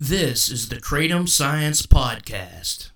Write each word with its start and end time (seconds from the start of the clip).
This 0.00 0.48
is 0.48 0.68
the 0.68 0.76
Kratom 0.76 1.28
Science 1.28 1.82
Podcast. 1.82 2.90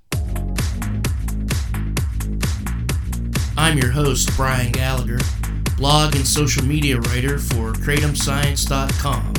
I'm 3.57 3.77
your 3.77 3.91
host, 3.91 4.31
Brian 4.37 4.71
Gallagher, 4.71 5.19
blog 5.77 6.15
and 6.15 6.25
social 6.25 6.65
media 6.65 7.01
writer 7.01 7.41
for 7.41 7.73
KratomScience.com, 7.73 9.35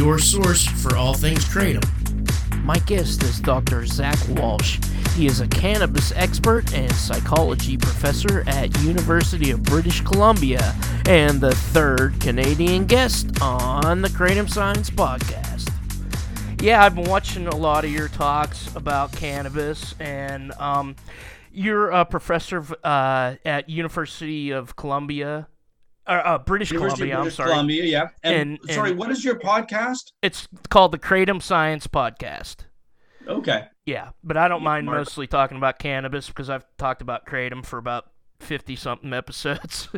your 0.00 0.18
source 0.18 0.64
for 0.64 0.96
all 0.96 1.12
things 1.12 1.44
Kratom. 1.44 1.84
My 2.64 2.78
guest 2.78 3.22
is 3.22 3.38
Dr. 3.38 3.84
Zach 3.84 4.16
Walsh. 4.30 4.78
He 5.14 5.26
is 5.26 5.40
a 5.42 5.48
cannabis 5.48 6.10
expert 6.12 6.72
and 6.72 6.90
psychology 6.92 7.76
professor 7.76 8.44
at 8.46 8.74
University 8.80 9.50
of 9.50 9.62
British 9.62 10.00
Columbia 10.00 10.74
and 11.06 11.38
the 11.38 11.54
third 11.54 12.18
Canadian 12.18 12.86
guest 12.86 13.42
on 13.42 14.00
the 14.00 14.08
Kratom 14.08 14.48
Science 14.48 14.88
Podcast. 14.88 15.51
Yeah, 16.62 16.84
I've 16.84 16.94
been 16.94 17.10
watching 17.10 17.48
a 17.48 17.56
lot 17.56 17.84
of 17.84 17.90
your 17.90 18.06
talks 18.06 18.72
about 18.76 19.10
cannabis, 19.12 19.96
and 19.98 20.52
um, 20.60 20.94
you're 21.52 21.90
a 21.90 22.04
professor 22.04 22.64
uh, 22.84 23.34
at 23.44 23.68
University 23.68 24.52
of 24.52 24.76
Columbia, 24.76 25.48
uh, 26.06 26.10
uh, 26.10 26.38
British 26.38 26.70
University 26.70 27.10
Columbia. 27.10 27.18
of 27.18 27.24
I'm 27.24 27.30
sorry. 27.32 27.50
Columbia, 27.50 27.84
yeah. 27.84 28.08
And, 28.22 28.60
And- 28.62 28.70
sorry, 28.70 28.90
and- 28.90 28.98
what 28.98 29.10
is 29.10 29.24
your 29.24 29.40
podcast? 29.40 30.12
It's 30.22 30.46
called 30.68 30.92
the 30.92 31.00
Kratom 31.00 31.42
Science 31.42 31.88
Podcast. 31.88 32.58
Okay. 33.26 33.64
Yeah, 33.84 34.10
but 34.22 34.36
I 34.36 34.46
don't 34.46 34.60
Yeah, 34.60 34.64
mind 34.68 34.86
Mark. 34.86 34.98
mostly 34.98 35.26
talking 35.26 35.56
about 35.56 35.80
cannabis 35.80 36.28
because 36.28 36.48
I've 36.48 36.64
talked 36.78 37.02
about 37.02 37.26
kratom 37.26 37.66
for 37.66 37.78
about 37.78 38.06
fifty 38.38 38.76
something 38.76 39.12
episodes. 39.12 39.88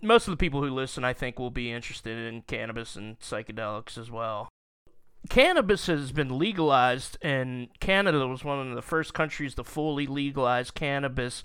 Most 0.00 0.26
of 0.28 0.32
the 0.32 0.36
people 0.38 0.62
who 0.62 0.70
listen, 0.70 1.04
I 1.04 1.12
think, 1.12 1.38
will 1.38 1.50
be 1.50 1.70
interested 1.70 2.18
in 2.32 2.40
cannabis 2.42 2.96
and 2.96 3.18
psychedelics 3.20 3.98
as 3.98 4.10
well. 4.10 4.48
Cannabis 5.28 5.86
has 5.86 6.10
been 6.10 6.38
legalized, 6.38 7.16
and 7.22 7.68
Canada 7.78 8.26
was 8.26 8.44
one 8.44 8.68
of 8.68 8.74
the 8.74 8.82
first 8.82 9.14
countries 9.14 9.54
to 9.54 9.64
fully 9.64 10.06
legalize 10.06 10.70
cannabis. 10.70 11.42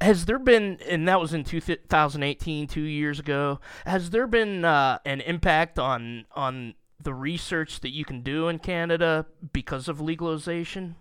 Has 0.00 0.26
there 0.26 0.38
been, 0.38 0.78
and 0.88 1.08
that 1.08 1.20
was 1.20 1.34
in 1.34 1.42
2018, 1.44 2.68
two 2.68 2.80
years 2.80 3.18
ago, 3.18 3.60
has 3.84 4.10
there 4.10 4.26
been 4.26 4.64
uh, 4.64 4.98
an 5.04 5.20
impact 5.22 5.78
on 5.78 6.26
on 6.34 6.74
the 7.02 7.14
research 7.14 7.80
that 7.80 7.90
you 7.90 8.04
can 8.04 8.22
do 8.22 8.48
in 8.48 8.58
Canada 8.58 9.26
because 9.52 9.88
of 9.88 10.00
legalization? 10.00 10.96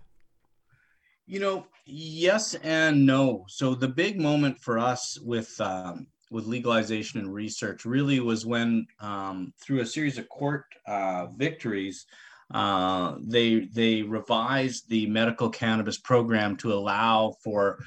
You 1.26 1.40
know, 1.40 1.68
yes 1.86 2.56
and 2.56 3.06
no. 3.06 3.46
So 3.48 3.76
the 3.76 3.88
big 3.88 4.20
moment 4.20 4.60
for 4.60 4.80
us 4.80 5.20
with 5.20 5.60
um, 5.62 6.08
with 6.32 6.46
legalization 6.46 7.20
and 7.20 7.34
research 7.34 7.86
really 7.86 8.20
was 8.20 8.46
when, 8.46 8.86
um, 9.00 9.54
through 9.62 9.82
a 9.82 9.86
series 9.86 10.18
of 10.18 10.28
court 10.30 10.66
uh, 10.88 11.28
victories, 11.36 12.06
uh, 12.54 13.16
they 13.22 13.68
they 13.74 14.02
revised 14.04 14.90
the 14.90 15.06
medical 15.08 15.50
cannabis 15.50 15.98
program 15.98 16.56
to 16.58 16.74
allow 16.74 17.34
for 17.44 17.78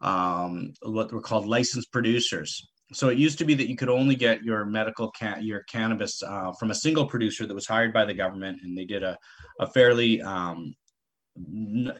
um, 0.00 0.72
what 0.82 1.12
were 1.12 1.20
called 1.20 1.46
licensed 1.46 1.92
producers. 1.92 2.68
So 2.92 3.10
it 3.10 3.18
used 3.18 3.38
to 3.38 3.44
be 3.44 3.54
that 3.54 3.68
you 3.68 3.76
could 3.76 3.90
only 3.90 4.16
get 4.16 4.42
your 4.42 4.64
medical 4.64 5.12
ca- 5.12 5.38
your 5.40 5.62
cannabis 5.64 6.22
uh, 6.22 6.52
from 6.58 6.70
a 6.70 6.74
single 6.74 7.06
producer 7.06 7.46
that 7.46 7.54
was 7.54 7.66
hired 7.66 7.92
by 7.92 8.04
the 8.04 8.14
government, 8.14 8.58
and 8.62 8.76
they 8.76 8.84
did 8.84 9.02
a 9.02 9.16
a 9.60 9.66
fairly 9.68 10.20
um, 10.22 10.74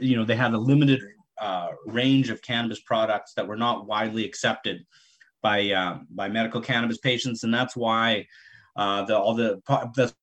you 0.01 0.17
know 0.17 0.25
they 0.25 0.37
had 0.37 0.55
a 0.55 0.59
limited 0.59 1.01
uh, 1.41 1.69
range 1.87 2.31
of 2.31 2.43
cannabis 2.43 2.81
products 2.81 3.33
that 3.35 3.47
were 3.47 3.57
not 3.57 3.87
widely 3.87 4.25
accepted 4.25 4.85
by 5.43 5.71
uh, 5.71 5.99
by 6.11 6.29
medical 6.29 6.61
cannabis 6.61 6.99
patients, 6.99 7.45
and 7.45 7.53
that's 7.53 7.77
why 7.77 8.27
uh, 8.77 9.05
the 9.05 9.17
all 9.17 9.35
the 9.35 9.61
that's 9.95 10.15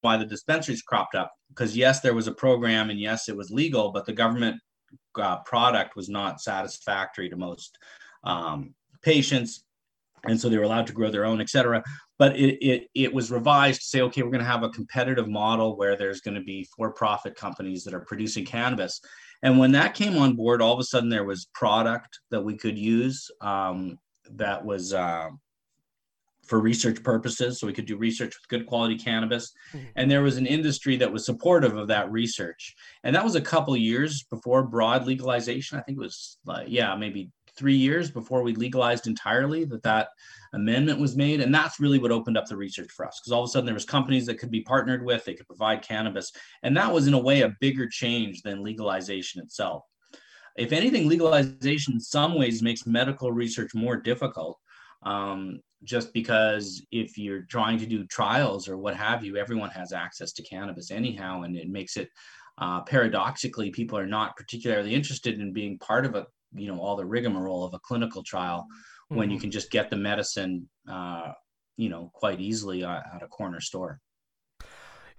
why 0.00 0.16
the 0.16 0.24
dispensaries 0.24 0.82
cropped 0.82 1.14
up. 1.14 1.32
Because 1.48 1.76
yes, 1.76 2.00
there 2.00 2.14
was 2.14 2.26
a 2.26 2.32
program, 2.32 2.90
and 2.90 3.00
yes, 3.00 3.28
it 3.28 3.36
was 3.36 3.50
legal, 3.50 3.92
but 3.92 4.06
the 4.06 4.12
government 4.12 4.60
uh, 5.16 5.38
product 5.40 5.96
was 5.96 6.08
not 6.08 6.40
satisfactory 6.40 7.28
to 7.28 7.36
most 7.36 7.78
um, 8.24 8.74
patients, 9.02 9.64
and 10.24 10.40
so 10.40 10.48
they 10.48 10.56
were 10.56 10.64
allowed 10.64 10.86
to 10.86 10.92
grow 10.92 11.10
their 11.10 11.24
own, 11.24 11.40
etc. 11.40 11.82
But 12.18 12.36
it, 12.36 12.64
it 12.66 12.88
it 12.94 13.12
was 13.12 13.30
revised 13.30 13.80
to 13.82 13.86
say, 13.86 14.00
okay, 14.02 14.22
we're 14.22 14.30
going 14.30 14.44
to 14.44 14.50
have 14.50 14.62
a 14.62 14.70
competitive 14.70 15.28
model 15.28 15.76
where 15.76 15.96
there's 15.96 16.20
going 16.20 16.36
to 16.36 16.44
be 16.44 16.66
for-profit 16.76 17.34
companies 17.34 17.84
that 17.84 17.94
are 17.94 18.04
producing 18.06 18.44
cannabis. 18.44 19.00
And 19.42 19.58
when 19.58 19.72
that 19.72 19.94
came 19.94 20.16
on 20.18 20.36
board, 20.36 20.62
all 20.62 20.72
of 20.72 20.78
a 20.78 20.84
sudden 20.84 21.08
there 21.08 21.24
was 21.24 21.48
product 21.52 22.20
that 22.30 22.42
we 22.42 22.56
could 22.56 22.78
use 22.78 23.28
um, 23.40 23.98
that 24.30 24.64
was 24.64 24.92
uh, 24.92 25.28
for 26.46 26.60
research 26.60 27.02
purposes. 27.02 27.60
So 27.60 27.66
we 27.66 27.72
could 27.72 27.86
do 27.86 27.96
research 27.96 28.34
with 28.34 28.48
good 28.48 28.66
quality 28.66 28.98
cannabis. 28.98 29.52
Mhm. 29.72 29.86
And 29.96 30.10
there 30.10 30.22
was 30.22 30.36
an 30.36 30.46
industry 30.46 30.96
that 30.96 31.12
was 31.12 31.24
supportive 31.24 31.76
of 31.76 31.88
that 31.88 32.10
research. 32.10 32.74
And 33.04 33.14
that 33.14 33.24
was 33.24 33.36
a 33.36 33.40
couple 33.40 33.76
years 33.76 34.24
before 34.24 34.62
broad 34.64 35.06
legalization. 35.06 35.78
I 35.78 35.82
think 35.82 35.98
it 35.98 36.02
was, 36.02 36.38
uh, 36.48 36.64
yeah, 36.66 36.94
maybe 36.96 37.30
three 37.56 37.76
years 37.76 38.10
before 38.10 38.42
we 38.42 38.54
legalized 38.54 39.06
entirely 39.06 39.64
that 39.64 39.82
that 39.82 40.08
amendment 40.54 40.98
was 40.98 41.16
made 41.16 41.40
and 41.40 41.54
that's 41.54 41.80
really 41.80 41.98
what 41.98 42.10
opened 42.10 42.36
up 42.36 42.46
the 42.46 42.56
research 42.56 42.90
for 42.90 43.06
us 43.06 43.20
because 43.20 43.32
all 43.32 43.42
of 43.42 43.48
a 43.48 43.50
sudden 43.50 43.66
there 43.66 43.74
was 43.74 43.84
companies 43.84 44.26
that 44.26 44.38
could 44.38 44.50
be 44.50 44.62
partnered 44.62 45.04
with 45.04 45.24
they 45.24 45.34
could 45.34 45.46
provide 45.46 45.82
cannabis 45.82 46.32
and 46.62 46.76
that 46.76 46.92
was 46.92 47.06
in 47.06 47.14
a 47.14 47.18
way 47.18 47.42
a 47.42 47.54
bigger 47.60 47.86
change 47.86 48.42
than 48.42 48.62
legalization 48.62 49.40
itself 49.42 49.84
if 50.56 50.72
anything 50.72 51.08
legalization 51.08 51.94
in 51.94 52.00
some 52.00 52.34
ways 52.34 52.62
makes 52.62 52.86
medical 52.86 53.32
research 53.32 53.74
more 53.74 53.96
difficult 53.96 54.58
um, 55.02 55.60
just 55.82 56.12
because 56.12 56.84
if 56.92 57.18
you're 57.18 57.42
trying 57.42 57.78
to 57.78 57.86
do 57.86 58.06
trials 58.06 58.68
or 58.68 58.76
what 58.78 58.94
have 58.96 59.24
you 59.24 59.36
everyone 59.36 59.70
has 59.70 59.92
access 59.92 60.32
to 60.32 60.42
cannabis 60.42 60.90
anyhow 60.90 61.42
and 61.42 61.56
it 61.56 61.68
makes 61.68 61.96
it 61.96 62.08
uh, 62.58 62.82
paradoxically 62.82 63.70
people 63.70 63.98
are 63.98 64.06
not 64.06 64.36
particularly 64.36 64.94
interested 64.94 65.40
in 65.40 65.52
being 65.52 65.78
part 65.78 66.04
of 66.04 66.14
a 66.14 66.26
you 66.54 66.68
know 66.68 66.78
all 66.78 66.96
the 66.96 67.04
rigmarole 67.04 67.64
of 67.64 67.74
a 67.74 67.78
clinical 67.80 68.22
trial 68.22 68.66
when 69.08 69.30
you 69.30 69.38
Mhm. 69.38 69.40
can 69.40 69.50
just 69.50 69.70
get 69.70 69.90
the 69.90 69.96
medicine 69.96 70.68
uh, 70.88 71.32
you 71.76 71.88
know 71.88 72.10
quite 72.14 72.40
easily 72.40 72.84
uh, 72.84 73.00
at 73.14 73.22
a 73.22 73.28
corner 73.28 73.60
store 73.60 74.00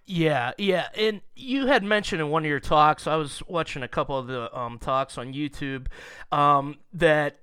Yeah, 0.06 0.52
yeah, 0.58 0.88
and 0.98 1.22
you 1.34 1.68
had 1.68 1.84
mentioned 1.84 2.20
in 2.20 2.30
one 2.30 2.44
of 2.44 2.50
your 2.50 2.60
talks. 2.60 3.08
I 3.08 3.16
was 3.16 3.42
watching 3.48 3.84
a 3.84 3.88
couple 3.88 4.18
of 4.18 4.28
the 4.28 4.56
um, 4.58 4.78
talks 4.78 5.18
on 5.18 5.34
YouTube 5.34 5.88
um, 6.30 6.78
that 6.92 7.40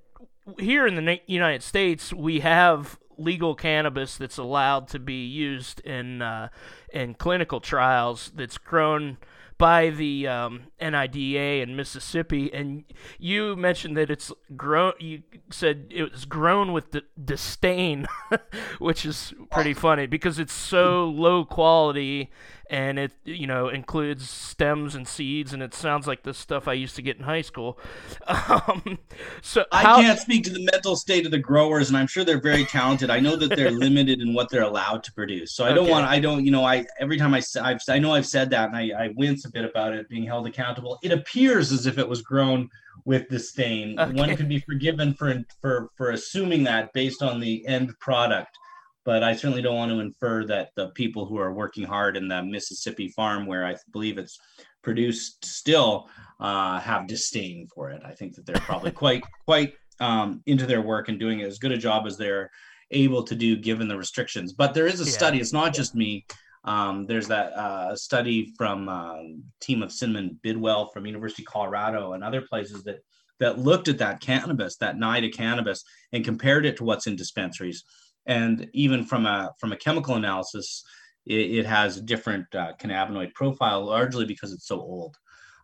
here 0.59 0.87
in 0.87 0.95
the 0.97 1.21
United 1.27 1.63
States 1.63 2.13
we 2.13 2.41
have 2.41 2.99
legal 3.17 3.55
cannabis 3.55 4.17
that's 4.17 4.39
allowed 4.39 4.89
to 4.89 4.99
be 4.99 5.27
used 5.27 5.81
in 5.81 6.21
uh, 6.21 6.49
in 6.93 7.15
clinical 7.15 7.61
trials. 7.61 8.31
That's 8.35 8.59
grown 8.59 9.17
by 9.61 9.91
the 9.91 10.27
um, 10.27 10.63
NIDA 10.81 11.61
in 11.63 11.77
Mississippi, 11.77 12.51
and 12.53 12.85
you 13.19 13.55
mentioned 13.57 13.95
that 13.99 14.11
it's 14.11 14.33
grown. 14.57 14.95
You 14.99 15.23
said 15.51 15.89
it 15.91 16.11
was 16.11 16.25
grown 16.25 16.73
with 16.73 16.91
d- 16.91 17.03
disdain, 17.23 18.09
which 18.79 19.05
is 19.05 19.35
pretty 19.51 19.75
funny 19.75 20.07
because 20.07 20.39
it's 20.39 20.55
so 20.55 21.05
low 21.05 21.45
quality 21.45 22.31
and 22.71 23.01
it 23.01 23.13
you 23.25 23.47
know 23.49 23.69
includes 23.69 24.31
stems 24.31 24.95
and 24.95 25.07
seeds 25.07 25.53
and 25.53 25.63
it 25.63 25.75
sounds 25.75 26.07
like 26.07 26.23
the 26.23 26.33
stuff 26.33 26.69
I 26.69 26.73
used 26.75 26.95
to 26.97 27.03
get 27.03 27.19
in 27.19 27.25
high 27.25 27.43
school. 27.43 27.79
Um, 28.31 28.99
so 29.43 29.65
how, 29.73 29.99
I 29.99 30.03
can't 30.03 30.19
speak 30.19 30.45
to 30.45 30.51
the 30.51 30.65
mental 30.73 30.95
state 30.95 31.25
of 31.27 31.33
the 31.33 31.39
growers, 31.39 31.89
and 31.89 31.97
I'm 31.97 32.07
sure 32.07 32.25
they're 32.25 32.41
very 32.41 32.65
talented. 32.65 33.11
I 33.11 33.19
know 33.19 33.35
that 33.37 33.55
they're 33.57 33.71
limited 33.87 34.21
in 34.21 34.35
what 34.35 34.49
they're 34.51 34.63
allowed 34.63 35.03
to 35.05 35.13
produce. 35.13 35.53
So 35.53 35.65
I 35.65 35.69
don't 35.71 35.85
Okay. 35.85 35.91
want. 35.91 36.07
I 36.07 36.21
don't. 36.21 36.45
You 36.45 36.53
know. 36.53 36.65
I 36.65 36.87
every 37.01 37.17
time 37.17 37.35
I 37.35 37.43
I've, 37.61 37.81
I 37.89 37.99
know 37.99 38.13
I've 38.13 38.27
said 38.27 38.51
that, 38.51 38.69
and 38.69 38.77
I, 38.77 39.05
I 39.05 39.11
wince 39.17 39.45
a 39.45 39.51
bit 39.51 39.65
about 39.65 39.93
it 39.95 40.09
being 40.09 40.25
held 40.25 40.47
accountable. 40.47 40.99
It 41.03 41.13
appears 41.13 41.73
as 41.73 41.87
if 41.87 41.99
it 41.99 42.09
was 42.09 42.23
grown 42.23 42.69
with 43.05 43.29
disdain. 43.29 43.99
Okay. 43.99 44.13
One 44.13 44.37
could 44.37 44.49
be 44.49 44.61
forgiven 44.61 45.15
for 45.15 45.43
for 45.61 45.91
for 45.97 46.11
assuming 46.11 46.65
that 46.65 46.93
based 46.93 47.23
on 47.23 47.41
the 47.41 47.67
end 47.67 47.99
product. 47.99 48.57
But 49.05 49.23
I 49.23 49.35
certainly 49.35 49.63
don't 49.63 49.77
want 49.77 49.91
to 49.91 50.01
infer 50.01 50.45
that 50.47 50.71
the 50.77 50.91
people 50.91 51.25
who 51.25 51.39
are 51.39 51.55
working 51.55 51.85
hard 51.85 52.17
in 52.17 52.29
the 52.29 52.43
Mississippi 52.43 53.09
farm, 53.09 53.47
where 53.47 53.65
I 53.65 53.77
believe 53.93 54.19
it's 54.19 54.39
produced 54.83 55.45
still, 55.45 56.09
uh, 56.39 56.79
have 56.81 57.07
disdain 57.07 57.67
for 57.75 57.91
it. 57.91 58.03
I 58.05 58.13
think 58.13 58.35
that 58.35 58.47
they're 58.47 58.57
probably 58.61 58.91
quite 59.05 59.25
quite 59.47 59.75
um, 60.01 60.43
into 60.47 60.67
their 60.67 60.83
work 60.83 61.09
and 61.09 61.19
doing 61.19 61.43
as 61.43 61.59
good 61.59 61.73
a 61.73 61.79
job 61.79 62.07
as 62.07 62.17
they're 62.17 62.51
able 62.91 63.23
to 63.23 63.35
do 63.35 63.57
given 63.57 63.89
the 63.89 63.97
restrictions. 63.97 64.53
But 64.53 64.75
there 64.75 64.87
is 64.87 65.01
a 65.01 65.05
Yeah. 65.05 65.11
study. 65.11 65.41
It's 65.41 65.53
not 65.53 65.75
just 65.75 65.95
me. 65.95 66.27
Um, 66.65 67.07
there's 67.07 67.29
that 67.29 67.53
uh, 67.55 67.97
study 67.97 68.53
from 68.59 68.89
uh, 68.89 69.17
team 69.61 69.83
of 69.83 69.93
Cinnamon 69.93 70.39
Bidwell 70.43 70.89
from 70.89 71.07
University 71.07 71.43
of 71.43 71.47
Colorado 71.47 72.13
and 72.13 72.23
other 72.23 72.43
places 72.43 72.83
that 72.85 73.01
that 73.39 73.59
looked 73.59 73.89
at 73.89 73.97
that 73.97 74.21
cannabis, 74.21 74.77
that 74.77 74.99
NIDA 74.99 75.33
cannabis, 75.33 75.83
and 76.13 76.23
compared 76.23 76.67
it 76.67 76.77
to 76.77 76.85
what's 76.85 77.07
in 77.07 77.17
dispensaries. 77.17 77.83
And 78.31 78.71
even 78.73 79.05
from 79.05 79.27
a 79.27 79.51
from 79.59 79.73
a 79.73 79.77
chemical 79.77 80.15
analysis, 80.15 80.85
it, 81.27 81.41
it 81.59 81.67
has 81.67 81.97
a 81.97 82.03
different 82.13 82.47
uh, 82.55 82.73
cannabinoid 82.81 83.35
profile, 83.35 83.85
largely 83.85 84.25
because 84.25 84.53
it's 84.53 84.69
so 84.69 84.79
old. 84.81 85.17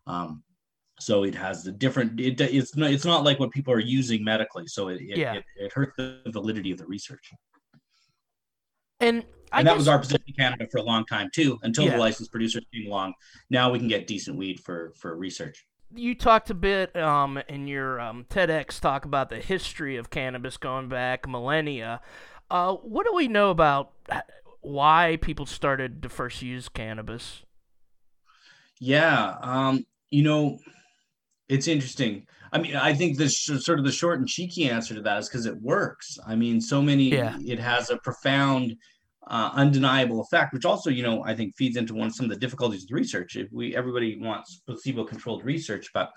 Um, 0.08 0.42
so 0.98 1.22
it 1.22 1.34
has 1.36 1.62
the 1.62 1.70
different. 1.70 2.18
It, 2.18 2.40
it's 2.40 2.74
not. 2.76 2.90
It's 2.90 3.04
not 3.04 3.22
like 3.22 3.38
what 3.38 3.52
people 3.52 3.72
are 3.72 3.78
using 4.00 4.24
medically. 4.24 4.66
So 4.66 4.88
it 4.88 5.00
it, 5.00 5.16
Yeah. 5.16 5.34
it, 5.34 5.44
it 5.56 5.72
hurts 5.72 5.92
the 5.96 6.20
validity 6.38 6.72
of 6.72 6.78
the 6.78 6.86
research. 6.86 7.30
And 8.98 9.24
I 9.52 9.60
and 9.60 9.68
that 9.68 9.72
guess, 9.72 9.78
was 9.78 9.88
our 9.88 9.98
position 10.00 10.24
in 10.26 10.34
Canada 10.34 10.66
for 10.72 10.78
a 10.78 10.82
long 10.82 11.04
time 11.06 11.30
too, 11.32 11.58
until 11.62 11.84
Yeah. 11.84 11.92
the 11.92 11.98
licensed 11.98 12.32
producers 12.32 12.64
came 12.74 12.86
along. 12.90 13.14
Now 13.48 13.70
we 13.70 13.78
can 13.78 13.88
get 13.88 14.08
decent 14.08 14.36
weed 14.36 14.58
for 14.66 14.92
for 15.00 15.16
research. 15.16 15.64
you 15.94 16.16
talked 16.16 16.50
a 16.50 16.54
bit 16.54 16.96
um, 16.96 17.38
in 17.48 17.68
your 17.68 18.00
um, 18.00 18.26
TEDx 18.28 18.80
talk 18.80 19.04
about 19.04 19.28
the 19.28 19.38
history 19.38 19.96
of 19.96 20.10
cannabis 20.10 20.56
going 20.56 20.88
back 20.88 21.28
millennia. 21.28 22.00
Uh, 22.50 22.74
what 22.74 23.06
do 23.06 23.12
we 23.14 23.28
know 23.28 23.50
about 23.50 23.92
why 24.60 25.18
people 25.20 25.46
started 25.46 26.02
to 26.02 26.08
first 26.08 26.42
use 26.42 26.68
cannabis? 26.68 27.42
Yeah, 28.80 29.36
um, 29.40 29.84
you 30.10 30.22
know, 30.22 30.58
it's 31.48 31.66
interesting. 31.66 32.26
I 32.52 32.58
mean, 32.58 32.76
I 32.76 32.94
think 32.94 33.18
the 33.18 33.28
sh- 33.28 33.58
sort 33.60 33.78
of 33.78 33.84
the 33.84 33.92
short 33.92 34.18
and 34.18 34.28
cheeky 34.28 34.68
answer 34.70 34.94
to 34.94 35.02
that 35.02 35.18
is 35.18 35.28
because 35.28 35.46
it 35.46 35.60
works. 35.60 36.18
I 36.26 36.36
mean, 36.36 36.60
so 36.60 36.80
many, 36.80 37.10
Yeah. 37.10 37.36
it 37.44 37.58
has 37.58 37.90
a 37.90 37.96
profound, 37.98 38.76
uh, 39.26 39.50
undeniable 39.54 40.20
effect, 40.20 40.52
which 40.52 40.64
also, 40.64 40.90
you 40.90 41.02
know, 41.02 41.24
I 41.24 41.34
think 41.34 41.56
feeds 41.56 41.76
into 41.76 41.94
one 41.94 42.10
some 42.12 42.24
of 42.26 42.30
the 42.30 42.36
difficulties 42.38 42.82
with 42.82 42.92
research. 42.92 43.34
If 43.36 43.48
we 43.52 43.74
everybody 43.74 44.18
wants 44.20 44.60
placebo-controlled 44.66 45.44
research, 45.44 45.90
but 45.92 46.10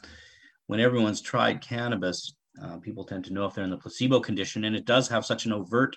when 0.67 0.79
everyone's 0.79 1.21
tried 1.21 1.61
cannabis, 1.61 2.35
uh, 2.61 2.77
people 2.77 3.03
tend 3.03 3.25
to 3.25 3.33
know 3.33 3.45
if 3.45 3.55
they're 3.55 3.63
in 3.63 3.69
the 3.71 3.77
placebo 3.77 4.19
condition, 4.19 4.65
and 4.65 4.75
it 4.75 4.85
does 4.85 5.07
have 5.07 5.25
such 5.25 5.45
an 5.45 5.53
overt 5.53 5.95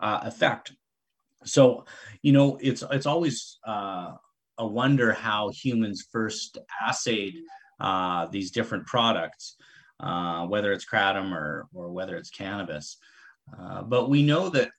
uh, 0.00 0.20
effect. 0.22 0.72
So, 1.44 1.84
you 2.22 2.32
know, 2.32 2.58
it's 2.60 2.82
it's 2.90 3.06
always 3.06 3.58
uh, 3.66 4.12
a 4.58 4.66
wonder 4.66 5.12
how 5.12 5.50
humans 5.50 6.06
first 6.10 6.58
assayed 6.86 7.36
uh, 7.80 8.26
these 8.26 8.50
different 8.50 8.86
products, 8.86 9.56
uh, 10.00 10.46
whether 10.46 10.72
it's 10.72 10.84
kratom 10.84 11.32
or 11.32 11.68
or 11.72 11.92
whether 11.92 12.16
it's 12.16 12.30
cannabis. 12.30 12.98
Uh, 13.58 13.82
but 13.82 14.10
we 14.10 14.22
know 14.22 14.48
that 14.50 14.70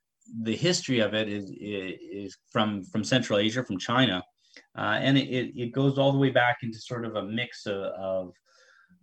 the 0.42 0.56
history 0.56 1.00
of 1.00 1.14
it 1.14 1.30
is 1.30 1.52
is 1.60 2.38
from 2.52 2.84
from 2.84 3.04
Central 3.04 3.40
Asia, 3.40 3.64
from 3.64 3.80
China, 3.80 4.22
uh, 4.78 4.98
and 5.02 5.18
it, 5.18 5.54
it 5.56 5.72
goes 5.72 5.98
all 5.98 6.12
the 6.12 6.18
way 6.18 6.30
back 6.30 6.58
into 6.62 6.80
sort 6.80 7.06
of 7.06 7.16
a 7.16 7.24
mix 7.24 7.66
of, 7.66 7.78
of 7.78 8.34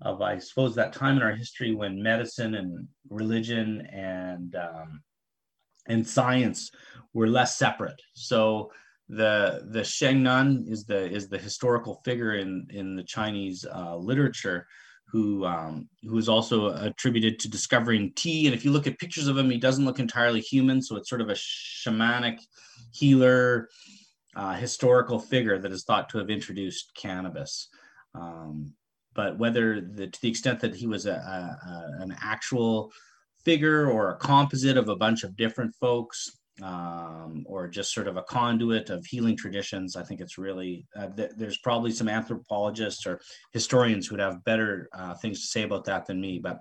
of 0.03 0.21
I 0.21 0.39
suppose 0.39 0.75
that 0.75 0.93
time 0.93 1.17
in 1.17 1.23
our 1.23 1.35
history 1.35 1.75
when 1.75 2.03
medicine 2.03 2.55
and 2.55 2.87
religion 3.09 3.87
and 3.93 4.55
um, 4.57 5.03
and 5.89 6.07
science 6.07 6.71
were 7.15 7.29
less 7.29 7.57
separate. 7.57 8.01
So 8.15 8.71
the 9.09 9.67
the 9.71 9.85
Shen 9.85 10.23
Nung 10.23 10.65
is 10.69 10.85
the 10.85 11.11
is 11.11 11.29
the 11.29 11.39
historical 11.39 12.01
figure 12.05 12.35
in 12.35 12.67
in 12.71 12.97
the 12.97 13.05
Chinese 13.05 13.65
uh, 13.73 13.97
literature 13.97 14.67
who 15.09 15.45
um, 15.45 15.89
who 16.03 16.19
is 16.19 16.29
also 16.29 16.75
attributed 16.75 17.39
to 17.39 17.49
discovering 17.49 18.13
tea. 18.17 18.47
And 18.47 18.55
if 18.55 18.65
you 18.65 18.73
look 18.73 18.87
at 18.87 18.99
pictures 18.99 19.29
of 19.29 19.39
him, 19.39 19.51
he 19.51 19.59
doesn't 19.59 19.85
look 19.85 20.01
entirely 20.01 20.41
human. 20.41 20.83
So 20.83 20.97
it's 20.97 21.09
sort 21.09 21.21
of 21.21 21.31
a 21.31 21.35
shamanic 21.35 22.39
healer, 22.93 23.69
uh, 24.35 24.55
historical 24.55 25.21
figure 25.21 25.59
that 25.59 25.73
is 25.73 25.85
thought 25.85 26.09
to 26.11 26.19
have 26.19 26.29
introduced 26.29 26.93
cannabis. 26.97 27.69
Um, 28.15 28.75
but 29.15 29.39
whether 29.39 29.81
the, 29.81 30.09
to 30.09 30.21
the 30.21 30.29
extent 30.29 30.61
that 30.61 30.75
he 30.75 30.87
was 30.87 31.07
a, 31.07 31.13
a, 31.13 31.69
a, 31.71 32.03
an 32.03 32.17
actual 32.21 32.93
figure 33.47 33.89
or 33.89 34.11
a 34.11 34.17
composite 34.17 34.77
of 34.77 34.89
a 34.89 34.97
bunch 34.97 35.23
of 35.23 35.37
different 35.37 35.73
folks, 35.77 36.19
um, 36.63 37.45
or 37.47 37.69
just 37.69 37.95
sort 37.95 38.09
of 38.09 38.17
a 38.17 38.23
conduit 38.23 38.91
of 38.91 39.07
healing 39.07 39.37
traditions. 39.37 39.95
I 39.95 40.03
think 40.03 40.21
it's 40.21 40.37
really 40.37 40.85
uh, 40.99 41.09
th- 41.17 41.37
there's 41.37 41.59
probably 41.59 41.93
some 41.93 42.09
anthropologists 42.09 43.07
or 43.07 43.21
historians 43.53 44.07
who 44.07 44.15
would 44.15 44.27
have 44.29 44.45
better 44.45 44.89
uh, 44.93 45.15
things 45.15 45.41
to 45.41 45.47
say 45.47 45.63
about 45.63 45.85
that 45.85 46.07
than 46.07 46.21
me. 46.21 46.41
But 46.41 46.57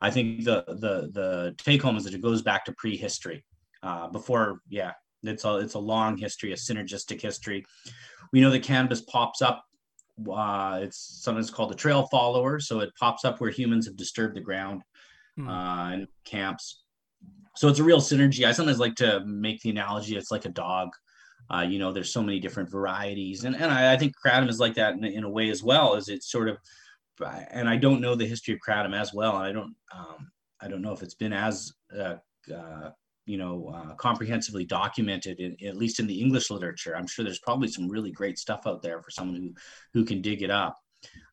I 0.00 0.10
think 0.10 0.44
the 0.44 0.64
the 0.68 0.94
the 1.18 1.54
take 1.58 1.82
home 1.82 1.96
is 1.96 2.04
that 2.04 2.14
it 2.14 2.22
goes 2.22 2.42
back 2.42 2.64
to 2.66 2.72
prehistory. 2.72 3.44
Uh, 3.82 4.06
before, 4.08 4.60
yeah, 4.68 4.92
it's 5.22 5.44
a 5.44 5.56
it's 5.56 5.74
a 5.74 5.84
long 5.94 6.16
history, 6.16 6.52
a 6.52 6.56
synergistic 6.56 7.20
history. 7.20 7.64
We 8.32 8.40
know 8.40 8.50
that 8.50 8.62
cannabis 8.62 9.02
pops 9.02 9.42
up. 9.42 9.64
Uh, 10.30 10.80
it's 10.82 11.00
sometimes 11.24 11.50
called 11.50 11.70
the 11.70 11.82
trail 11.84 12.06
follower, 12.10 12.60
so 12.60 12.80
it 12.80 12.90
pops 13.00 13.24
up 13.24 13.40
where 13.40 13.50
humans 13.50 13.86
have 13.86 13.96
disturbed 13.96 14.36
the 14.36 14.40
ground 14.50 14.82
Hmm. 15.38 15.48
uh, 15.48 15.92
in 15.92 16.08
camps 16.24 16.82
so 17.58 17.66
it's 17.66 17.80
a 17.80 17.84
real 17.84 18.00
synergy. 18.00 18.46
I 18.46 18.52
sometimes 18.52 18.78
like 18.78 18.94
to 18.96 19.20
make 19.26 19.60
the 19.62 19.70
analogy 19.70 20.16
it's 20.16 20.30
like 20.30 20.44
a 20.44 20.50
dog. 20.50 20.90
Uh, 21.52 21.62
you 21.62 21.80
know, 21.80 21.92
there's 21.92 22.12
so 22.12 22.22
many 22.22 22.38
different 22.38 22.70
varieties, 22.70 23.42
and 23.42 23.56
and 23.56 23.64
I, 23.64 23.94
I 23.94 23.96
think 23.96 24.14
kratom 24.24 24.48
is 24.48 24.60
like 24.60 24.74
that 24.74 24.94
in, 24.94 25.04
in 25.04 25.24
a 25.24 25.28
way 25.28 25.48
as 25.48 25.60
well. 25.60 25.94
Is 25.96 26.08
it's 26.08 26.30
sort 26.30 26.48
of, 26.48 26.56
and 27.50 27.68
I 27.68 27.76
don't 27.76 28.00
know 28.00 28.14
the 28.14 28.26
history 28.26 28.54
of 28.54 28.60
kratom 28.60 28.94
as 28.94 29.12
well, 29.12 29.38
and 29.38 29.44
I 29.44 29.50
don't 29.50 29.74
um, 29.92 30.30
I 30.60 30.68
don't 30.68 30.82
know 30.82 30.92
if 30.92 31.02
it's 31.02 31.16
been 31.16 31.32
as 31.32 31.72
uh, 31.98 32.16
uh, 32.54 32.90
you 33.26 33.38
know 33.38 33.72
uh, 33.74 33.94
comprehensively 33.94 34.64
documented, 34.64 35.40
in, 35.40 35.56
at 35.66 35.76
least 35.76 35.98
in 35.98 36.06
the 36.06 36.20
English 36.20 36.50
literature. 36.50 36.96
I'm 36.96 37.08
sure 37.08 37.24
there's 37.24 37.40
probably 37.40 37.66
some 37.66 37.88
really 37.88 38.12
great 38.12 38.38
stuff 38.38 38.68
out 38.68 38.82
there 38.82 39.02
for 39.02 39.10
someone 39.10 39.34
who 39.34 39.52
who 39.94 40.04
can 40.04 40.22
dig 40.22 40.42
it 40.42 40.50
up. 40.50 40.76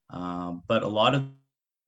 Um, 0.09 0.63
but 0.67 0.81
a 0.81 0.87
lot 0.87 1.13
of 1.13 1.25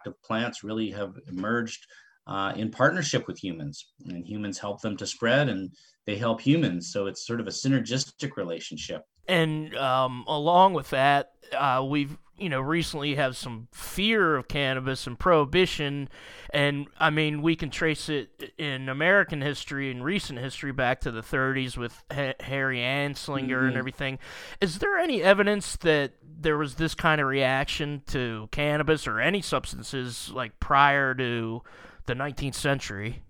the 0.06 0.14
plants 0.24 0.64
really 0.64 0.92
have 0.92 1.16
emerged 1.28 1.88
uh, 2.28 2.54
in 2.56 2.70
partnership 2.70 3.28
with 3.28 3.42
humans, 3.44 3.92
and 4.06 4.26
humans 4.26 4.60
help 4.60 4.82
them 4.82 4.98
to 4.98 5.08
spread, 5.08 5.50
and 5.50 5.72
they 6.06 6.18
help 6.18 6.42
humans. 6.42 6.92
So 6.92 7.08
it's 7.08 7.26
sort 7.26 7.40
of 7.40 7.48
a 7.48 7.52
synergistic 7.52 8.36
relationship. 8.38 9.04
And 9.28 9.76
um, 9.76 10.24
along 10.28 10.74
with 10.74 10.90
that, 10.92 11.32
uh, 11.58 11.86
we've 11.88 12.18
you 12.38 12.50
know 12.50 12.62
recently 12.62 13.16
have 13.16 13.36
some 13.36 13.68
fear 13.74 14.36
of 14.36 14.48
cannabis 14.48 15.08
and 15.08 15.18
prohibition, 15.18 16.08
and 16.52 16.88
I 17.00 17.10
mean 17.10 17.42
we 17.42 17.56
can 17.56 17.70
trace 17.70 18.10
it 18.10 18.54
in 18.58 18.90
American 18.90 19.42
history 19.42 19.90
and 19.92 20.04
recent 20.04 20.40
history 20.40 20.72
back 20.72 21.02
to 21.02 21.12
the 21.12 21.22
30s 21.24 21.78
with 21.78 22.04
ha- 22.14 22.36
Harry 22.42 22.80
Anslinger 22.80 23.68
and 23.68 23.76
Mhm. 23.76 23.80
everything. 23.80 24.20
Is 24.62 24.80
there 24.80 24.98
any 24.98 25.24
evidence 25.24 25.76
that 25.78 26.14
there 26.22 26.58
was 26.58 26.76
this 26.76 26.94
kind 26.94 27.20
of 27.20 27.28
reaction 27.28 28.04
to 28.08 28.48
cannabis 28.52 29.08
or 29.08 29.20
any 29.20 29.42
substances 29.42 30.30
like 30.32 30.60
prior 30.60 31.16
to 31.16 31.64
the 32.08 32.16
19th 32.16 32.56
century? 32.56 33.22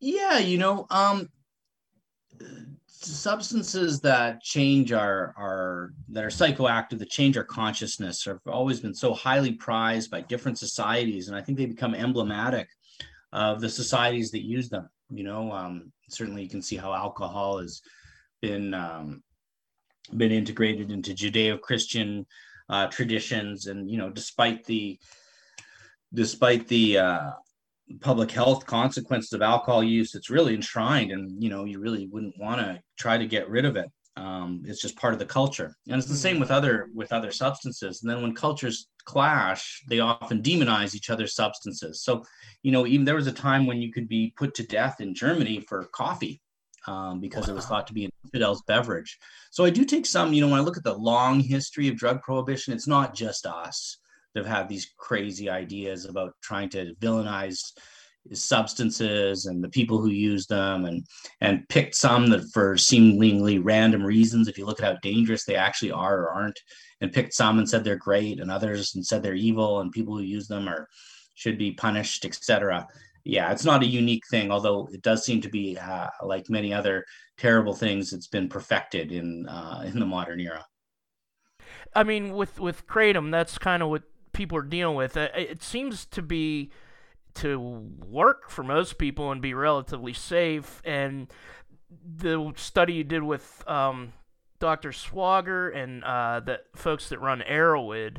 Yeah, 0.00 0.38
you 0.38 0.58
know, 0.58 0.86
um, 0.90 1.28
substances 2.88 4.00
that 4.00 4.42
change 4.42 4.92
our 4.92 5.34
our 5.36 5.92
that 6.08 6.24
are 6.24 6.28
psychoactive, 6.28 6.98
that 6.98 7.10
change 7.10 7.36
our 7.36 7.44
consciousness, 7.44 8.24
have 8.24 8.40
always 8.46 8.80
been 8.80 8.94
so 8.94 9.14
highly 9.14 9.52
prized 9.52 10.10
by 10.10 10.20
different 10.20 10.58
societies, 10.58 11.28
and 11.28 11.36
I 11.36 11.40
think 11.40 11.56
they 11.56 11.66
become 11.66 11.94
emblematic 11.94 12.68
of 13.32 13.60
the 13.60 13.68
societies 13.68 14.30
that 14.32 14.44
use 14.44 14.68
them. 14.68 14.88
You 15.10 15.24
know, 15.24 15.52
um, 15.52 15.92
certainly 16.08 16.42
you 16.42 16.48
can 16.48 16.62
see 16.62 16.76
how 16.76 16.92
alcohol 16.92 17.58
has 17.58 17.80
been 18.42 18.74
um, 18.74 19.22
been 20.16 20.32
integrated 20.32 20.90
into 20.90 21.14
Judeo-Christian 21.14 22.26
uh, 22.68 22.88
traditions, 22.88 23.66
and 23.66 23.90
you 23.90 23.98
know, 23.98 24.10
despite 24.10 24.64
the 24.64 24.98
despite 26.12 26.68
the 26.68 26.98
uh, 26.98 27.30
public 28.00 28.30
health 28.30 28.66
consequences 28.66 29.32
of 29.32 29.42
alcohol 29.42 29.82
use 29.82 30.14
it's 30.14 30.30
really 30.30 30.54
enshrined 30.54 31.12
and 31.12 31.42
you 31.42 31.48
know 31.48 31.64
you 31.64 31.78
really 31.78 32.08
wouldn't 32.08 32.38
want 32.38 32.60
to 32.60 32.80
try 32.98 33.16
to 33.16 33.26
get 33.26 33.48
rid 33.48 33.64
of 33.64 33.76
it. 33.76 33.90
Um, 34.16 34.62
it's 34.64 34.80
just 34.80 34.96
part 34.96 35.12
of 35.12 35.18
the 35.18 35.26
culture. 35.26 35.76
And 35.88 35.98
it's 35.98 36.08
the 36.08 36.16
same 36.16 36.40
with 36.40 36.50
other 36.50 36.88
with 36.94 37.12
other 37.12 37.30
substances. 37.30 38.02
And 38.02 38.10
then 38.10 38.22
when 38.22 38.34
cultures 38.34 38.88
clash 39.04 39.84
they 39.88 40.00
often 40.00 40.42
demonize 40.42 40.94
each 40.94 41.10
other's 41.10 41.34
substances. 41.34 42.02
So 42.02 42.24
you 42.62 42.72
know 42.72 42.86
even 42.86 43.04
there 43.04 43.14
was 43.14 43.28
a 43.28 43.32
time 43.32 43.66
when 43.66 43.80
you 43.80 43.92
could 43.92 44.08
be 44.08 44.32
put 44.36 44.54
to 44.54 44.66
death 44.66 45.00
in 45.00 45.14
germany 45.14 45.60
for 45.60 45.84
coffee 45.92 46.40
um, 46.88 47.20
because 47.20 47.48
it 47.48 47.54
was 47.54 47.66
thought 47.66 47.86
to 47.88 47.92
be 47.92 48.04
an 48.04 48.10
infidel's 48.24 48.62
beverage. 48.66 49.16
So 49.52 49.64
i 49.64 49.70
do 49.70 49.84
take 49.84 50.06
some 50.06 50.32
you 50.32 50.40
know 50.40 50.48
when 50.48 50.58
i 50.58 50.64
look 50.64 50.76
at 50.76 50.84
the 50.84 50.96
long 50.96 51.38
history 51.38 51.86
of 51.88 51.96
drug 51.96 52.20
prohibition 52.22 52.72
it's 52.72 52.88
not 52.88 53.14
just 53.14 53.46
us 53.46 53.98
have 54.36 54.46
had 54.46 54.68
these 54.68 54.92
crazy 54.98 55.48
ideas 55.48 56.04
about 56.04 56.34
trying 56.42 56.68
to 56.70 56.94
villainize 57.00 57.60
substances 58.32 59.46
and 59.46 59.62
the 59.62 59.68
people 59.68 59.98
who 60.00 60.10
use 60.10 60.46
them 60.48 60.84
and 60.84 61.06
and 61.40 61.68
picked 61.68 61.94
some 61.94 62.28
that 62.28 62.42
for 62.52 62.76
seemingly 62.76 63.58
random 63.60 64.02
reasons 64.02 64.48
if 64.48 64.58
you 64.58 64.66
look 64.66 64.80
at 64.80 64.94
how 64.94 64.98
dangerous 65.00 65.44
they 65.44 65.54
actually 65.54 65.92
are 65.92 66.22
or 66.22 66.30
aren't 66.30 66.58
and 67.00 67.12
picked 67.12 67.32
some 67.32 67.58
and 67.58 67.68
said 67.68 67.84
they're 67.84 67.96
great 67.96 68.40
and 68.40 68.50
others 68.50 68.96
and 68.96 69.06
said 69.06 69.22
they're 69.22 69.34
evil 69.34 69.80
and 69.80 69.92
people 69.92 70.16
who 70.16 70.24
use 70.24 70.48
them 70.48 70.68
are 70.68 70.88
should 71.34 71.56
be 71.56 71.70
punished 71.72 72.24
etc 72.24 72.84
yeah 73.22 73.52
it's 73.52 73.64
not 73.64 73.84
a 73.84 73.86
unique 73.86 74.24
thing 74.28 74.50
although 74.50 74.88
it 74.92 75.02
does 75.02 75.24
seem 75.24 75.40
to 75.40 75.48
be 75.48 75.78
uh, 75.78 76.08
like 76.24 76.50
many 76.50 76.74
other 76.74 77.04
terrible 77.38 77.74
things 77.74 78.12
it's 78.12 78.28
been 78.28 78.48
perfected 78.48 79.12
in 79.12 79.46
uh, 79.48 79.82
in 79.86 79.98
the 79.98 80.06
modern 80.06 80.40
era. 80.40 80.64
I 81.94 82.04
mean, 82.04 82.34
with 82.34 82.60
with 82.60 82.86
kratom, 82.86 83.30
that's 83.30 83.58
kind 83.58 83.82
of 83.82 83.88
what 83.88 84.02
people 84.36 84.58
are 84.58 84.62
dealing 84.62 84.96
with. 84.96 85.16
Uh, 85.16 85.28
It, 85.34 85.62
seems 85.62 86.04
to 86.06 86.22
be 86.22 86.70
to 87.34 87.58
work 88.06 88.50
for 88.50 88.62
most 88.62 88.98
people 88.98 89.32
and 89.32 89.42
be 89.42 89.54
relatively 89.54 90.12
safe. 90.12 90.80
And 90.84 91.32
the 91.90 92.52
study 92.56 92.94
you 92.94 93.04
did 93.04 93.22
with 93.22 93.64
um, 93.66 94.12
Dr. 94.58 94.90
Swogger 94.90 95.74
and 95.74 96.04
uh, 96.04 96.40
the 96.40 96.60
folks 96.74 97.08
that 97.08 97.20
run 97.20 97.42
Erowid 97.48 98.18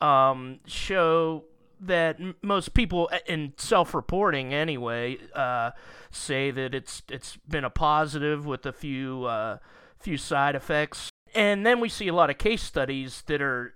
um, 0.00 0.60
show 0.66 1.44
that 1.80 2.18
most 2.42 2.74
people 2.74 3.08
in 3.26 3.52
self-reporting 3.56 4.52
anyway 4.52 5.18
uh, 5.34 5.70
say 6.10 6.50
that 6.50 6.74
it's 6.74 7.02
it's 7.08 7.36
been 7.48 7.62
a 7.62 7.70
positive 7.70 8.46
with 8.46 8.66
a 8.66 8.72
few 8.72 9.24
uh, 9.24 9.58
few 9.98 10.16
side 10.16 10.56
effects, 10.56 11.08
and 11.34 11.64
then 11.64 11.78
we 11.78 11.88
see 11.88 12.08
a 12.08 12.12
lot 12.12 12.30
of 12.30 12.38
case 12.38 12.62
studies 12.62 13.22
that 13.26 13.40
are 13.40 13.74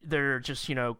they're 0.00 0.38
just 0.38 0.68
you 0.68 0.76
know 0.76 0.96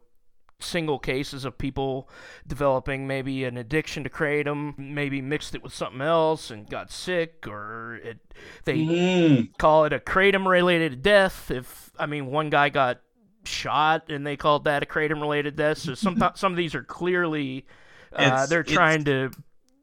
single 0.61 0.99
cases 0.99 1.45
of 1.45 1.57
people 1.57 2.09
developing 2.47 3.07
maybe 3.07 3.43
an 3.43 3.57
addiction 3.57 4.03
to 4.03 4.09
kratom, 4.09 4.77
maybe 4.77 5.21
mixed 5.21 5.55
it 5.55 5.63
with 5.63 5.73
something 5.73 6.01
else 6.01 6.49
and 6.51 6.69
got 6.69 6.91
sick, 6.91 7.47
or 7.47 7.95
it, 8.03 8.19
they 8.65 8.77
Mm. 8.77 9.57
call 9.57 9.85
it 9.85 9.93
a 9.93 9.99
kratom 9.99 10.45
related 10.47 11.01
death. 11.01 11.51
If 11.51 11.91
I 11.99 12.05
mean 12.05 12.27
one 12.27 12.49
guy 12.49 12.69
got 12.69 13.01
shot 13.43 14.09
and 14.09 14.25
they 14.25 14.37
called 14.37 14.65
that 14.65 14.83
a 14.83 14.85
kratom 14.85 15.19
related 15.19 15.55
death. 15.55 15.79
So 15.79 15.95
some 15.95 16.21
some 16.35 16.53
of 16.53 16.57
these 16.57 16.75
are 16.75 16.83
clearly 16.83 17.65
uh, 18.13 18.45
they're 18.45 18.63
trying 18.63 19.03
to 19.05 19.31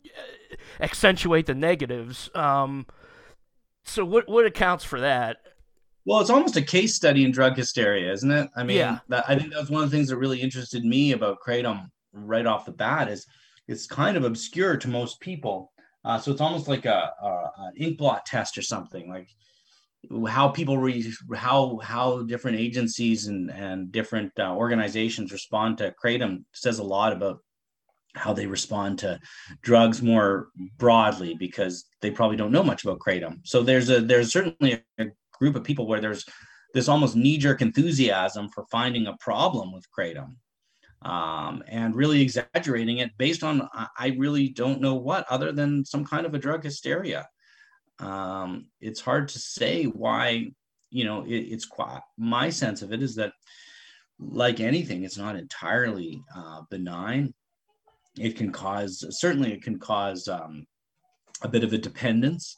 uh, 0.07 0.55
accentuate 0.81 1.47
the 1.47 1.55
negatives. 1.55 2.31
Um, 2.35 2.87
so 3.85 4.05
what 4.05 4.29
what 4.29 4.47
accounts 4.47 4.85
for 4.85 5.01
that? 5.01 5.39
Well, 6.05 6.21
it's 6.21 6.31
almost 6.31 6.57
a 6.57 6.63
case 6.63 6.95
study 6.95 7.25
in 7.25 7.33
drug 7.33 7.57
hysteria, 7.57 8.13
isn't 8.13 8.31
it? 8.31 8.49
I 8.57 8.63
mean, 8.63 8.79
Yeah. 8.79 8.99
that, 9.09 9.25
I 9.29 9.39
think 9.39 9.53
that's 9.53 9.71
one 9.71 9.83
of 9.83 9.91
the 9.91 9.97
things 9.97 10.09
that 10.09 10.17
really 10.17 10.41
interested 10.41 10.85
me 10.85 11.13
about 11.13 11.39
kratom 11.47 11.89
right 12.13 12.47
off 12.47 12.65
the 12.65 12.73
bat 12.73 13.09
is 13.09 13.27
it's 13.67 13.87
kind 13.87 14.17
of 14.17 14.25
obscure 14.25 14.77
to 14.79 14.89
most 14.89 15.21
people. 15.21 15.73
Uh, 16.05 16.19
so 16.19 16.31
it's 16.31 16.41
almost 16.41 16.69
like 16.69 16.87
a, 16.87 17.13
a 17.23 17.51
an 17.59 17.73
ink 17.77 17.99
blot 17.99 18.25
test 18.25 18.57
or 18.57 18.63
something, 18.63 19.09
like 19.11 19.29
how 20.31 20.49
people 20.49 20.79
re, 20.79 21.13
how 21.35 21.79
how 21.83 22.23
different 22.23 22.57
agencies 22.59 23.27
and 23.27 23.51
and 23.51 23.93
different 23.93 24.33
uh, 24.39 24.55
organizations 24.55 25.33
respond 25.33 25.77
to 25.77 25.93
kratom 26.03 26.45
says 26.55 26.79
a 26.79 26.85
lot 26.85 27.13
about 27.13 27.41
how 28.15 28.33
they 28.33 28.47
respond 28.47 28.99
to 29.01 29.19
drugs 29.61 30.01
more 30.01 30.49
broadly 30.79 31.35
because 31.39 31.85
they 32.01 32.11
probably 32.11 32.37
don't 32.37 32.53
know 32.53 32.63
much 32.63 32.85
about 32.85 33.01
kratom. 33.01 33.41
So 33.45 33.63
there's 33.63 33.91
a 33.91 34.01
there's 34.01 34.33
certainly 34.33 34.83
a 34.99 35.07
group 35.39 35.57
of 35.57 35.65
people 35.65 35.87
where 35.87 36.01
there's 36.01 36.25
this 36.75 36.89
almost 36.89 37.17
knee-jerk 37.17 37.63
enthusiasm 37.63 38.49
for 38.49 38.65
finding 38.71 39.07
a 39.07 39.17
problem 39.21 39.73
with 39.73 39.87
kratom 39.97 40.37
um, 41.03 41.63
and 41.69 41.95
really 41.95 42.21
exaggerating 42.21 42.99
it 42.99 43.17
based 43.19 43.43
on 43.43 43.69
I- 43.97 44.17
really 44.19 44.49
don't 44.49 44.81
know 44.81 44.95
what 44.95 45.27
other 45.31 45.53
than 45.53 45.85
some 45.85 46.05
kind 46.05 46.27
of 46.27 46.35
a 46.35 46.39
drug 46.39 46.65
hysteria. 46.65 47.29
Um, 48.01 48.67
it's 48.81 49.01
hard 49.01 49.29
to 49.29 49.39
say 49.39 49.85
why, 49.85 50.51
you 50.91 51.05
know, 51.05 51.25
it, 51.25 51.37
it's 51.37 51.65
quite 51.65 52.01
my 52.17 52.51
sense 52.51 52.83
of 52.83 52.93
it 52.93 53.03
is 53.03 53.15
that 53.17 53.33
like 54.19 54.61
anything, 54.61 55.05
it's 55.05 55.19
not 55.19 55.37
entirely 55.37 56.21
uh, 56.35 56.63
benign. 56.71 57.35
It 58.19 58.37
can 58.37 58.51
cause 58.51 59.05
certainly 59.11 59.53
it 59.53 59.63
can 59.63 59.79
cause 59.79 60.27
um, 60.27 60.67
a 61.43 61.49
bit 61.49 61.63
of 61.63 61.73
a 61.73 61.79
dependence. 61.79 62.57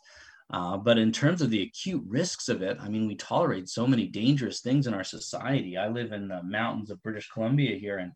Uh, 0.52 0.76
but 0.76 0.98
in 0.98 1.12
terms 1.12 1.42
of 1.42 1.50
the 1.50 1.62
acute 1.62 2.02
risks 2.08 2.48
of 2.48 2.60
it, 2.60 2.76
I 2.80 2.88
mean, 2.88 3.06
we 3.06 3.14
tolerate 3.14 3.68
so 3.68 3.86
many 3.86 4.06
dangerous 4.06 4.60
things 4.60 4.86
in 4.86 4.94
our 4.94 5.04
society. 5.04 5.76
I 5.76 5.88
live 5.88 6.12
in 6.12 6.26
the 6.26 6.42
mountains 6.42 6.90
of 6.90 7.02
British 7.02 7.28
Columbia 7.28 7.76
here, 7.76 7.98
and 7.98 8.12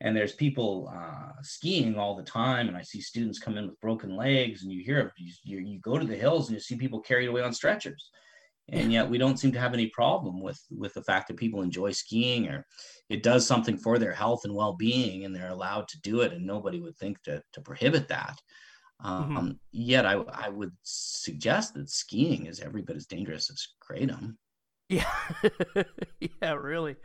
and 0.00 0.16
there's 0.16 0.32
people 0.32 0.92
uh, 0.92 1.30
skiing 1.42 1.96
all 1.96 2.16
the 2.16 2.24
time, 2.24 2.66
and 2.66 2.76
I 2.76 2.82
see 2.82 3.00
students 3.00 3.38
come 3.38 3.56
in 3.56 3.68
with 3.68 3.80
broken 3.80 4.16
legs, 4.16 4.62
and 4.62 4.72
you 4.72 4.82
hear 4.84 5.00
of 5.00 5.10
you, 5.16 5.58
you 5.58 5.78
go 5.80 5.98
to 5.98 6.06
the 6.06 6.16
hills 6.16 6.48
and 6.48 6.56
you 6.56 6.60
see 6.60 6.76
people 6.76 7.00
carried 7.00 7.28
away 7.28 7.42
on 7.42 7.52
stretchers, 7.52 8.10
and 8.68 8.92
yet 8.92 9.08
we 9.08 9.18
don't 9.18 9.38
seem 9.38 9.52
to 9.52 9.60
have 9.60 9.74
any 9.74 9.88
problem 9.88 10.40
with 10.40 10.60
with 10.70 10.94
the 10.94 11.02
fact 11.02 11.28
that 11.28 11.36
people 11.36 11.62
enjoy 11.62 11.90
skiing 11.92 12.48
or 12.48 12.64
it 13.10 13.22
does 13.22 13.46
something 13.46 13.76
for 13.76 13.98
their 13.98 14.12
health 14.12 14.44
and 14.44 14.54
well-being, 14.54 15.24
and 15.24 15.34
they're 15.34 15.48
allowed 15.48 15.88
to 15.88 16.00
do 16.00 16.20
it, 16.20 16.32
and 16.32 16.46
nobody 16.46 16.80
would 16.80 16.96
think 16.96 17.20
to 17.24 17.42
to 17.54 17.60
prohibit 17.60 18.06
that. 18.08 18.40
Um, 19.02 19.36
Mhm. 19.36 19.58
Yet, 19.72 20.06
I, 20.06 20.12
I 20.32 20.48
would 20.48 20.72
suggest 20.82 21.74
that 21.74 21.90
skiing 21.90 22.46
is 22.46 22.60
every 22.60 22.82
bit 22.82 22.96
as 22.96 23.06
dangerous 23.06 23.50
as 23.50 23.66
kratom. 23.82 24.36
Yeah, 24.88 25.10
yeah, 26.20 26.52
really. 26.52 26.96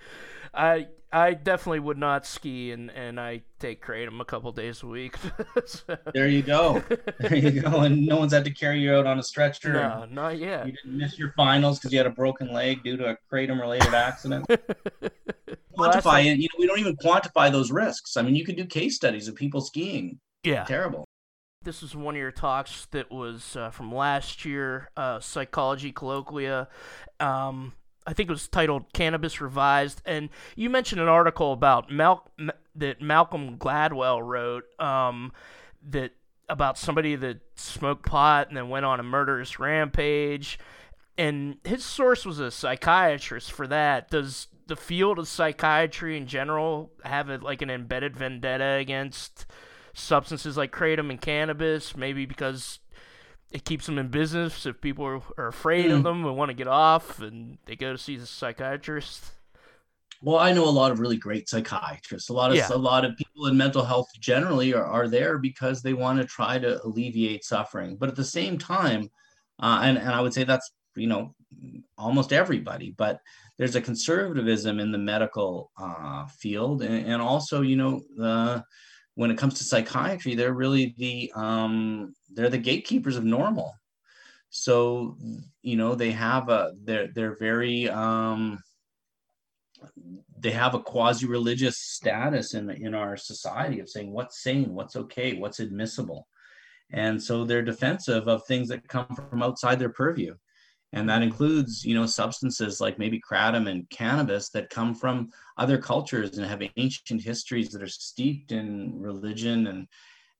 I 0.53 0.87
I 1.11 1.33
definitely 1.35 1.79
would 1.79 1.97
not 1.97 2.25
ski, 2.25 2.71
and 2.71 2.91
and 2.91 3.17
I 3.19 3.43
take 3.59 3.83
kratom 3.85 4.19
a 4.19 4.25
couple 4.25 4.51
days 4.51 4.83
a 4.83 4.87
week. 4.87 5.15
So- 5.65 5.97
There 6.13 6.27
you 6.27 6.41
go. 6.41 6.83
There 7.19 7.35
you 7.35 7.61
go. 7.61 7.81
And 7.81 8.05
no 8.05 8.17
one's 8.17 8.33
had 8.33 8.43
to 8.45 8.51
carry 8.51 8.79
you 8.81 8.93
out 8.93 9.05
on 9.07 9.19
a 9.19 9.23
stretcher. 9.23 9.73
no, 9.73 10.05
not 10.09 10.37
yet. 10.37 10.65
You 10.67 10.73
didn't 10.73 10.97
miss 10.97 11.17
your 11.17 11.31
finals 11.37 11.79
because 11.79 11.91
you 11.93 11.97
had 11.99 12.07
a 12.07 12.11
broken 12.11 12.51
leg 12.53 12.83
due 12.83 12.97
to 12.97 13.11
a 13.11 13.17
kratom-related 13.31 13.93
accident. 13.93 14.45
Well, 15.77 15.91
quantify 15.93 16.25
it. 16.25 16.39
You 16.39 16.47
know, 16.51 16.57
we 16.57 16.65
don't 16.65 16.79
even 16.79 16.95
quantify 16.97 17.51
those 17.51 17.69
risks. 17.71 18.17
I 18.17 18.23
mean, 18.23 18.35
you 18.35 18.43
could 18.43 18.55
do 18.55 18.65
case 18.65 18.95
studies 18.95 19.27
of 19.27 19.35
people 19.35 19.61
skiing. 19.61 20.19
yeah. 20.43 20.63
Terrible. 20.63 21.06
This 21.67 21.83
is 21.83 21.93
one 21.93 22.15
of 22.15 22.19
your 22.19 22.31
talks 22.31 22.85
that 22.91 23.11
was 23.11 23.57
uh, 23.57 23.71
from 23.71 23.93
last 23.93 24.45
year, 24.45 24.89
uh, 24.95 25.19
Psychology 25.19 25.91
Colloquia. 25.91 26.69
Um, 27.19 27.73
I 28.05 28.13
think 28.13 28.29
it 28.29 28.31
was 28.31 28.47
titled 28.47 28.93
Cannabis 28.93 29.41
Revised. 29.41 30.01
And 30.05 30.29
you 30.55 30.69
mentioned 30.69 31.01
an 31.01 31.09
article 31.09 31.51
about 31.51 31.91
Mal- 31.91 32.25
that 32.75 33.01
Malcolm 33.01 33.57
Gladwell 33.57 34.25
wrote 34.25 34.63
um, 34.79 35.33
that 35.89 36.13
about 36.47 36.77
somebody 36.77 37.17
that 37.17 37.41
smoked 37.55 38.05
pot 38.05 38.47
and 38.47 38.55
then 38.55 38.69
went 38.69 38.85
on 38.85 39.01
a 39.01 39.03
murderous 39.03 39.59
rampage. 39.59 40.57
And 41.17 41.57
his 41.65 41.83
source 41.83 42.25
was 42.25 42.39
a 42.39 42.49
psychiatrist 42.49 43.51
for 43.51 43.67
that. 43.67 44.09
Does 44.09 44.47
the 44.67 44.77
field 44.77 45.19
of 45.19 45.27
psychiatry 45.27 46.15
in 46.15 46.27
general 46.27 46.93
have 47.03 47.27
like 47.43 47.61
an 47.61 47.69
embedded 47.69 48.15
vendetta 48.15 48.77
against 48.79 49.45
substances 49.97 50.55
like 50.57 50.71
kratom 50.71 51.09
and 51.09 51.19
cannabis, 51.19 51.97
maybe 51.97 52.25
because 52.25 52.79
it 53.51 53.65
keeps 53.65 53.85
them 53.85 53.97
in 53.97 54.09
business 54.09 54.65
if 54.65 54.79
people 54.81 55.05
are, 55.05 55.21
are 55.37 55.47
afraid 55.47 55.89
of 55.89 55.99
Hmm. 55.99 56.03
them 56.03 56.25
and 56.25 56.37
want 56.37 56.49
to 56.49 56.55
get 56.55 56.67
off 56.67 57.19
and 57.21 57.57
they 57.65 57.75
go 57.75 57.91
to 57.91 57.97
see 57.97 58.15
the 58.17 58.25
psychiatrist. 58.25 59.31
Well, 60.21 60.39
I 60.39 60.51
know 60.51 60.65
a 60.65 60.69
lot 60.71 60.91
of 60.91 60.99
really 60.99 61.17
great 61.17 61.47
psychiatrists. 61.47 62.29
A 62.29 62.33
lot 62.33 62.49
of 62.49 62.57
Yeah. 62.57 62.69
a 62.71 62.77
lot 62.77 63.05
of 63.05 63.15
people 63.17 63.47
in 63.47 63.55
mental 63.57 63.85
health 63.85 64.07
generally 64.19 64.73
are, 64.73 64.83
are 64.85 65.07
there 65.07 65.37
because 65.37 65.81
they 65.81 65.93
want 65.93 66.19
to 66.19 66.25
try 66.25 66.57
to 66.57 66.83
alleviate 66.83 67.43
suffering. 67.43 67.97
But 67.97 68.09
at 68.09 68.15
the 68.15 68.23
same 68.25 68.57
time, 68.57 69.09
uh, 69.59 69.81
and 69.83 69.97
and 69.97 70.09
I 70.09 70.21
would 70.21 70.33
say 70.33 70.43
that's 70.43 70.71
you 70.95 71.07
know 71.07 71.35
almost 71.97 72.33
everybody. 72.33 72.91
But 72.97 73.19
there's 73.57 73.75
a 73.75 73.81
conservatism 73.81 74.79
in 74.79 74.91
the 74.91 74.97
medical 74.97 75.71
uh, 75.79 76.25
field, 76.27 76.81
and, 76.81 77.05
and 77.05 77.21
also 77.21 77.61
you 77.61 77.75
know 77.75 78.01
the 78.15 78.63
when 79.17 79.31
it 79.31 79.37
comes 79.37 79.55
to 79.55 79.63
psychiatry, 79.63 80.35
they're 80.35 80.53
really 80.53 80.93
the 80.99 81.31
um, 81.35 82.13
they're 82.29 82.51
the 82.51 82.57
gatekeepers 82.59 83.17
of 83.17 83.23
normal. 83.23 83.73
So 84.51 85.17
you 85.63 85.75
know 85.75 85.95
they 85.95 86.11
have 86.11 86.49
a 86.49 86.73
they're 86.83 87.07
they're 87.07 87.35
very 87.35 87.89
um, 87.89 88.59
they 90.37 90.51
have 90.51 90.75
a 90.75 90.79
quasi-religious 90.79 91.79
status 91.79 92.53
in 92.53 92.69
in 92.69 92.93
our 92.93 93.17
society 93.17 93.79
of 93.79 93.89
saying 93.89 94.11
what's 94.13 94.43
sane, 94.43 94.75
what's 94.75 94.95
okay, 94.95 95.33
what's 95.33 95.59
admissible, 95.59 96.27
and 96.91 97.21
so 97.21 97.43
they're 97.43 97.63
defensive 97.63 98.27
of 98.27 98.45
things 98.45 98.69
that 98.69 98.87
come 98.87 99.07
from 99.15 99.41
outside 99.41 99.79
their 99.79 99.89
purview, 99.89 100.35
and 100.93 101.09
that 101.09 101.21
includes 101.21 101.83
you 101.83 101.93
know 101.93 102.05
substances 102.05 102.79
like 102.79 102.97
maybe 102.99 103.19
kratom 103.19 103.69
and 103.69 103.89
cannabis 103.89 104.49
that 104.49 104.69
come 104.69 104.95
from 104.95 105.29
other 105.57 105.77
cultures 105.77 106.37
and 106.37 106.47
have 106.47 106.61
ancient 106.77 107.21
histories 107.21 107.69
that 107.69 107.83
are 107.83 107.87
steeped 107.87 108.51
in 108.51 108.99
religion 108.99 109.67
and 109.67 109.87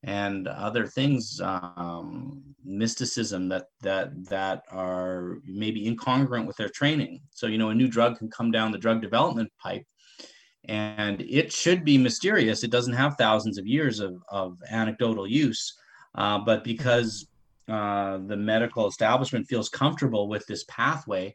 and 0.04 0.46
other 0.46 0.86
things 0.86 1.40
um, 1.42 2.40
mysticism 2.64 3.48
that 3.48 3.64
that 3.82 4.10
that 4.28 4.62
are 4.70 5.38
maybe 5.44 5.84
incongruent 5.86 6.46
with 6.46 6.56
their 6.56 6.68
training. 6.68 7.20
So 7.30 7.46
you 7.46 7.58
know 7.58 7.70
a 7.70 7.74
new 7.74 7.88
drug 7.88 8.18
can 8.18 8.30
come 8.30 8.50
down 8.50 8.72
the 8.72 8.78
drug 8.78 9.02
development 9.02 9.50
pipe 9.60 9.84
and 10.64 11.22
it 11.22 11.52
should 11.52 11.84
be 11.84 11.98
mysterious. 11.98 12.62
It 12.62 12.70
doesn't 12.70 12.92
have 12.92 13.16
thousands 13.16 13.58
of 13.58 13.66
years 13.66 14.00
of, 14.00 14.22
of 14.28 14.58
anecdotal 14.70 15.26
use 15.26 15.74
uh, 16.14 16.38
but 16.38 16.64
because 16.64 17.26
uh, 17.68 18.18
the 18.18 18.36
medical 18.36 18.86
establishment 18.86 19.46
feels 19.46 19.68
comfortable 19.68 20.28
with 20.28 20.46
this 20.46 20.64
pathway 20.68 21.34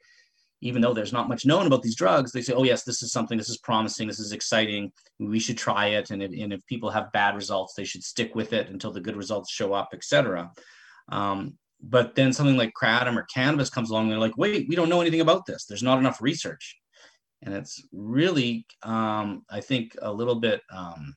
even 0.63 0.82
though 0.82 0.94
there's 0.94 1.12
not 1.12 1.28
much 1.28 1.46
known 1.46 1.68
about 1.68 1.82
these 1.82 1.96
drugs, 1.96 2.32
they 2.32 2.42
say, 2.42 2.54
oh, 2.54 2.63
yes, 2.63 2.84
this 2.84 3.04
is 3.04 3.12
something, 3.12 3.38
this 3.38 3.50
is 3.50 3.58
promising, 3.58 4.08
this 4.08 4.22
is 4.22 4.32
exciting, 4.32 4.94
we 5.20 5.38
should 5.38 5.58
try 5.58 5.88
it. 5.88 6.10
And 6.10 6.24
if, 6.24 6.32
and 6.32 6.54
if 6.54 6.66
people 6.68 6.90
have 6.90 7.12
bad 7.12 7.36
results, 7.36 7.74
they 7.74 7.84
should 7.84 8.02
stick 8.02 8.34
with 8.34 8.54
it 8.54 8.70
until 8.70 8.94
the 8.94 9.02
good 9.02 9.18
results 9.18 9.52
show 9.52 9.74
up, 9.74 9.90
etc. 9.92 10.50
Um, 11.10 11.58
but 11.82 12.16
then 12.16 12.32
something 12.32 12.56
like 12.56 12.72
kratom 12.82 13.18
or 13.18 13.24
cannabis 13.24 13.70
comes 13.70 13.90
along, 13.90 14.04
and 14.04 14.13
they're 14.13 14.20
like, 14.20 14.38
wait, 14.38 14.70
we 14.70 14.78
don't 14.78 14.88
know 14.88 15.02
anything 15.02 15.20
about 15.20 15.46
this. 15.46 15.66
There's 15.66 15.84
not 15.84 16.00
enough 16.00 16.22
research. 16.22 16.78
And 17.42 17.54
it's 17.54 17.86
really, 17.92 18.66
um, 18.84 19.44
I 19.50 19.60
think, 19.60 19.98
a 20.02 20.13
little 20.13 20.36
bit 20.36 20.62
um, 20.72 21.13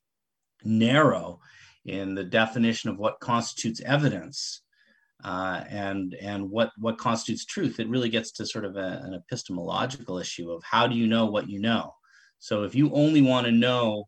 narrow 0.65 1.39
in 1.85 2.17
the 2.17 2.25
definition 2.25 2.91
of 2.91 2.99
what 2.99 3.21
constitutes 3.21 3.81
evidence 3.81 4.63
uh, 5.25 5.65
and 5.69 6.15
and 6.21 6.51
what 6.51 6.71
what 6.79 6.99
constitutes 6.99 7.45
truth. 7.45 7.81
It 7.81 7.89
really 7.89 8.09
gets 8.09 8.33
to 8.33 8.47
sort 8.47 8.65
of 8.65 8.77
a, 8.77 9.01
an 9.05 9.15
epistemological 9.15 10.19
issue 10.19 10.51
of 10.51 10.63
how 10.63 10.87
do 10.87 10.95
you 10.95 11.07
know 11.07 11.27
what 11.27 11.49
you 11.49 11.61
know. 11.61 11.95
So 12.39 12.65
if 12.65 12.75
you 12.75 12.93
only 12.93 13.23
want 13.23 13.47
to 13.47 13.53
know 13.53 14.05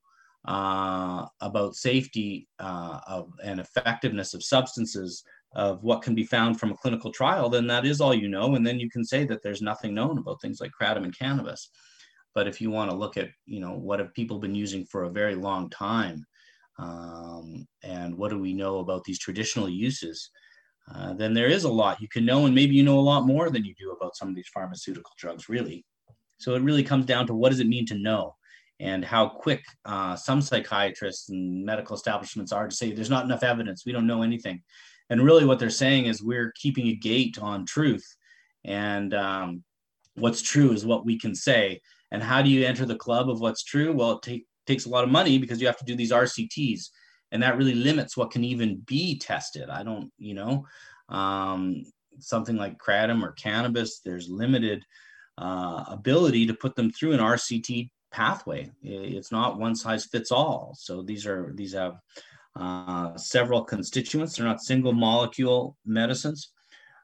uh, 0.47 1.27
about 1.41 1.75
safety 1.75 2.49
uh, 2.59 3.01
of, 3.07 3.33
and 3.43 3.61
effectiveness 3.61 4.35
of 4.35 4.45
substances 4.45 5.25
of 5.55 5.83
what 5.83 6.03
can 6.03 6.15
be 6.15 6.25
found 6.25 6.61
from 6.61 6.71
a 6.71 6.77
clinical 6.77 7.11
trial, 7.11 7.49
then 7.49 7.67
that 7.67 7.87
is 7.87 8.01
all 8.01 8.15
you 8.15 8.29
know. 8.29 8.55
And 8.55 8.67
then 8.67 8.79
you 8.79 8.91
can 8.91 9.05
say 9.05 9.25
that 9.25 9.43
there's 9.43 9.63
nothing 9.63 9.95
known 9.95 10.19
about 10.19 10.41
things 10.41 10.61
like 10.61 10.71
kratom 10.79 11.05
and 11.05 11.19
cannabis. 11.19 11.71
But 12.35 12.47
if 12.47 12.61
you 12.61 12.71
want 12.71 12.91
to 12.91 12.97
look 12.97 13.17
at, 13.17 13.31
you 13.47 13.61
know, 13.61 13.73
what 13.73 13.99
have 13.99 14.15
people 14.15 14.39
been 14.39 14.55
using 14.55 14.85
for 14.85 15.05
a 15.05 15.11
very 15.11 15.35
long 15.35 15.71
time, 15.71 16.25
um, 16.79 17.67
and 17.83 18.17
what 18.17 18.31
do 18.31 18.39
we 18.39 18.53
know 18.53 18.79
about 18.79 19.05
these 19.05 19.19
traditional 19.19 19.69
uses, 19.69 20.31
uh, 20.95 21.13
then 21.15 21.35
there 21.35 21.49
is 21.49 21.65
a 21.65 21.69
lot 21.71 22.01
you 22.01 22.09
can 22.09 22.25
know, 22.25 22.47
and 22.47 22.55
maybe 22.55 22.75
you 22.75 22.83
know 22.83 22.99
a 22.99 23.01
lot 23.01 23.27
more 23.27 23.51
than 23.51 23.65
you 23.65 23.75
do 23.79 23.93
about 23.93 24.17
some 24.17 24.29
of 24.29 24.35
these 24.35 24.49
pharmaceutical 24.49 25.13
drugs, 25.19 25.49
really. 25.49 25.85
So 26.39 26.55
it 26.55 26.63
really 26.63 26.83
comes 26.83 27.07
down 27.07 27.27
to 27.27 27.35
what 27.35 27.51
does 27.51 27.61
it 27.61 27.67
mean 27.67 27.87
to 27.87 27.99
know, 27.99 28.37
and 28.81 29.05
how 29.05 29.29
quick 29.29 29.65
uh, 29.85 30.17
some 30.17 30.41
psychiatrists 30.41 31.29
and 31.29 31.65
medical 31.65 31.97
establishments 31.97 32.53
are 32.53 32.69
to 32.69 32.75
say 32.75 32.93
there's 32.93 33.11
not 33.11 33.25
enough 33.25 33.43
evidence, 33.43 33.85
we 33.85 33.93
don't 33.93 34.07
know 34.07 34.23
anything, 34.23 34.63
and 35.11 35.23
really 35.23 35.45
what 35.45 35.59
they're 35.59 35.71
saying 35.71 36.07
is 36.07 36.23
we're 36.23 36.53
keeping 36.53 36.89
a 36.89 36.95
gate 36.95 37.39
on 37.41 37.67
truth, 37.67 38.07
and 38.65 39.15
um, 39.15 39.65
what's 40.15 40.43
true 40.43 40.73
is 40.73 40.87
what 40.87 41.05
we 41.05 41.19
can 41.19 41.35
say. 41.35 41.81
And 42.11 42.23
how 42.23 42.41
do 42.41 42.49
you 42.49 42.65
enter 42.65 42.87
the 42.87 42.97
club 42.97 43.29
of 43.29 43.41
what's 43.41 43.63
true? 43.63 43.93
Well, 43.93 44.13
it 44.13 44.23
take, 44.23 44.47
takes 44.67 44.87
a 44.87 44.89
lot 44.89 45.05
of 45.05 45.11
money 45.11 45.37
because 45.39 45.61
you 45.61 45.67
have 45.67 45.77
to 45.79 45.85
do 45.85 45.95
these 45.95 46.11
RCTs 46.11 46.89
and 47.33 47.43
that 47.43 47.57
really 47.57 47.75
limits 47.75 48.17
what 48.17 48.31
can 48.31 48.45
even 48.45 48.77
be 48.87 49.19
tested. 49.19 49.69
I 49.69 49.83
don't, 49.83 50.11
you 50.19 50.35
know, 50.35 50.67
um, 51.09 51.85
something 52.19 52.57
like 52.57 52.79
kratom 52.79 53.23
or 53.23 53.33
cannabis, 53.33 54.01
there's 54.01 54.29
limited 54.29 54.85
uh, 55.37 55.85
ability 55.89 56.47
to 56.47 56.55
put 56.55 56.75
them 56.75 56.91
through 56.91 57.13
an 57.13 57.21
RCT 57.21 57.91
pathway. 58.11 58.71
It's 58.83 59.31
not 59.33 59.59
one 59.59 59.77
size 59.77 60.07
fits 60.07 60.33
all. 60.33 60.75
So 60.79 61.03
these 61.03 61.27
are 61.27 61.53
these 61.55 61.75
have 61.75 61.99
uh, 62.57 63.17
several 63.17 63.63
constituents. 63.65 64.37
They're 64.37 64.47
not 64.47 64.63
single 64.63 64.93
molecule 64.93 65.77
medicines. 65.85 66.51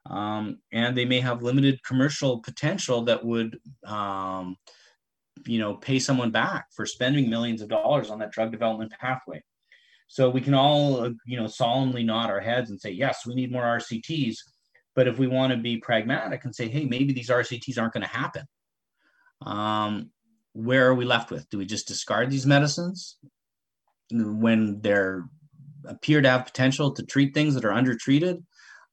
Um, 0.06 0.58
and 0.72 0.96
they 0.96 1.06
may 1.06 1.20
have 1.20 1.42
limited 1.42 1.82
commercial 1.82 2.40
potential 2.40 3.02
that 3.04 3.24
would 3.24 3.58
um, 3.86 4.56
you 5.46 5.58
know 5.58 5.74
pay 5.74 5.98
someone 5.98 6.30
back 6.30 6.66
for 6.74 6.86
spending 6.86 7.30
millions 7.30 7.62
of 7.62 7.68
dollars 7.68 8.10
on 8.10 8.18
that 8.18 8.32
drug 8.32 8.50
development 8.50 8.92
pathway 8.98 9.42
so 10.06 10.30
we 10.30 10.40
can 10.40 10.54
all, 10.54 11.04
uh, 11.04 11.10
you 11.26 11.36
know, 11.36 11.46
solemnly 11.46 12.04
nod 12.04 12.30
our 12.30 12.40
heads 12.40 12.70
and 12.70 12.80
say, 12.80 12.90
yes, 12.90 13.26
we 13.26 13.34
need 13.34 13.50
more 13.50 13.62
RCTs. 13.62 14.36
But 14.94 15.08
if 15.08 15.18
we 15.18 15.26
want 15.26 15.52
to 15.52 15.58
be 15.58 15.78
pragmatic 15.78 16.44
and 16.44 16.54
say, 16.54 16.68
hey, 16.68 16.84
maybe 16.84 17.12
these 17.12 17.30
RCTs 17.30 17.78
aren't 17.78 17.94
going 17.94 18.02
to 18.02 18.08
happen, 18.08 18.44
um, 19.42 20.10
where 20.52 20.86
are 20.86 20.94
we 20.94 21.04
left 21.04 21.30
with? 21.30 21.48
Do 21.50 21.58
we 21.58 21.66
just 21.66 21.88
discard 21.88 22.30
these 22.30 22.46
medicines 22.46 23.16
when 24.12 24.80
they 24.80 25.18
appear 25.86 26.22
to 26.22 26.30
have 26.30 26.46
potential 26.46 26.92
to 26.92 27.04
treat 27.04 27.34
things 27.34 27.54
that 27.54 27.64
are 27.64 27.72
undertreated? 27.72 28.44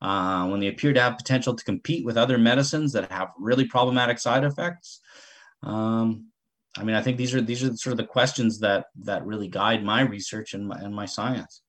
Uh, 0.01 0.48
when 0.48 0.60
they 0.60 0.68
appear 0.68 0.94
to 0.94 1.00
have 1.00 1.15
potential 1.15 1.56
to 1.56 1.63
compete 1.63 2.03
with 2.03 2.18
other 2.18 2.39
medicines 2.39 2.94
that 2.94 3.12
have 3.12 3.30
really 3.38 3.65
problematic 3.65 4.18
side 4.18 4.44
effects? 4.44 5.00
Um, 5.62 6.30
I 6.78 6.84
mean, 6.84 6.96
I 6.96 7.01
think 7.01 7.18
these 7.18 7.36
are 7.36 7.42
these 7.42 7.63
are 7.63 7.75
sort 7.75 7.92
of 7.92 7.98
the 7.98 8.06
questions 8.06 8.60
that 8.60 8.86
that 9.04 9.25
really 9.25 9.48
guide 9.48 9.84
my 9.84 10.01
research 10.01 10.54
and 10.54 10.68
my, 10.68 10.80
and 10.80 10.94
my 10.96 11.06
science. 11.06 11.62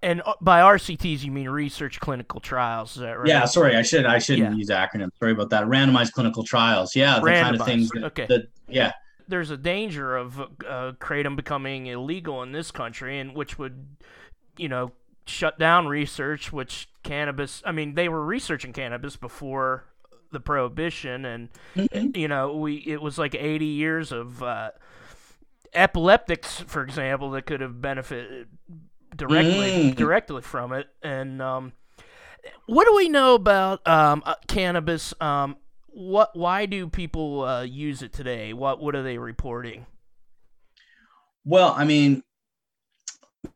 And 0.00 0.22
uh, 0.24 0.34
by 0.40 0.60
RCTs, 0.60 1.24
you 1.24 1.32
mean 1.32 1.48
research 1.48 2.00
clinical 2.00 2.40
trials, 2.40 2.96
is 2.96 3.02
that 3.02 3.18
right? 3.18 3.28
Yeah, 3.28 3.44
sorry, 3.44 3.76
I 3.76 3.82
should 3.82 4.06
I 4.06 4.18
shouldn't 4.18 4.52
yeah. 4.52 4.56
use 4.56 4.70
acronyms. 4.70 5.10
Sorry 5.18 5.32
about 5.32 5.50
that. 5.50 5.64
Randomized 5.64 6.12
clinical 6.12 6.42
trials. 6.42 6.94
Yeah, 6.94 7.18
the 7.18 7.26
Randomized. 7.26 7.42
kind 7.42 7.60
of 7.60 7.66
things. 7.66 7.88
That, 7.90 8.04
okay. 8.04 8.26
That, 8.28 8.48
yeah. 8.68 8.92
There's 9.26 9.50
a 9.50 9.58
danger 9.58 10.16
of 10.16 10.40
uh, 10.40 10.92
kratom 10.98 11.36
becoming 11.36 11.86
illegal 11.86 12.42
in 12.42 12.52
this 12.52 12.70
country, 12.70 13.18
and 13.18 13.34
which 13.34 13.58
would, 13.58 13.84
you 14.56 14.68
know, 14.68 14.92
shut 15.26 15.58
down 15.58 15.86
research. 15.86 16.50
Which 16.50 16.88
cannabis. 17.02 17.62
I 17.66 17.72
mean, 17.72 17.94
they 17.94 18.08
were 18.08 18.24
researching 18.24 18.72
cannabis 18.72 19.16
before 19.16 19.84
the 20.32 20.40
prohibition, 20.40 21.24
and 21.24 21.48
mm-hmm. 21.76 22.16
you 22.18 22.28
know 22.28 22.56
we 22.56 22.76
it 22.86 23.00
was 23.00 23.18
like 23.18 23.34
80 23.34 23.64
years 23.64 24.12
of 24.12 24.42
uh, 24.42 24.70
epileptics, 25.72 26.60
for 26.66 26.82
example, 26.82 27.30
that 27.32 27.46
could 27.46 27.60
have 27.60 27.80
benefited 27.80 28.48
directly 29.14 29.90
mm. 29.90 29.96
directly 29.96 30.42
from 30.42 30.72
it. 30.72 30.88
And 31.02 31.40
um, 31.40 31.72
what 32.66 32.86
do 32.86 32.94
we 32.94 33.08
know 33.08 33.34
about 33.34 33.86
um, 33.86 34.22
uh, 34.24 34.34
cannabis? 34.46 35.14
Um, 35.20 35.56
what 35.86 36.36
why 36.36 36.66
do 36.66 36.88
people 36.88 37.42
uh, 37.42 37.62
use 37.62 38.02
it 38.02 38.12
today? 38.12 38.52
What 38.52 38.80
what 38.80 38.94
are 38.94 39.02
they 39.02 39.18
reporting? 39.18 39.86
Well, 41.44 41.74
I 41.76 41.84
mean, 41.84 42.22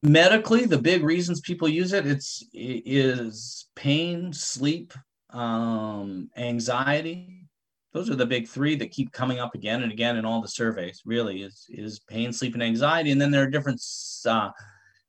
medically, 0.02 0.64
the 0.64 0.78
big 0.78 1.04
reasons 1.04 1.40
people 1.40 1.68
use 1.68 1.92
it 1.92 2.06
it's 2.06 2.44
it 2.52 2.82
is 2.86 3.66
pain, 3.74 4.32
sleep, 4.32 4.92
um, 5.32 6.30
anxiety. 6.36 7.48
Those 7.92 8.08
are 8.08 8.16
the 8.16 8.26
big 8.26 8.48
three 8.48 8.74
that 8.76 8.90
keep 8.90 9.12
coming 9.12 9.38
up 9.38 9.54
again 9.54 9.82
and 9.82 9.92
again 9.92 10.16
in 10.16 10.24
all 10.24 10.40
the 10.40 10.48
surveys. 10.48 11.02
Really, 11.04 11.42
is 11.42 11.66
is 11.68 12.00
pain, 12.00 12.32
sleep, 12.32 12.54
and 12.54 12.62
anxiety. 12.62 13.10
And 13.10 13.20
then 13.20 13.30
there 13.30 13.42
are 13.42 13.50
different, 13.50 13.82
uh, 14.26 14.50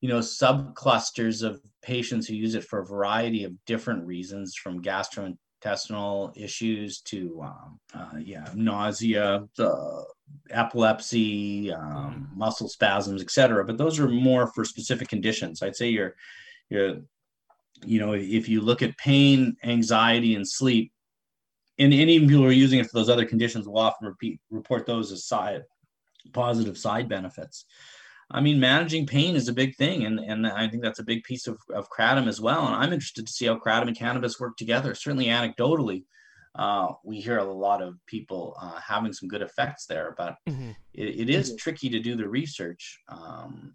you 0.01 0.09
know, 0.09 0.19
subclusters 0.19 1.43
of 1.43 1.61
patients 1.81 2.27
who 2.27 2.35
use 2.35 2.55
it 2.55 2.65
for 2.65 2.79
a 2.79 2.85
variety 2.85 3.43
of 3.45 3.53
different 3.65 4.05
reasons, 4.05 4.55
from 4.55 4.81
gastrointestinal 4.81 6.35
issues 6.35 7.01
to 7.01 7.41
um, 7.41 7.79
uh, 7.93 8.17
yeah 8.19 8.49
nausea 8.53 9.47
uh, 9.59 10.01
epilepsy 10.49 11.71
um, 11.71 12.27
mm. 12.31 12.37
muscle 12.37 12.67
spasms 12.67 13.21
etc 13.21 13.63
but 13.63 13.77
those 13.77 13.99
are 13.99 14.09
more 14.09 14.47
for 14.47 14.65
specific 14.65 15.07
conditions 15.07 15.61
i'd 15.61 15.75
say 15.75 15.87
your 15.87 16.15
your 16.69 16.97
you 17.85 17.99
know, 17.99 18.13
if 18.13 18.49
you 18.49 18.61
look 18.61 18.81
at 18.81 18.97
pain, 18.97 19.55
anxiety, 19.63 20.35
and 20.35 20.47
sleep, 20.47 20.91
and, 21.79 21.93
and 21.93 22.09
even 22.09 22.27
people 22.27 22.43
who 22.43 22.49
are 22.49 22.51
using 22.51 22.79
it 22.79 22.85
for 22.85 22.97
those 22.97 23.09
other 23.09 23.25
conditions 23.25 23.67
will 23.67 23.79
often 23.79 24.07
repeat 24.07 24.39
report 24.51 24.85
those 24.85 25.11
as 25.11 25.25
side 25.25 25.63
positive 26.31 26.77
side 26.77 27.09
benefits. 27.09 27.65
I 28.31 28.41
mean, 28.41 28.59
managing 28.59 29.05
pain 29.05 29.35
is 29.35 29.47
a 29.47 29.53
big 29.53 29.75
thing, 29.75 30.05
and, 30.05 30.19
and 30.19 30.47
I 30.47 30.67
think 30.67 30.81
that's 30.81 30.99
a 30.99 31.03
big 31.03 31.23
piece 31.23 31.45
of, 31.47 31.57
of 31.73 31.89
kratom 31.89 32.27
as 32.27 32.39
well. 32.39 32.65
And 32.65 32.75
I'm 32.75 32.93
interested 32.93 33.27
to 33.27 33.33
see 33.33 33.45
how 33.45 33.59
kratom 33.59 33.87
and 33.87 33.97
cannabis 33.97 34.39
work 34.39 34.57
together. 34.57 34.95
Certainly, 34.95 35.25
anecdotally, 35.25 36.05
uh, 36.55 36.93
we 37.03 37.19
hear 37.19 37.39
a 37.39 37.43
lot 37.43 37.81
of 37.81 37.95
people 38.07 38.55
uh, 38.61 38.79
having 38.79 39.13
some 39.13 39.27
good 39.27 39.41
effects 39.41 39.85
there, 39.85 40.15
but 40.17 40.37
mm-hmm. 40.47 40.71
it, 40.93 41.19
it 41.21 41.29
is 41.29 41.55
tricky 41.57 41.89
to 41.89 41.99
do 41.99 42.15
the 42.15 42.27
research. 42.27 42.99
Um, 43.09 43.73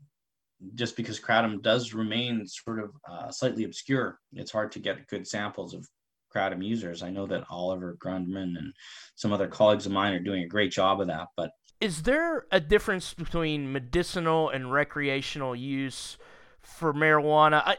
just 0.74 0.96
because 0.96 1.20
kratom 1.20 1.62
does 1.62 1.94
remain 1.94 2.46
sort 2.46 2.80
of 2.80 2.90
uh, 3.10 3.30
slightly 3.30 3.64
obscure, 3.64 4.18
it's 4.32 4.50
hard 4.50 4.72
to 4.72 4.78
get 4.78 5.06
good 5.08 5.26
samples 5.26 5.74
of 5.74 5.86
kratom 6.34 6.64
users. 6.64 7.02
I 7.02 7.10
know 7.10 7.26
that 7.26 7.44
Oliver 7.50 7.96
Grundmann 8.02 8.56
and 8.58 8.72
some 9.14 9.32
other 9.32 9.48
colleagues 9.48 9.86
of 9.86 9.92
mine 9.92 10.12
are 10.14 10.20
doing 10.20 10.42
a 10.42 10.48
great 10.48 10.72
job 10.72 11.00
of 11.00 11.06
that. 11.06 11.28
But 11.36 11.52
is 11.80 12.02
there 12.02 12.46
a 12.50 12.60
difference 12.60 13.14
between 13.14 13.72
medicinal 13.72 14.50
and 14.50 14.72
recreational 14.72 15.54
use 15.54 16.18
for 16.60 16.92
marijuana? 16.92 17.62
I, 17.64 17.76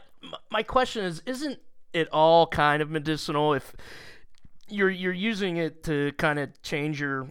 my 0.50 0.62
question 0.62 1.04
is, 1.04 1.22
isn't 1.26 1.58
it 1.92 2.08
all 2.12 2.46
kind 2.46 2.82
of 2.82 2.90
medicinal 2.90 3.54
if 3.54 3.74
you're 4.68 4.90
you're 4.90 5.12
using 5.12 5.56
it 5.56 5.82
to 5.82 6.12
kind 6.12 6.38
of 6.38 6.62
change 6.62 7.00
your 7.00 7.28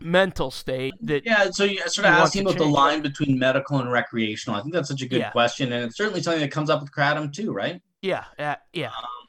mental 0.00 0.50
state 0.50 0.94
that 1.00 1.24
yeah 1.24 1.48
so 1.50 1.64
you 1.64 1.78
sort 1.88 2.06
of 2.06 2.12
asking 2.12 2.42
about 2.42 2.58
the 2.58 2.64
line 2.64 3.00
between 3.00 3.38
medical 3.38 3.78
and 3.78 3.90
recreational. 3.90 4.58
I 4.58 4.62
think 4.62 4.74
that's 4.74 4.88
such 4.88 5.02
a 5.02 5.08
good 5.08 5.20
yeah. 5.20 5.30
question 5.30 5.72
and 5.72 5.84
it's 5.84 5.96
certainly 5.96 6.22
something 6.22 6.40
that 6.40 6.50
comes 6.50 6.70
up 6.70 6.80
with 6.80 6.90
kratom 6.90 7.32
too 7.32 7.52
right? 7.52 7.80
Yeah 8.02 8.24
uh, 8.38 8.56
yeah. 8.72 8.88
Um, 8.88 9.28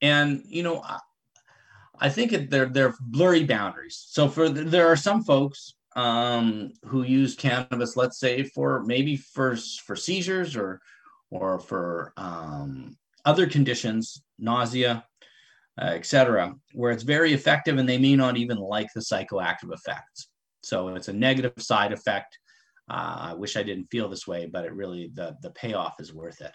and 0.00 0.42
you 0.46 0.62
know 0.62 0.82
I, 0.82 0.98
I 2.00 2.08
think 2.08 2.32
it, 2.32 2.50
they're 2.50 2.66
they're 2.66 2.94
blurry 3.00 3.44
boundaries. 3.44 4.06
So 4.08 4.28
for 4.28 4.48
the, 4.48 4.64
there 4.64 4.86
are 4.86 4.96
some 4.96 5.24
folks 5.24 5.74
um, 5.96 6.72
who 6.84 7.02
use 7.02 7.34
cannabis 7.34 7.96
let's 7.96 8.20
say 8.20 8.44
for 8.44 8.84
maybe 8.84 9.16
for 9.16 9.56
for 9.56 9.96
seizures 9.96 10.56
or 10.56 10.80
or 11.30 11.58
for 11.58 12.12
um, 12.16 12.96
other 13.24 13.46
conditions 13.46 14.22
nausea 14.38 15.04
uh, 15.80 15.86
etc., 15.86 16.54
where 16.72 16.90
it's 16.90 17.02
very 17.02 17.32
effective 17.32 17.78
and 17.78 17.88
they 17.88 17.98
may 17.98 18.16
not 18.16 18.36
even 18.36 18.58
like 18.58 18.88
the 18.94 19.00
psychoactive 19.00 19.72
effects. 19.72 20.28
So 20.62 20.88
it's 20.88 21.08
a 21.08 21.12
negative 21.12 21.52
side 21.58 21.92
effect. 21.92 22.38
Uh, 22.90 23.30
I 23.30 23.34
wish 23.34 23.56
I 23.56 23.62
didn't 23.62 23.90
feel 23.90 24.08
this 24.08 24.26
way, 24.26 24.46
but 24.46 24.64
it 24.64 24.72
really 24.72 25.10
the 25.14 25.36
the 25.42 25.50
payoff 25.50 25.94
is 26.00 26.12
worth 26.12 26.40
it. 26.40 26.52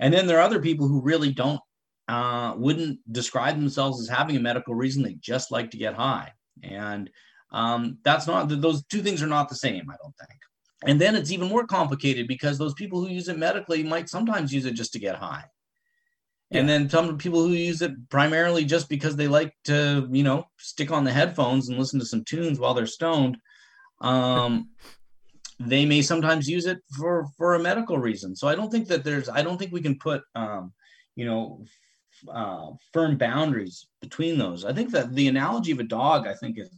And 0.00 0.12
then 0.12 0.26
there 0.26 0.38
are 0.38 0.42
other 0.42 0.60
people 0.60 0.86
who 0.86 1.00
really 1.00 1.32
don't 1.32 1.60
uh, 2.08 2.54
wouldn't 2.56 3.00
describe 3.12 3.56
themselves 3.56 4.00
as 4.00 4.08
having 4.08 4.36
a 4.36 4.40
medical 4.40 4.74
reason. 4.74 5.02
They 5.02 5.14
just 5.14 5.50
like 5.50 5.70
to 5.70 5.78
get 5.78 5.94
high, 5.94 6.32
and 6.62 7.10
um, 7.50 7.98
that's 8.04 8.26
not 8.26 8.48
those 8.48 8.84
two 8.86 9.02
things 9.02 9.22
are 9.22 9.26
not 9.28 9.48
the 9.48 9.56
same. 9.56 9.90
I 9.90 9.96
don't 10.02 10.14
think. 10.16 10.40
And 10.86 11.00
then 11.00 11.16
it's 11.16 11.30
even 11.30 11.48
more 11.48 11.66
complicated 11.66 12.28
because 12.28 12.58
those 12.58 12.74
people 12.74 13.00
who 13.00 13.08
use 13.08 13.28
it 13.28 13.38
medically 13.38 13.82
might 13.82 14.10
sometimes 14.10 14.52
use 14.52 14.66
it 14.66 14.74
just 14.74 14.92
to 14.92 14.98
get 14.98 15.16
high. 15.16 15.44
And 16.50 16.68
then 16.68 16.88
some 16.88 17.18
people 17.18 17.42
who 17.42 17.52
use 17.52 17.82
it 17.82 17.92
primarily 18.10 18.64
just 18.64 18.88
because 18.88 19.16
they 19.16 19.26
like 19.26 19.52
to, 19.64 20.08
you 20.10 20.22
know, 20.22 20.46
stick 20.58 20.92
on 20.92 21.02
the 21.02 21.12
headphones 21.12 21.68
and 21.68 21.78
listen 21.78 21.98
to 21.98 22.06
some 22.06 22.22
tunes 22.22 22.60
while 22.60 22.74
they're 22.74 22.86
stoned. 22.86 23.38
Um, 24.00 24.70
they 25.58 25.84
may 25.84 26.02
sometimes 26.02 26.48
use 26.48 26.66
it 26.66 26.78
for 26.96 27.26
for 27.36 27.54
a 27.54 27.60
medical 27.60 27.98
reason. 27.98 28.36
So 28.36 28.48
I 28.48 28.54
don't 28.54 28.70
think 28.70 28.88
that 28.88 29.04
there's 29.04 29.28
I 29.28 29.42
don't 29.42 29.58
think 29.58 29.72
we 29.72 29.82
can 29.82 29.98
put 29.98 30.22
um, 30.34 30.72
you 31.16 31.24
know 31.24 31.64
uh, 32.28 32.70
firm 32.92 33.16
boundaries 33.16 33.86
between 34.00 34.38
those. 34.38 34.64
I 34.64 34.72
think 34.72 34.90
that 34.92 35.14
the 35.14 35.28
analogy 35.28 35.72
of 35.72 35.80
a 35.80 35.84
dog 35.84 36.26
I 36.26 36.34
think 36.34 36.58
is 36.58 36.70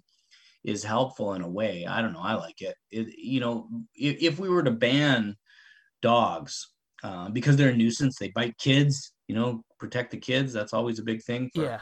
is 0.64 0.82
helpful 0.82 1.34
in 1.34 1.42
a 1.42 1.48
way. 1.48 1.86
I 1.86 2.02
don't 2.02 2.12
know. 2.12 2.22
I 2.22 2.34
like 2.34 2.60
it. 2.60 2.76
it 2.90 3.16
you 3.16 3.40
know, 3.40 3.68
if, 3.94 4.16
if 4.20 4.38
we 4.40 4.48
were 4.48 4.64
to 4.64 4.72
ban 4.72 5.36
dogs 6.02 6.68
uh, 7.04 7.28
because 7.30 7.56
they're 7.56 7.70
a 7.70 7.76
nuisance, 7.76 8.18
they 8.18 8.28
bite 8.28 8.58
kids. 8.58 9.12
You 9.28 9.34
know, 9.34 9.64
protect 9.78 10.10
the 10.12 10.18
kids. 10.18 10.52
That's 10.52 10.72
always 10.72 10.98
a 10.98 11.04
big 11.04 11.22
thing. 11.22 11.50
For, 11.54 11.64
yeah 11.64 11.80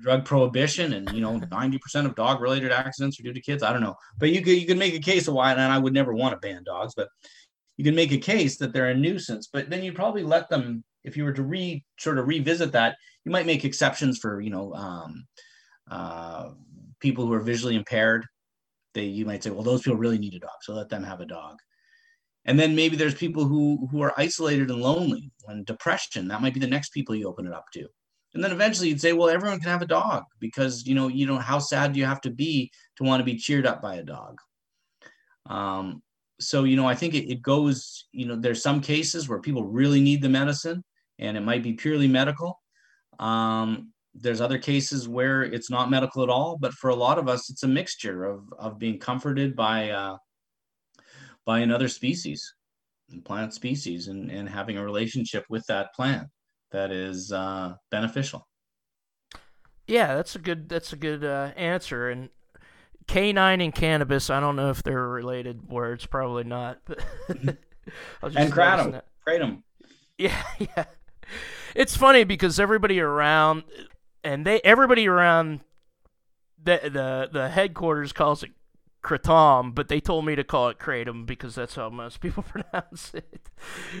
drug 0.00 0.24
prohibition 0.24 0.94
and 0.94 1.10
you 1.12 1.20
know 1.20 1.38
90% 1.38 2.06
of 2.06 2.14
dog 2.14 2.40
related 2.40 2.72
accidents 2.72 3.18
are 3.18 3.22
due 3.22 3.32
to 3.32 3.40
kids 3.40 3.62
i 3.62 3.72
don't 3.72 3.82
know 3.82 3.94
but 4.18 4.30
you 4.30 4.42
could 4.42 4.58
you 4.58 4.66
could 4.66 4.78
make 4.78 4.94
a 4.94 4.98
case 4.98 5.28
of 5.28 5.34
why 5.34 5.52
and 5.52 5.60
i 5.60 5.78
would 5.78 5.92
never 5.92 6.12
want 6.12 6.32
to 6.32 6.46
ban 6.46 6.62
dogs 6.64 6.94
but 6.94 7.08
you 7.76 7.84
can 7.84 7.94
make 7.94 8.12
a 8.12 8.18
case 8.18 8.56
that 8.58 8.72
they're 8.72 8.90
a 8.90 8.94
nuisance 8.94 9.48
but 9.52 9.70
then 9.70 9.82
you 9.82 9.92
probably 9.92 10.22
let 10.22 10.48
them 10.48 10.82
if 11.04 11.16
you 11.16 11.24
were 11.24 11.32
to 11.32 11.42
re 11.42 11.84
sort 11.98 12.18
of 12.18 12.26
revisit 12.26 12.72
that 12.72 12.96
you 13.24 13.32
might 13.32 13.46
make 13.46 13.64
exceptions 13.64 14.18
for 14.18 14.40
you 14.40 14.50
know 14.50 14.72
um, 14.74 15.26
uh, 15.90 16.50
people 17.00 17.26
who 17.26 17.32
are 17.32 17.40
visually 17.40 17.76
impaired 17.76 18.26
they 18.94 19.04
you 19.04 19.24
might 19.24 19.42
say 19.42 19.50
well 19.50 19.62
those 19.62 19.82
people 19.82 19.98
really 19.98 20.18
need 20.18 20.34
a 20.34 20.38
dog 20.38 20.56
so 20.62 20.74
let 20.74 20.88
them 20.88 21.04
have 21.04 21.20
a 21.20 21.26
dog 21.26 21.56
and 22.46 22.58
then 22.58 22.74
maybe 22.74 22.96
there's 22.96 23.14
people 23.14 23.44
who 23.44 23.88
who 23.90 24.02
are 24.02 24.18
isolated 24.18 24.70
and 24.70 24.80
lonely 24.80 25.30
and 25.48 25.66
depression. 25.66 26.28
That 26.28 26.42
might 26.42 26.54
be 26.54 26.60
the 26.60 26.66
next 26.66 26.90
people 26.90 27.14
you 27.14 27.28
open 27.28 27.46
it 27.46 27.52
up 27.52 27.66
to. 27.74 27.86
And 28.34 28.42
then 28.42 28.52
eventually 28.52 28.88
you'd 28.88 29.00
say 29.00 29.12
well 29.12 29.28
everyone 29.28 29.60
can 29.60 29.70
have 29.70 29.82
a 29.82 29.86
dog 29.86 30.24
because 30.40 30.86
you 30.86 30.94
know 30.94 31.08
you 31.08 31.26
know 31.26 31.38
how 31.38 31.58
sad 31.58 31.92
do 31.92 32.00
you 32.00 32.06
have 32.06 32.20
to 32.22 32.30
be 32.30 32.70
to 32.96 33.04
want 33.04 33.20
to 33.20 33.24
be 33.24 33.36
cheered 33.38 33.66
up 33.66 33.80
by 33.80 33.96
a 33.96 34.02
dog? 34.02 34.38
Um, 35.46 36.02
so 36.40 36.64
you 36.64 36.76
know 36.76 36.86
i 36.86 36.94
think 36.94 37.14
it, 37.14 37.30
it 37.30 37.42
goes 37.42 38.06
you 38.12 38.26
know 38.26 38.36
there's 38.36 38.62
some 38.62 38.80
cases 38.80 39.28
where 39.28 39.40
people 39.40 39.64
really 39.64 40.00
need 40.00 40.20
the 40.20 40.28
medicine 40.28 40.82
and 41.20 41.36
it 41.36 41.42
might 41.42 41.62
be 41.62 41.72
purely 41.74 42.08
medical. 42.08 42.60
Um, 43.20 43.92
there's 44.16 44.40
other 44.40 44.58
cases 44.58 45.08
where 45.08 45.42
it's 45.44 45.70
not 45.70 45.90
medical 45.90 46.22
at 46.22 46.28
all 46.28 46.56
but 46.58 46.72
for 46.72 46.90
a 46.90 46.94
lot 46.94 47.18
of 47.18 47.28
us 47.28 47.50
it's 47.50 47.62
a 47.62 47.68
mixture 47.68 48.24
of 48.24 48.52
of 48.58 48.78
being 48.78 48.98
comforted 48.98 49.54
by 49.54 49.90
uh, 49.90 50.16
by 51.46 51.60
another 51.60 51.88
species 51.88 52.54
plant 53.24 53.52
species 53.54 54.08
and, 54.08 54.30
and 54.30 54.48
having 54.48 54.78
a 54.78 54.84
relationship 54.84 55.44
with 55.48 55.64
that 55.66 55.94
plant 55.94 56.28
that 56.72 56.90
is 56.90 57.32
uh, 57.32 57.74
beneficial. 57.90 58.46
Yeah, 59.86 60.14
that's 60.14 60.34
a 60.34 60.38
good 60.38 60.68
that's 60.68 60.92
a 60.92 60.96
good 60.96 61.24
uh, 61.24 61.50
answer. 61.56 62.08
And 62.08 62.30
canine 63.06 63.60
and 63.60 63.74
cannabis, 63.74 64.30
I 64.30 64.40
don't 64.40 64.56
know 64.56 64.70
if 64.70 64.82
they're 64.82 65.08
related 65.08 65.68
words, 65.68 66.06
probably 66.06 66.44
not. 66.44 66.80
But 66.86 67.04
and 67.28 67.58
kratom, 68.52 69.02
kratom. 69.26 69.62
Yeah, 70.16 70.42
yeah. 70.58 70.84
It's 71.74 71.96
funny 71.96 72.24
because 72.24 72.58
everybody 72.58 73.00
around 73.00 73.64
and 74.22 74.46
they 74.46 74.60
everybody 74.62 75.06
around 75.06 75.60
the 76.62 76.80
the 76.84 77.28
the 77.30 77.48
headquarters 77.50 78.12
calls 78.12 78.42
it 78.42 78.52
kratom, 79.04 79.74
but 79.74 79.88
they 79.88 80.00
told 80.00 80.24
me 80.24 80.34
to 80.34 80.42
call 80.42 80.68
it 80.68 80.78
kratom 80.78 81.26
because 81.26 81.54
that's 81.54 81.76
how 81.76 81.90
most 81.90 82.20
people 82.20 82.42
pronounce 82.48 83.12
it. 83.14 83.48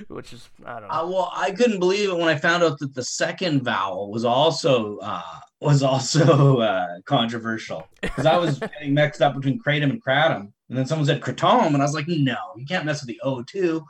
Which 0.08 0.32
is 0.32 0.48
I 0.64 0.80
don't 0.80 0.88
know. 0.88 0.94
Uh, 0.94 1.06
well, 1.06 1.32
I 1.34 1.52
couldn't 1.52 1.78
believe 1.78 2.08
it 2.08 2.16
when 2.16 2.28
I 2.28 2.36
found 2.36 2.64
out 2.64 2.78
that 2.80 2.94
the 2.94 3.04
second 3.04 3.62
vowel 3.62 4.10
was 4.10 4.24
also 4.24 4.98
uh, 4.98 5.22
was 5.60 5.82
also 5.82 6.58
uh, 6.58 7.00
controversial 7.04 7.86
because 8.00 8.26
I 8.26 8.36
was 8.36 8.58
getting 8.58 8.94
mixed 8.94 9.22
up 9.22 9.34
between 9.34 9.60
kratom 9.60 9.90
and 9.90 10.02
kratom, 10.02 10.52
and 10.68 10.78
then 10.78 10.86
someone 10.86 11.06
said 11.06 11.20
kratom, 11.20 11.66
and 11.66 11.76
I 11.76 11.84
was 11.84 11.94
like, 11.94 12.08
no, 12.08 12.36
you 12.56 12.66
can't 12.66 12.84
mess 12.84 13.02
with 13.02 13.08
the 13.08 13.20
O 13.22 13.42
too. 13.42 13.84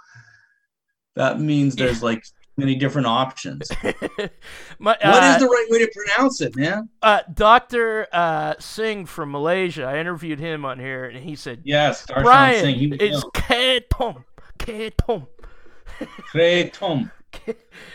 That 1.15 1.41
means 1.41 1.77
there's 1.77 2.03
like 2.03 2.25
many 2.57 2.75
different 2.75 3.07
options. 3.07 3.71
My, 4.79 4.93
uh, 4.95 5.11
what 5.11 5.25
is 5.25 5.37
uh, 5.37 5.39
the 5.39 5.47
right 5.47 5.67
way 5.71 5.79
to 5.79 5.91
pronounce 5.95 6.41
it, 6.41 6.57
man? 6.57 6.89
Uh, 7.03 7.21
Doctor 7.33 8.07
uh, 8.13 8.55
Singh 8.59 9.07
from 9.07 9.31
Malaysia. 9.31 9.85
I 9.85 9.99
interviewed 9.99 10.39
him 10.39 10.65
on 10.65 10.79
here, 10.79 11.05
and 11.05 11.19
he 11.19 11.37
said, 11.37 11.63
"Yes, 11.65 12.07
Darshan 12.07 12.23
Brian, 12.23 12.61
Singh, 12.61 12.97
it's 13.01 13.25
Ketum, 13.35 14.25
Ketum, 14.59 15.27
Ketum." 16.33 17.11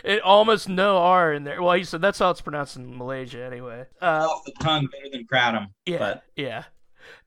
it 0.04 0.20
almost 0.20 0.68
no 0.68 0.98
R 0.98 1.32
in 1.32 1.44
there. 1.44 1.62
Well, 1.62 1.74
he 1.74 1.84
said 1.84 2.02
that's 2.02 2.18
how 2.18 2.30
it's 2.30 2.42
pronounced 2.42 2.76
in 2.76 2.96
Malaysia, 2.96 3.42
anyway. 3.42 3.86
Uh, 4.00 4.28
Off 4.30 4.44
the 4.44 4.52
tongue 4.60 4.86
better 4.92 5.08
than 5.10 5.26
kratom. 5.26 5.68
Yeah, 5.86 5.98
but 5.98 6.24
yeah. 6.36 6.64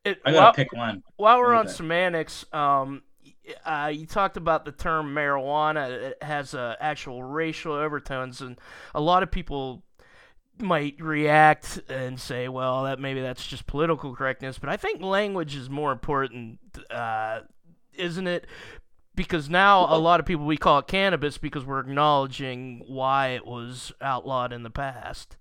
It, 0.06 0.20
I 0.26 0.32
gotta 0.32 0.44
while, 0.44 0.54
pick 0.54 0.74
one. 0.74 1.04
While 1.16 1.40
we're 1.40 1.54
on 1.54 1.68
semantics, 1.68 2.46
um, 2.54 3.02
uh, 3.66 3.92
you 3.94 4.06
talked 4.06 4.38
about 4.38 4.66
the 4.66 4.72
term 4.72 5.14
marijuana. 5.14 5.90
It 5.90 6.24
has 6.24 6.54
uh, 6.54 6.76
actual 6.80 7.24
racial 7.24 7.74
overtones, 7.74 8.42
and 8.42 8.60
a 8.96 9.02
lot 9.02 9.24
of 9.24 9.32
people 9.32 9.84
might 10.60 11.02
react 11.02 11.82
and 11.90 12.20
say, 12.20 12.48
"Well, 12.48 12.84
that 12.84 13.00
maybe 13.00 13.22
that's 13.22 13.46
just 13.46 13.68
political 13.68 14.16
correctness." 14.16 14.60
But 14.60 14.70
I 14.70 14.78
think 14.78 15.02
language 15.02 15.56
is 15.56 15.70
more 15.70 15.92
important, 15.92 16.60
uh, 16.90 17.42
isn't 17.94 18.28
it? 18.28 18.48
Because 19.16 19.50
now 19.50 19.86
a 19.94 20.00
lot 20.00 20.20
of 20.20 20.26
people 20.26 20.46
we 20.46 20.58
call 20.58 20.80
it 20.80 20.88
cannabis 20.88 21.38
because 21.38 21.66
we're 21.66 21.80
acknowledging 21.80 22.84
why 22.88 23.30
it 23.30 23.46
was 23.46 23.92
outlawed 24.02 24.52
in 24.52 24.64
the 24.64 24.72
past. 24.72 25.38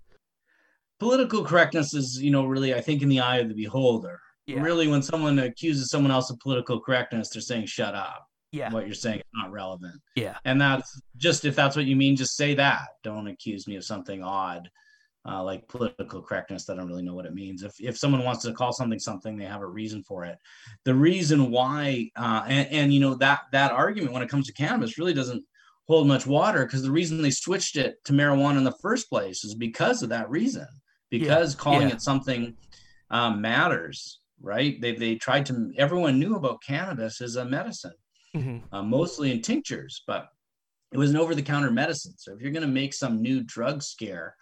Political 1.00 1.44
correctness 1.44 1.94
is, 1.94 2.20
you 2.22 2.30
know, 2.30 2.44
really, 2.44 2.74
I 2.74 2.80
think, 2.80 3.02
in 3.02 3.08
the 3.08 3.20
eye 3.20 3.38
of 3.38 3.48
the 3.48 3.54
beholder 3.54 4.20
yeah. 4.46 4.60
Really, 4.60 4.88
when 4.88 5.02
someone 5.02 5.38
accuses 5.38 5.90
someone 5.90 6.10
else 6.10 6.30
of 6.30 6.38
political 6.40 6.80
correctness, 6.80 7.30
they're 7.30 7.42
saying 7.42 7.66
"shut 7.66 7.94
up." 7.94 8.26
Yeah. 8.52 8.70
What 8.70 8.86
you're 8.86 8.94
saying 8.94 9.18
is 9.18 9.24
not 9.34 9.50
relevant. 9.50 10.00
Yeah. 10.14 10.36
And 10.44 10.60
that's 10.60 11.00
just 11.16 11.44
if 11.46 11.56
that's 11.56 11.74
what 11.74 11.86
you 11.86 11.96
mean, 11.96 12.16
just 12.16 12.36
say 12.36 12.54
that. 12.54 12.88
Don't 13.02 13.26
accuse 13.26 13.66
me 13.66 13.76
of 13.76 13.84
something 13.84 14.22
odd. 14.22 14.68
Uh, 15.24 15.42
like 15.42 15.68
political 15.68 16.20
correctness 16.20 16.64
that 16.64 16.72
I 16.72 16.76
don't 16.78 16.88
really 16.88 17.04
know 17.04 17.14
what 17.14 17.26
it 17.26 17.34
means. 17.34 17.62
If 17.62 17.74
if 17.78 17.96
someone 17.96 18.24
wants 18.24 18.42
to 18.42 18.52
call 18.52 18.72
something 18.72 18.98
something, 18.98 19.36
they 19.36 19.44
have 19.44 19.60
a 19.60 19.66
reason 19.66 20.02
for 20.02 20.24
it. 20.24 20.36
The 20.84 20.94
reason 20.94 21.52
why, 21.52 22.10
uh, 22.16 22.42
and, 22.48 22.68
and 22.72 22.92
you 22.92 22.98
know 22.98 23.14
that 23.14 23.42
that 23.52 23.70
argument 23.70 24.12
when 24.12 24.22
it 24.22 24.28
comes 24.28 24.48
to 24.48 24.52
cannabis 24.52 24.98
really 24.98 25.14
doesn't 25.14 25.44
hold 25.86 26.08
much 26.08 26.26
water 26.26 26.64
because 26.66 26.82
the 26.82 26.90
reason 26.90 27.22
they 27.22 27.30
switched 27.30 27.76
it 27.76 28.04
to 28.04 28.12
marijuana 28.12 28.58
in 28.58 28.64
the 28.64 28.76
first 28.82 29.08
place 29.08 29.44
is 29.44 29.54
because 29.54 30.02
of 30.02 30.08
that 30.08 30.28
reason. 30.28 30.66
Because 31.08 31.54
yeah. 31.54 31.60
calling 31.60 31.88
yeah. 31.88 31.94
it 31.94 32.02
something 32.02 32.56
um, 33.10 33.40
matters 33.40 34.21
right? 34.42 34.80
They, 34.80 34.94
they 34.94 35.14
tried 35.14 35.46
to, 35.46 35.72
everyone 35.78 36.18
knew 36.18 36.36
about 36.36 36.62
cannabis 36.62 37.20
as 37.20 37.36
a 37.36 37.44
medicine, 37.44 37.94
mm-hmm. 38.36 38.74
uh, 38.74 38.82
mostly 38.82 39.30
in 39.30 39.40
tinctures, 39.40 40.02
but 40.06 40.28
it 40.92 40.98
was 40.98 41.10
an 41.10 41.16
over 41.16 41.34
the 41.34 41.42
counter 41.42 41.70
medicine. 41.70 42.14
So 42.18 42.34
if 42.34 42.40
you're 42.40 42.52
going 42.52 42.66
to 42.66 42.68
make 42.68 42.92
some 42.92 43.22
new 43.22 43.42
drug 43.42 43.82
scare 43.82 44.36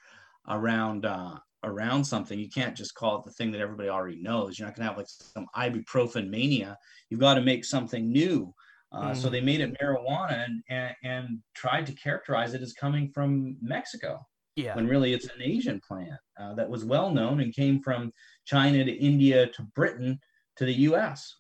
around, 0.49 1.07
uh, 1.07 1.37
around 1.63 2.05
something, 2.05 2.39
you 2.39 2.49
can't 2.49 2.77
just 2.77 2.95
call 2.95 3.19
it 3.19 3.25
the 3.25 3.33
thing 3.33 3.53
that 3.53 3.61
everybody 3.61 3.89
already 3.89 4.21
knows. 4.21 4.59
You're 4.59 4.67
not 4.67 4.75
going 4.75 4.87
to 4.87 4.89
have 4.89 4.99
like 4.99 5.09
some 5.09 5.47
ibuprofen 5.55 6.29
mania. 6.29 6.77
You've 7.09 7.21
got 7.21 7.35
to 7.35 7.43
make 7.43 7.65
something 7.65 8.11
new. 8.11 8.53
Uh, 8.93 9.11
mm. 9.11 9.17
So 9.17 9.29
they 9.29 9.41
made 9.41 9.61
it 9.61 9.77
marijuana 9.81 10.45
and, 10.45 10.63
and, 10.69 10.95
and 11.05 11.39
tried 11.55 11.87
to 11.87 11.93
characterize 11.93 12.55
it 12.55 12.63
as 12.63 12.73
coming 12.73 13.11
from 13.11 13.57
Mexico. 13.63 14.27
Yeah. 14.57 14.75
When 14.75 14.89
really 14.89 15.15
it's 15.15 15.27
an 15.27 15.41
Asian 15.43 15.81
plant 15.81 16.21
uh, 16.39 16.55
that 16.55 16.69
was 16.69 16.85
well 16.85 17.11
known 17.11 17.41
and 17.41 17.55
came 17.55 17.81
from 17.81 18.13
China 18.45 18.85
to 18.85 18.93
India 18.93 19.47
to 19.47 19.63
Britain 19.63 20.19
to 20.57 20.65
the 20.65 20.75
US. 20.75 21.37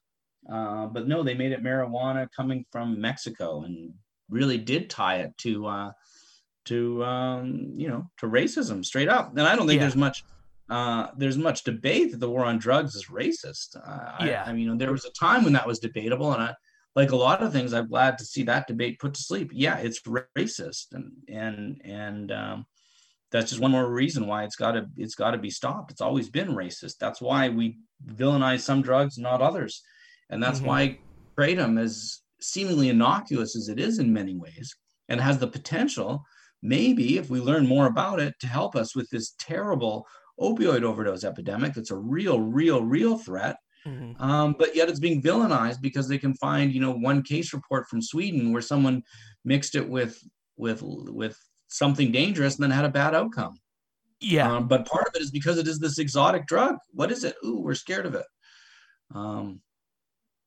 Uh, 0.50 0.86
but 0.86 1.06
no, 1.06 1.22
they 1.22 1.34
made 1.34 1.52
it 1.52 1.62
marijuana 1.62 2.28
coming 2.34 2.64
from 2.70 3.00
Mexico 3.00 3.62
and 3.62 3.92
really 4.30 4.58
did 4.58 4.88
tie 4.88 5.16
it 5.16 5.36
to 5.38 5.66
uh, 5.66 5.92
to 6.66 7.04
um, 7.04 7.74
you 7.76 7.88
know 7.88 8.08
to 8.18 8.26
racism 8.26 8.84
straight 8.84 9.08
up. 9.08 9.30
And 9.36 9.42
I 9.46 9.56
don't 9.56 9.66
think 9.66 9.80
yeah. 9.80 9.86
there's 9.86 9.96
much 9.96 10.24
uh, 10.70 11.08
there's 11.16 11.36
much 11.36 11.64
debate 11.64 12.12
that 12.12 12.20
the 12.20 12.30
war 12.30 12.44
on 12.44 12.58
drugs 12.58 12.94
is 12.94 13.06
racist. 13.06 13.76
Uh, 13.76 14.24
yeah, 14.24 14.44
I, 14.46 14.50
I, 14.50 14.52
mean, 14.52 14.78
there 14.78 14.92
was 14.92 15.04
a 15.04 15.10
time 15.10 15.42
when 15.42 15.52
that 15.54 15.66
was 15.66 15.80
debatable, 15.80 16.32
and 16.32 16.42
I, 16.42 16.54
like 16.94 17.10
a 17.10 17.16
lot 17.16 17.42
of 17.42 17.52
things, 17.52 17.74
I'm 17.74 17.88
glad 17.88 18.18
to 18.18 18.24
see 18.24 18.44
that 18.44 18.68
debate 18.68 19.00
put 19.00 19.14
to 19.14 19.20
sleep. 19.20 19.50
Yeah, 19.52 19.78
it's 19.78 20.00
racist, 20.02 20.92
and 20.92 21.12
and 21.28 21.80
and 21.84 22.32
um, 22.32 22.66
that's 23.30 23.50
just 23.50 23.60
one 23.60 23.70
more 23.70 23.90
reason 23.90 24.26
why 24.26 24.44
it's 24.44 24.56
got 24.56 24.72
to 24.72 24.86
it's 24.96 25.14
got 25.14 25.32
to 25.32 25.38
be 25.38 25.50
stopped. 25.50 25.90
It's 25.90 26.00
always 26.00 26.28
been 26.28 26.48
racist. 26.48 26.98
That's 26.98 27.20
why 27.20 27.48
we 27.48 27.78
villainize 28.06 28.60
some 28.60 28.82
drugs, 28.82 29.18
not 29.18 29.42
others, 29.42 29.82
and 30.30 30.42
that's 30.42 30.58
mm-hmm. 30.58 30.66
why 30.66 30.98
kratom, 31.38 31.80
as 31.80 32.20
seemingly 32.40 32.88
innocuous 32.88 33.56
as 33.56 33.68
it 33.68 33.78
is 33.78 33.98
in 33.98 34.12
many 34.12 34.34
ways, 34.36 34.74
and 35.08 35.20
has 35.20 35.38
the 35.38 35.46
potential, 35.46 36.24
maybe 36.62 37.18
if 37.18 37.30
we 37.30 37.40
learn 37.40 37.66
more 37.66 37.86
about 37.86 38.20
it, 38.20 38.34
to 38.40 38.46
help 38.46 38.76
us 38.76 38.96
with 38.96 39.08
this 39.10 39.34
terrible 39.38 40.06
opioid 40.40 40.82
overdose 40.82 41.24
epidemic. 41.24 41.74
That's 41.74 41.90
a 41.90 41.96
real, 41.96 42.40
real, 42.40 42.82
real 42.82 43.18
threat. 43.18 43.56
Mm-hmm. 43.86 44.22
Um, 44.22 44.54
but 44.58 44.74
yet 44.76 44.88
it's 44.88 45.00
being 45.00 45.22
villainized 45.22 45.80
because 45.80 46.08
they 46.08 46.18
can 46.18 46.34
find, 46.34 46.72
you 46.72 46.80
know, 46.80 46.92
one 46.92 47.22
case 47.22 47.54
report 47.54 47.88
from 47.88 48.02
Sweden 48.02 48.52
where 48.52 48.62
someone 48.62 49.02
mixed 49.44 49.74
it 49.74 49.88
with 49.88 50.18
with 50.56 50.82
with 50.82 51.38
something 51.70 52.12
dangerous 52.12 52.56
and 52.56 52.64
then 52.64 52.70
had 52.70 52.84
a 52.84 52.90
bad 52.90 53.14
outcome. 53.14 53.58
Yeah. 54.20 54.52
Um, 54.52 54.68
but 54.68 54.86
part 54.86 55.08
of 55.08 55.14
it 55.14 55.22
is 55.22 55.30
because 55.30 55.56
it 55.56 55.66
is 55.66 55.78
this 55.78 55.98
exotic 55.98 56.46
drug. 56.46 56.76
What 56.92 57.10
is 57.10 57.24
it? 57.24 57.36
Ooh, 57.44 57.60
we're 57.60 57.74
scared 57.74 58.04
of 58.04 58.14
it. 58.14 58.26
Um, 59.14 59.60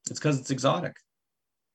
it's 0.09 0.19
because 0.19 0.39
it's 0.39 0.51
exotic. 0.51 0.95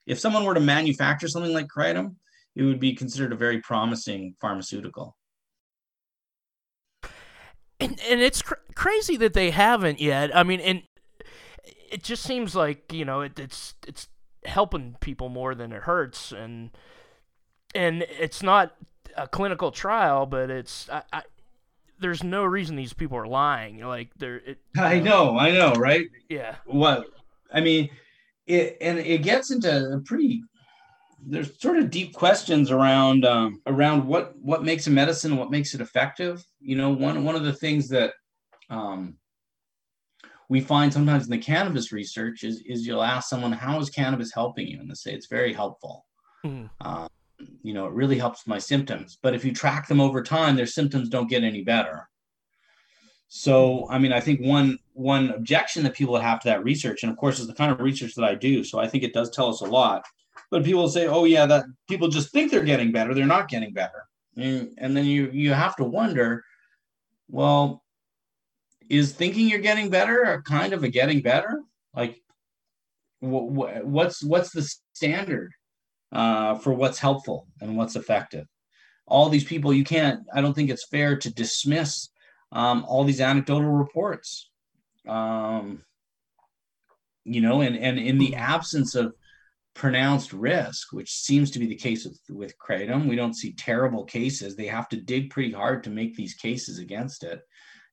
if 0.07 0.19
someone 0.19 0.45
were 0.45 0.55
to 0.55 0.61
manufacture 0.61 1.29
something 1.29 1.53
like 1.53 1.67
kratom, 1.67 2.15
it 2.55 2.63
would 2.63 2.81
be 2.81 2.95
considered 2.95 3.33
a 3.33 3.37
very 3.37 3.61
promising 3.61 4.35
pharmaceutical. 4.41 5.17
And 7.81 8.01
and 8.09 8.21
it's 8.21 8.43
cr- 8.43 8.55
crazy 8.75 9.17
that 9.19 9.35
they 9.35 9.51
haven't 9.51 10.01
yet. 10.01 10.35
I 10.37 10.43
mean, 10.43 10.61
and 10.61 10.83
it 11.91 12.03
just 12.03 12.25
seems 12.25 12.57
like 12.57 12.93
you 12.93 13.05
know 13.05 13.21
it, 13.21 13.39
it's 13.39 13.75
it's 13.87 14.09
helping 14.45 14.97
people 15.01 15.29
more 15.29 15.55
than 15.55 15.73
it 15.73 15.83
hurts, 15.83 16.33
and 16.33 16.71
and 17.75 18.03
it's 18.03 18.43
not 18.43 18.75
a 19.17 19.27
clinical 19.29 19.71
trial, 19.71 20.27
but 20.27 20.51
it's 20.51 20.89
I, 20.91 21.03
I 21.13 21.23
there's 22.01 22.23
no 22.23 22.45
reason 22.45 22.77
these 22.77 22.93
people 22.93 23.19
are 23.19 23.27
lying. 23.27 23.81
Like 23.81 24.11
they're. 24.17 24.37
It, 24.37 24.59
I 24.77 25.01
know, 25.01 25.39
I 25.39 25.51
know, 25.51 25.73
right? 25.73 26.07
Yeah. 26.29 26.57
What 26.67 27.07
I 27.53 27.61
mean, 27.61 27.91
it 28.47 28.77
and 28.81 28.99
it 28.99 29.23
gets 29.23 29.51
into 29.51 29.93
a 29.93 30.01
pretty. 30.01 30.43
There's 31.27 31.61
sort 31.61 31.79
of 31.79 31.91
deep 31.91 32.15
questions 32.15 32.71
around 32.71 33.25
um, 33.25 33.61
around 33.67 34.07
what 34.07 34.35
what 34.41 34.65
makes 34.65 34.87
a 34.87 34.91
medicine, 34.91 35.37
what 35.37 35.51
makes 35.51 35.75
it 35.75 35.81
effective. 35.81 36.45
You 36.61 36.77
know, 36.77 36.91
one 36.91 37.25
one 37.25 37.35
of 37.35 37.45
the 37.45 37.53
things 37.53 37.89
that 37.89 38.13
um, 38.71 39.17
we 40.49 40.61
find 40.61 40.93
sometimes 40.93 41.25
in 41.25 41.31
the 41.31 41.39
cannabis 41.39 41.93
research 41.93 42.45
is 42.45 42.63
is 42.67 42.87
you'll 42.87 43.03
ask 43.03 43.29
someone 43.29 43.53
how 43.53 43.81
is 43.81 43.91
cannabis 43.91 44.33
helping 44.33 44.69
you, 44.69 44.79
and 44.79 44.89
they 44.89 44.95
say 44.95 45.13
it's 45.13 45.27
very 45.27 45.53
helpful. 45.53 46.07
Mm. 46.47 46.71
Uh, 46.81 47.09
you 47.63 47.75
know, 47.75 47.87
it 47.87 47.93
really 47.93 48.19
helps 48.19 48.47
my 48.47 48.59
symptoms. 48.59 49.19
But 49.23 49.35
if 49.35 49.45
you 49.45 49.53
track 49.53 49.89
them 49.89 50.01
over 50.01 50.23
time, 50.23 50.57
their 50.57 50.67
symptoms 50.67 51.09
don't 51.09 51.31
get 51.31 51.45
any 51.45 51.63
better. 51.63 52.09
So, 53.29 53.87
I 53.91 53.99
mean, 53.99 54.13
I 54.13 54.21
think 54.21 54.41
one 54.41 54.79
one 54.95 55.31
objection 55.31 55.83
that 55.85 55.95
people 55.95 56.19
have 56.19 56.41
to 56.41 56.49
that 56.49 56.65
research, 56.65 57.03
and 57.03 57.13
of 57.13 57.19
course, 57.19 57.39
is 57.39 57.47
the 57.47 57.55
kind 57.55 57.71
of 57.71 57.81
research 57.81 58.15
that 58.15 58.25
I 58.25 58.35
do. 58.35 58.65
So 58.65 58.79
I 58.79 58.89
think 58.89 59.05
it 59.05 59.13
does 59.13 59.31
tell 59.31 59.49
us 59.49 59.61
a 59.61 59.67
lot. 59.67 60.05
But 60.51 60.65
people 60.65 60.89
say, 60.89 61.07
"Oh, 61.09 61.25
yeah, 61.25 61.45
that 61.47 61.67
people 61.89 62.09
just 62.09 62.33
think 62.33 62.51
they're 62.51 62.65
getting 62.65 62.91
better. 62.91 63.15
They're 63.15 63.27
not 63.27 63.49
getting 63.49 63.73
better." 63.75 64.05
And, 64.37 64.71
and 64.79 64.97
then 64.97 65.05
you 65.05 65.31
you 65.31 65.53
have 65.53 65.77
to 65.77 65.85
wonder, 65.85 66.43
well, 67.29 67.85
is 68.89 69.13
thinking 69.13 69.49
you're 69.49 69.59
getting 69.59 69.91
better 69.91 70.23
a 70.23 70.43
kind 70.43 70.73
of 70.73 70.83
a 70.85 70.89
getting 70.89 71.21
better? 71.21 71.63
Like, 71.95 72.23
wh- 73.21 73.53
wh- 73.53 73.85
what's 73.85 74.25
what's 74.25 74.53
the 74.53 74.63
standard? 74.95 75.53
Uh, 76.13 76.55
for 76.57 76.73
what's 76.73 76.99
helpful 76.99 77.47
and 77.61 77.77
what's 77.77 77.97
effective. 77.97 78.47
All 79.07 79.29
these 79.29 79.45
people, 79.45 79.73
you 79.73 79.85
can't, 79.85 80.21
I 80.35 80.41
don't 80.41 80.55
think 80.55 80.71
it's 80.71 80.89
fair 80.89 81.17
to 81.17 81.33
dismiss 81.33 82.09
um, 82.53 82.85
all 82.87 83.05
these 83.05 83.21
anecdotal 83.21 83.71
reports. 83.71 84.51
Um, 85.07 85.83
you 87.25 87.41
know, 87.41 87.61
and, 87.61 87.77
and 87.77 87.99
in 87.99 88.19
the 88.19 88.35
absence 88.35 88.95
of 88.95 89.15
pronounced 89.75 90.33
risk, 90.33 90.93
which 90.93 91.11
seems 91.11 91.51
to 91.53 91.59
be 91.59 91.67
the 91.67 91.75
case 91.77 92.05
with, 92.05 92.21
with 92.31 92.59
Kratom, 92.59 93.09
we 93.09 93.17
don't 93.17 93.37
see 93.37 93.53
terrible 93.53 94.05
cases. 94.05 94.57
They 94.57 94.67
have 94.67 94.89
to 94.91 95.01
dig 95.01 95.31
pretty 95.31 95.53
hard 95.53 95.85
to 95.85 95.91
make 95.91 96.17
these 96.17 96.35
cases 96.35 96.79
against 96.79 97.23
it. 97.23 97.41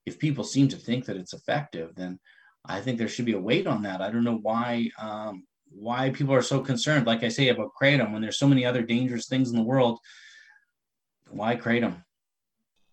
If 0.06 0.20
people 0.20 0.44
seem 0.44 0.68
to 0.70 0.78
think 0.78 1.06
that 1.06 1.18
it's 1.18 1.34
effective, 1.34 1.96
then 1.96 2.20
I 2.66 2.82
think 2.82 2.98
there 2.98 3.08
should 3.08 3.26
be 3.26 3.34
a 3.34 3.40
weight 3.40 3.68
on 3.68 3.84
that. 3.84 4.02
I 4.02 4.10
don't 4.10 4.24
know 4.24 4.40
why 4.42 4.90
um, 5.00 5.44
why 5.70 6.10
people 6.10 6.34
are 6.34 6.42
so 6.42 6.60
concerned, 6.60 7.06
like 7.06 7.24
I 7.24 7.30
say 7.30 7.50
about 7.50 7.72
kratom, 7.80 8.12
when 8.12 8.22
there's 8.22 8.40
so 8.40 8.48
many 8.48 8.66
other 8.66 8.82
dangerous 8.82 9.28
things 9.28 9.50
in 9.50 9.56
the 9.56 9.64
world. 9.64 10.00
Why 11.30 11.56
kratom? 11.56 12.04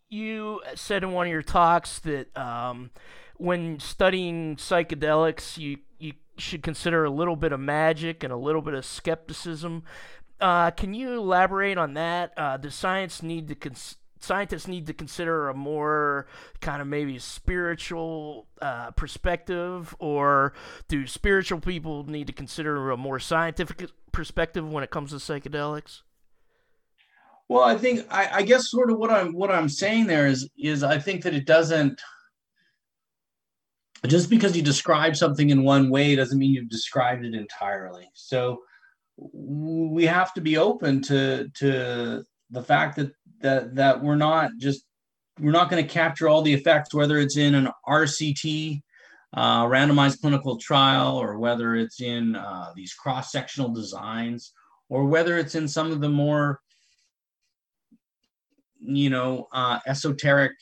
You 0.09 0.61
said 0.75 1.03
in 1.03 1.13
one 1.13 1.27
of 1.27 1.33
your 1.33 1.43
talks 1.43 1.99
that 2.01 2.37
um, 2.37 2.91
when 3.37 3.81
studying 3.81 4.57
psychedelics, 4.57 5.57
you 5.57 5.79
you 5.99 6.13
should 6.37 6.63
consider 6.63 7.05
a 7.05 7.11
little 7.11 7.37
bit 7.37 7.53
of 7.53 7.61
magic 7.61 8.23
and 8.23 8.33
a 8.33 8.37
little 8.37 8.63
bit 8.63 8.75
of 8.75 8.85
skepticism. 8.85 9.85
Uh, 10.41 10.71
can 10.73 10.93
you 10.93 11.15
elaborate 11.15 11.79
on 11.79 11.95
that? 11.95 12.33
Uh, 12.37 12.57
does 12.57 12.75
science 12.75 13.23
need 13.23 13.49
to 13.49 13.55
cons- 13.55 13.97
scientists 14.23 14.69
need 14.69 14.87
to 14.87 14.93
consider 14.95 15.49
a 15.49 15.55
more 15.55 16.27
kind 16.61 16.81
of 16.81 16.89
maybe 16.89 17.19
spiritual 17.19 18.47
uh, 18.61 18.91
perspective, 18.93 19.95
or 19.99 20.55
do 20.89 21.07
spiritual 21.07 21.61
people 21.61 22.05
need 22.05 22.27
to 22.27 22.33
consider 22.33 22.91
a 22.91 22.97
more 22.97 23.19
scientific 23.19 23.91
perspective 24.13 24.69
when 24.69 24.85
it 24.85 24.91
comes 24.91 25.11
to 25.11 25.17
psychedelics? 25.17 26.03
Well, 27.49 27.65
I 27.65 27.77
think 27.77 28.07
I, 28.11 28.31
I 28.37 28.43
guess 28.43 28.71
sort 28.71 28.91
of 28.91 28.99
what 28.99 29.11
I'm 29.11 29.33
what 29.35 29.51
I'm 29.51 29.69
saying 29.69 30.07
there 30.07 30.27
is 30.27 30.49
is 30.57 30.83
I 30.83 30.99
think 30.99 31.23
that 31.25 31.35
it 31.35 31.45
doesn't 31.45 32.01
just 34.07 34.31
because 34.31 34.57
you 34.57 34.63
describe 34.63 35.17
something 35.17 35.51
in 35.51 35.63
one 35.63 35.91
way 35.91 36.17
doesn't 36.17 36.39
mean 36.39 36.55
you've 36.55 36.71
described 36.71 37.25
it 37.25 37.35
entirely. 37.35 38.09
So 38.15 38.63
we 39.17 40.05
have 40.05 40.33
to 40.35 40.41
be 40.41 40.57
open 40.57 41.03
to 41.03 41.51
to 41.57 42.25
the 42.51 42.63
fact 42.63 42.97
that 42.97 43.13
that 43.43 43.75
that 43.77 44.03
we're 44.03 44.17
not 44.17 44.53
just 44.59 44.85
we're 45.41 45.53
not 45.53 45.71
going 45.71 45.85
to 45.85 45.93
capture 45.93 46.29
all 46.29 46.43
the 46.43 46.53
effects, 46.53 46.95
whether 46.95 47.19
it's 47.19 47.37
in 47.37 47.55
an 47.55 47.69
RCT, 47.89 48.83
uh, 49.35 49.65
randomized 49.65 50.21
clinical 50.21 50.59
trial, 50.59 51.17
or 51.17 51.39
whether 51.39 51.75
it's 51.75 52.01
in 52.01 52.37
uh, 52.37 52.71
these 52.77 52.93
cross-sectional 52.95 53.71
designs, 53.71 54.53
or 54.89 55.07
whether 55.07 55.39
it's 55.39 55.55
in 55.55 55.67
some 55.67 55.91
of 55.91 56.01
the 56.01 56.09
more, 56.09 56.61
you 58.79 59.09
know, 59.09 59.49
uh, 59.53 59.79
esoteric, 59.87 60.53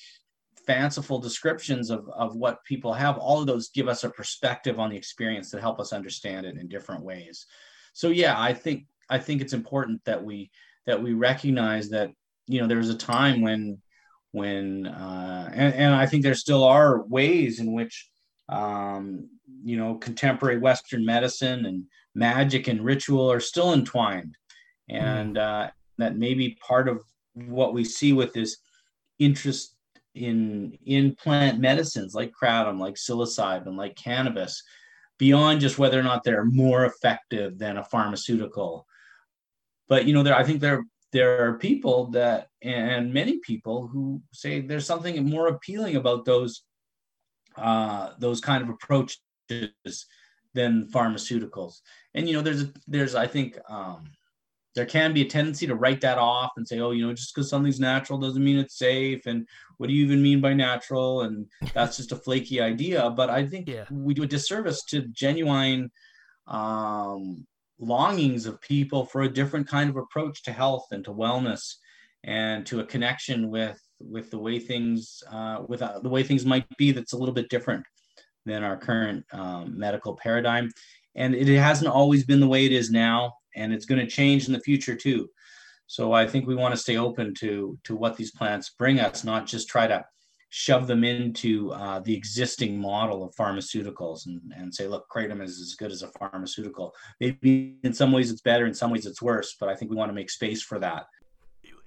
fanciful 0.67 1.19
descriptions 1.19 1.91
of, 1.91 2.09
of 2.15 2.37
what 2.37 2.65
people 2.65 2.93
have. 2.93 3.19
All 3.19 3.41
of 3.41 3.47
those 3.49 3.71
give 3.71 3.89
us 3.89 4.05
a 4.05 4.11
perspective 4.11 4.79
on 4.79 4.91
the 4.91 4.97
experience 4.97 5.51
that 5.51 5.61
help 5.61 5.81
us 5.81 5.93
understand 5.93 6.47
it 6.47 6.57
in 6.57 6.69
different 6.69 7.03
ways. 7.03 7.47
So 7.93 8.09
yeah, 8.09 8.41
I 8.41 8.55
think 8.55 8.87
I 9.09 9.19
think 9.19 9.41
it's 9.41 9.53
important 9.53 10.01
that 10.05 10.23
we 10.23 10.51
that 10.87 11.03
we 11.03 11.13
recognize 11.13 11.89
that 11.91 12.11
you 12.51 12.61
know 12.61 12.67
there 12.67 12.79
was 12.79 12.91
a 12.91 12.97
time 12.97 13.43
when 13.43 13.81
when 14.33 14.87
uh, 14.87 15.51
and, 15.53 15.75
and 15.75 15.95
I 15.95 16.07
think 16.07 16.23
there 16.23 16.35
still 16.35 16.65
are 16.65 17.03
ways 17.07 17.61
in 17.61 17.73
which 17.73 18.11
um, 18.49 19.29
you 19.65 19.77
know 19.77 19.95
contemporary 19.95 20.59
Western 20.59 21.05
medicine 21.05 21.65
and 21.67 21.85
magic 22.15 22.69
and 22.69 22.85
ritual 22.85 23.31
are 23.31 23.41
still 23.41 23.73
entwined, 23.73 24.37
and 24.89 25.39
uh, 25.39 25.71
that 25.99 26.17
maybe 26.17 26.59
part 26.67 26.89
of 26.89 27.03
what 27.35 27.73
we 27.73 27.85
see 27.85 28.13
with 28.13 28.33
this 28.33 28.57
interest 29.21 29.77
in 30.15 30.77
in 30.85 31.15
plant 31.15 31.61
medicines 31.61 32.15
like 32.15 32.33
kratom, 32.33 32.81
like 32.81 32.95
psilocybin, 32.95 33.77
like 33.77 33.95
cannabis, 33.95 34.63
beyond 35.19 35.61
just 35.61 35.79
whether 35.79 36.01
or 36.01 36.03
not 36.03 36.25
they're 36.25 36.45
more 36.45 36.85
effective 36.85 37.59
than 37.59 37.77
a 37.77 37.85
pharmaceutical. 37.85 38.87
But 39.89 40.07
you 40.07 40.15
know, 40.15 40.25
there 40.25 40.37
I 40.37 40.43
think 40.43 40.61
there 40.61 40.83
there 41.13 41.47
are 41.47 41.59
people 41.59 42.07
that 42.09 42.49
and 42.63 43.13
many 43.13 43.39
people 43.39 43.89
who 43.89 44.23
say 44.33 44.61
there's 44.61 44.87
something 44.87 45.29
more 45.29 45.49
appealing 45.49 45.97
about 45.97 46.25
those 46.25 46.63
uh, 47.57 48.11
those 48.19 48.41
kind 48.41 48.63
of 48.63 48.69
approaches 48.69 49.19
than 50.55 50.89
pharmaceuticals. 50.89 51.81
And 52.15 52.29
you 52.29 52.35
know 52.35 52.43
there's 52.43 52.63
a, 52.63 52.73
there's 52.87 53.15
i 53.15 53.27
think 53.27 53.59
um, 53.69 54.11
there 54.75 54.87
can 54.87 55.13
be 55.13 55.23
a 55.23 55.29
tendency 55.29 55.67
to 55.67 55.75
write 55.75 56.01
that 56.03 56.19
off 56.19 56.53
and 56.57 56.67
say 56.67 56.81
oh 56.81 56.93
you 56.93 57.07
know 57.07 57.13
just 57.13 57.35
because 57.35 57.51
something's 57.51 57.81
natural 57.81 58.19
doesn't 58.19 58.45
mean 58.45 58.59
it's 58.59 58.79
safe 58.79 59.27
and 59.27 59.47
what 59.79 59.87
do 59.89 59.95
you 59.95 60.05
even 60.05 60.23
mean 60.23 60.43
by 60.43 60.53
natural? 60.53 61.23
And 61.23 61.47
that's 61.73 61.97
just 61.97 62.13
a 62.13 62.17
flaky 62.17 62.61
idea. 62.61 63.11
But 63.11 63.31
i 63.31 63.47
think 63.47 63.69
yeah. 63.69 63.85
we 63.91 64.15
do 64.15 64.25
a 64.25 64.27
disservice 64.27 64.85
to 64.85 65.03
genuine 65.09 65.91
um, 66.47 67.47
longings 67.81 68.47
of 68.47 68.61
people 68.61 69.05
for 69.07 69.23
a 69.23 69.33
different 69.33 69.67
kind 69.67 69.91
of 69.91 69.97
approach 69.97 70.43
to 70.43 70.53
health 70.53 70.87
and 70.93 71.05
to 71.05 71.13
wellness 71.13 71.77
and 72.25 72.67
to 72.67 72.81
a 72.81 72.85
connection 72.85 73.51
with 73.51 73.81
with 73.99 74.31
the 74.31 74.39
way 74.39 74.59
things 74.59 75.23
uh, 75.31 75.63
with 75.67 75.83
uh, 75.83 75.99
the 76.01 76.09
way 76.09 76.23
things 76.23 76.45
might 76.45 76.67
be 76.77 76.93
that's 76.93 77.13
a 77.13 77.17
little 77.17 77.35
bit 77.35 77.49
different 77.49 77.85
than 78.47 78.63
our 78.63 78.77
current 78.77 79.25
um, 79.33 79.79
medical 79.79 80.15
paradigm. 80.15 80.71
And 81.15 81.35
it 81.35 81.59
hasn't 81.59 81.91
always 81.91 82.25
been 82.25 82.41
the 82.41 82.49
way 82.49 82.65
it 82.65 82.73
is 82.73 82.91
now 82.91 83.35
and 83.57 83.73
it's 83.73 83.85
going 83.85 84.01
to 84.01 84.07
change 84.07 84.47
in 84.47 84.53
the 84.53 84.61
future 84.61 84.95
too. 84.95 85.29
So 85.87 86.13
i 86.13 86.27
think 86.27 86.47
we 86.47 86.55
want 86.55 86.73
to 86.73 86.81
stay 86.81 86.99
open 86.99 87.35
to 87.41 87.79
to 87.85 87.97
what 87.97 88.17
these 88.17 88.31
plants 88.31 88.75
bring 88.79 89.01
us 89.01 89.25
not 89.25 89.47
just 89.47 89.69
try 89.69 89.87
to 89.87 90.05
shove 90.51 90.89
them 90.89 91.05
into 91.05 91.73
uh, 91.73 92.01
the 92.01 92.15
existing 92.15 92.79
model 92.79 93.25
of 93.25 93.35
pharmaceuticals 93.37 94.27
and, 94.27 94.41
and 94.57 94.75
say, 94.75 94.87
look, 94.87 95.09
kratom 95.09 95.41
is 95.43 95.61
as 95.61 95.75
good 95.75 95.93
as 95.93 96.03
a 96.03 96.09
pharmaceutical. 96.09 96.93
Maybe 97.21 97.77
in 97.85 97.95
some 97.95 98.11
ways 98.11 98.31
it's 98.31 98.41
better, 98.41 98.67
in 98.67 98.75
some 98.75 98.91
ways 98.91 99.07
it's 99.07 99.23
worse, 99.23 99.57
but 99.59 99.69
I 99.69 99.77
think 99.77 99.91
we 99.91 99.97
want 99.97 100.11
to 100.11 100.15
make 100.15 100.29
space 100.29 100.61
for 100.61 100.81
that. 100.81 101.07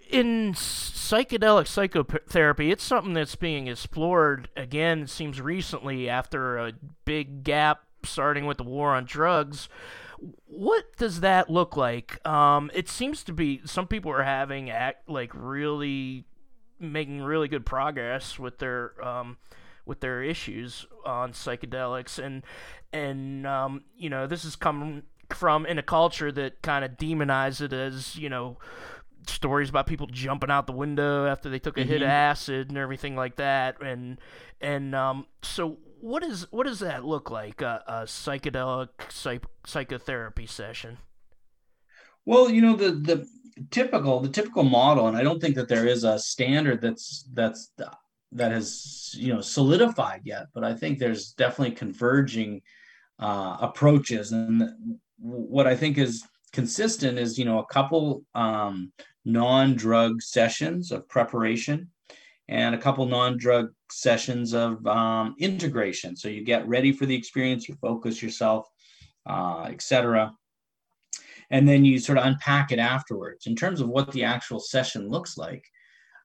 In 0.09 0.53
psychedelic 0.53 1.67
psychotherapy, 1.67 2.71
it's 2.71 2.83
something 2.83 3.13
that's 3.13 3.35
being 3.35 3.67
explored 3.67 4.47
again, 4.55 5.07
seems 5.07 5.41
recently 5.41 6.09
after 6.09 6.57
a 6.57 6.73
big 7.03 7.43
gap 7.43 7.83
starting 8.03 8.45
with 8.45 8.57
the 8.57 8.63
war 8.63 8.95
on 8.95 9.05
drugs. 9.05 9.67
What 10.45 10.95
does 10.97 11.19
that 11.19 11.49
look 11.49 11.75
like? 11.75 12.25
Um, 12.25 12.71
it 12.73 12.87
seems 12.87 13.23
to 13.23 13.33
be 13.33 13.61
some 13.65 13.87
people 13.87 14.11
are 14.11 14.23
having 14.23 14.69
act 14.69 15.09
like 15.09 15.31
really 15.33 16.25
making 16.91 17.21
really 17.21 17.47
good 17.47 17.65
progress 17.65 18.37
with 18.37 18.59
their 18.59 18.93
um, 19.05 19.37
with 19.85 19.99
their 19.99 20.21
issues 20.23 20.85
on 21.05 21.33
psychedelics 21.33 22.23
and 22.23 22.43
and 22.91 23.47
um, 23.47 23.83
you 23.97 24.09
know 24.09 24.27
this 24.27 24.45
is 24.45 24.55
coming 24.55 25.03
from 25.29 25.65
in 25.65 25.77
a 25.77 25.83
culture 25.83 26.31
that 26.31 26.61
kind 26.61 26.85
of 26.85 26.91
demonize 26.91 27.61
it 27.61 27.73
as 27.73 28.15
you 28.15 28.29
know 28.29 28.57
stories 29.27 29.69
about 29.69 29.87
people 29.87 30.07
jumping 30.07 30.51
out 30.51 30.67
the 30.67 30.73
window 30.73 31.25
after 31.25 31.49
they 31.49 31.59
took 31.59 31.77
a 31.77 31.81
mm-hmm. 31.81 31.89
hit 31.89 32.01
of 32.01 32.07
mm-hmm. 32.07 32.11
acid 32.11 32.69
and 32.69 32.77
everything 32.77 33.15
like 33.15 33.37
that 33.37 33.81
and 33.81 34.19
and 34.61 34.93
um, 34.93 35.25
so 35.41 35.77
what 35.99 36.23
is 36.23 36.47
what 36.51 36.67
does 36.67 36.79
that 36.79 37.05
look 37.05 37.31
like 37.31 37.61
a, 37.61 37.83
a 37.87 37.93
psychedelic 38.03 38.89
psych, 39.09 39.45
psychotherapy 39.65 40.45
session 40.45 40.97
well 42.25 42.49
you 42.49 42.61
know 42.61 42.75
the 42.75 42.91
the 42.91 43.27
typical 43.71 44.19
the 44.19 44.29
typical 44.29 44.63
model 44.63 45.07
and 45.07 45.17
i 45.17 45.23
don't 45.23 45.41
think 45.41 45.55
that 45.55 45.67
there 45.67 45.87
is 45.87 46.03
a 46.03 46.17
standard 46.17 46.81
that's 46.81 47.27
that's 47.33 47.71
that 48.31 48.51
has 48.51 49.13
you 49.17 49.33
know 49.33 49.41
solidified 49.41 50.21
yet 50.23 50.47
but 50.53 50.63
i 50.63 50.73
think 50.73 50.97
there's 50.97 51.33
definitely 51.33 51.75
converging 51.75 52.61
uh, 53.19 53.57
approaches. 53.61 54.31
And 54.31 54.97
what 55.17 55.67
i 55.67 55.75
think 55.75 55.97
is 55.97 56.23
consistent 56.51 57.17
is 57.17 57.39
you 57.39 57.45
know 57.45 57.59
a 57.59 57.65
couple 57.65 58.23
um, 58.35 58.91
non-drug 59.25 60.21
sessions 60.21 60.91
of 60.91 61.07
preparation 61.07 61.89
and 62.49 62.75
a 62.75 62.77
couple 62.77 63.05
non-drug 63.05 63.69
sessions 63.89 64.53
of 64.53 64.85
um, 64.85 65.35
integration. 65.39 66.15
So 66.15 66.27
you 66.27 66.43
get 66.43 66.67
ready 66.67 66.91
for 66.91 67.05
the 67.05 67.15
experience 67.15 67.69
you 67.69 67.75
focus 67.75 68.21
yourself 68.21 68.67
uh, 69.25 69.67
etc 69.69 70.33
and 71.53 71.67
then 71.67 71.85
you 71.85 71.99
sort 71.99 72.17
of 72.17 72.25
unpack 72.25 72.71
it 72.71 72.79
afterwards. 72.79 73.45
In 73.45 73.55
terms 73.55 73.79
of 73.79 73.87
what 73.87 74.11
the 74.11 74.23
actual 74.23 74.59
session 74.59 75.07
looks 75.09 75.37
like 75.37 75.63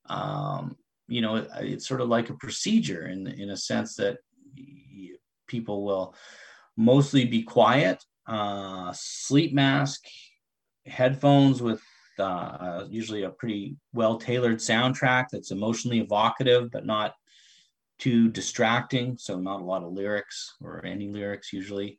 um, 0.09 0.75
you 1.07 1.21
know 1.21 1.37
it, 1.37 1.49
it's 1.61 1.87
sort 1.87 2.01
of 2.01 2.09
like 2.09 2.31
a 2.31 2.35
procedure 2.35 3.07
in 3.09 3.27
in 3.27 3.51
a 3.51 3.57
sense 3.57 3.95
that 3.97 4.19
people 5.47 5.85
will 5.85 6.15
mostly 6.77 7.25
be 7.25 7.43
quiet 7.43 8.03
uh, 8.27 8.93
sleep 8.95 9.55
mask 9.55 10.05
headphones 10.87 11.63
with 11.63 11.83
uh, 12.19 12.85
usually 12.89 13.23
a 13.23 13.31
pretty 13.31 13.77
well 13.93 14.17
tailored 14.17 14.59
soundtrack 14.59 15.27
that's 15.31 15.51
emotionally 15.51 16.01
evocative 16.01 16.71
but 16.71 16.87
not 16.87 17.15
too 17.99 18.29
distracting. 18.29 19.19
So 19.19 19.39
not 19.39 19.61
a 19.61 19.65
lot 19.65 19.83
of 19.83 19.93
lyrics 19.93 20.55
or 20.63 20.85
any 20.85 21.09
lyrics 21.09 21.53
usually 21.53 21.99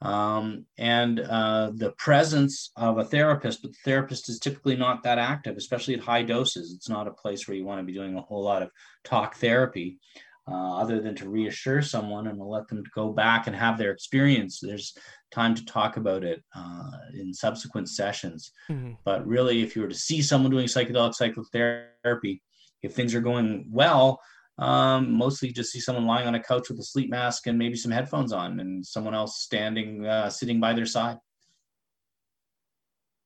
um, 0.00 0.64
and 0.76 1.20
uh, 1.20 1.72
the 1.74 1.92
presence 1.92 2.70
of 2.76 2.98
a 2.98 3.04
therapist, 3.04 3.62
but 3.62 3.72
the 3.72 3.78
therapist 3.84 4.28
is 4.28 4.38
typically 4.38 4.76
not 4.76 5.02
that 5.02 5.18
active, 5.18 5.56
especially 5.56 5.94
at 5.94 6.00
high 6.00 6.22
doses. 6.22 6.72
It's 6.72 6.88
not 6.88 7.08
a 7.08 7.12
place 7.12 7.48
where 7.48 7.56
you 7.56 7.64
want 7.64 7.80
to 7.80 7.86
be 7.86 7.94
doing 7.94 8.16
a 8.16 8.22
whole 8.22 8.44
lot 8.44 8.62
of 8.62 8.70
talk 9.04 9.36
therapy, 9.36 9.98
uh, 10.46 10.76
other 10.78 11.00
than 11.00 11.14
to 11.16 11.28
reassure 11.28 11.82
someone 11.82 12.26
and 12.28 12.40
let 12.40 12.68
them 12.68 12.82
go 12.94 13.12
back 13.12 13.46
and 13.46 13.56
have 13.56 13.76
their 13.76 13.90
experience. 13.90 14.60
There's 14.60 14.96
time 15.30 15.54
to 15.54 15.64
talk 15.64 15.96
about 15.96 16.24
it 16.24 16.42
uh, 16.54 16.90
in 17.14 17.34
subsequent 17.34 17.88
sessions. 17.88 18.52
Mm-hmm. 18.70 18.92
But 19.04 19.26
really, 19.26 19.62
if 19.62 19.74
you 19.74 19.82
were 19.82 19.88
to 19.88 19.94
see 19.94 20.22
someone 20.22 20.50
doing 20.50 20.66
psychedelic 20.66 21.14
psychotherapy, 21.14 22.42
if 22.82 22.94
things 22.94 23.14
are 23.14 23.20
going 23.20 23.66
well, 23.70 24.20
um, 24.58 25.12
mostly 25.12 25.52
just 25.52 25.72
see 25.72 25.80
someone 25.80 26.06
lying 26.06 26.26
on 26.26 26.34
a 26.34 26.42
couch 26.42 26.68
with 26.68 26.78
a 26.78 26.82
sleep 26.82 27.10
mask 27.10 27.46
and 27.46 27.58
maybe 27.58 27.76
some 27.76 27.92
headphones 27.92 28.32
on 28.32 28.60
and 28.60 28.84
someone 28.84 29.14
else 29.14 29.40
standing 29.40 30.06
uh, 30.06 30.28
sitting 30.28 30.60
by 30.60 30.72
their 30.72 30.86
side. 30.86 31.18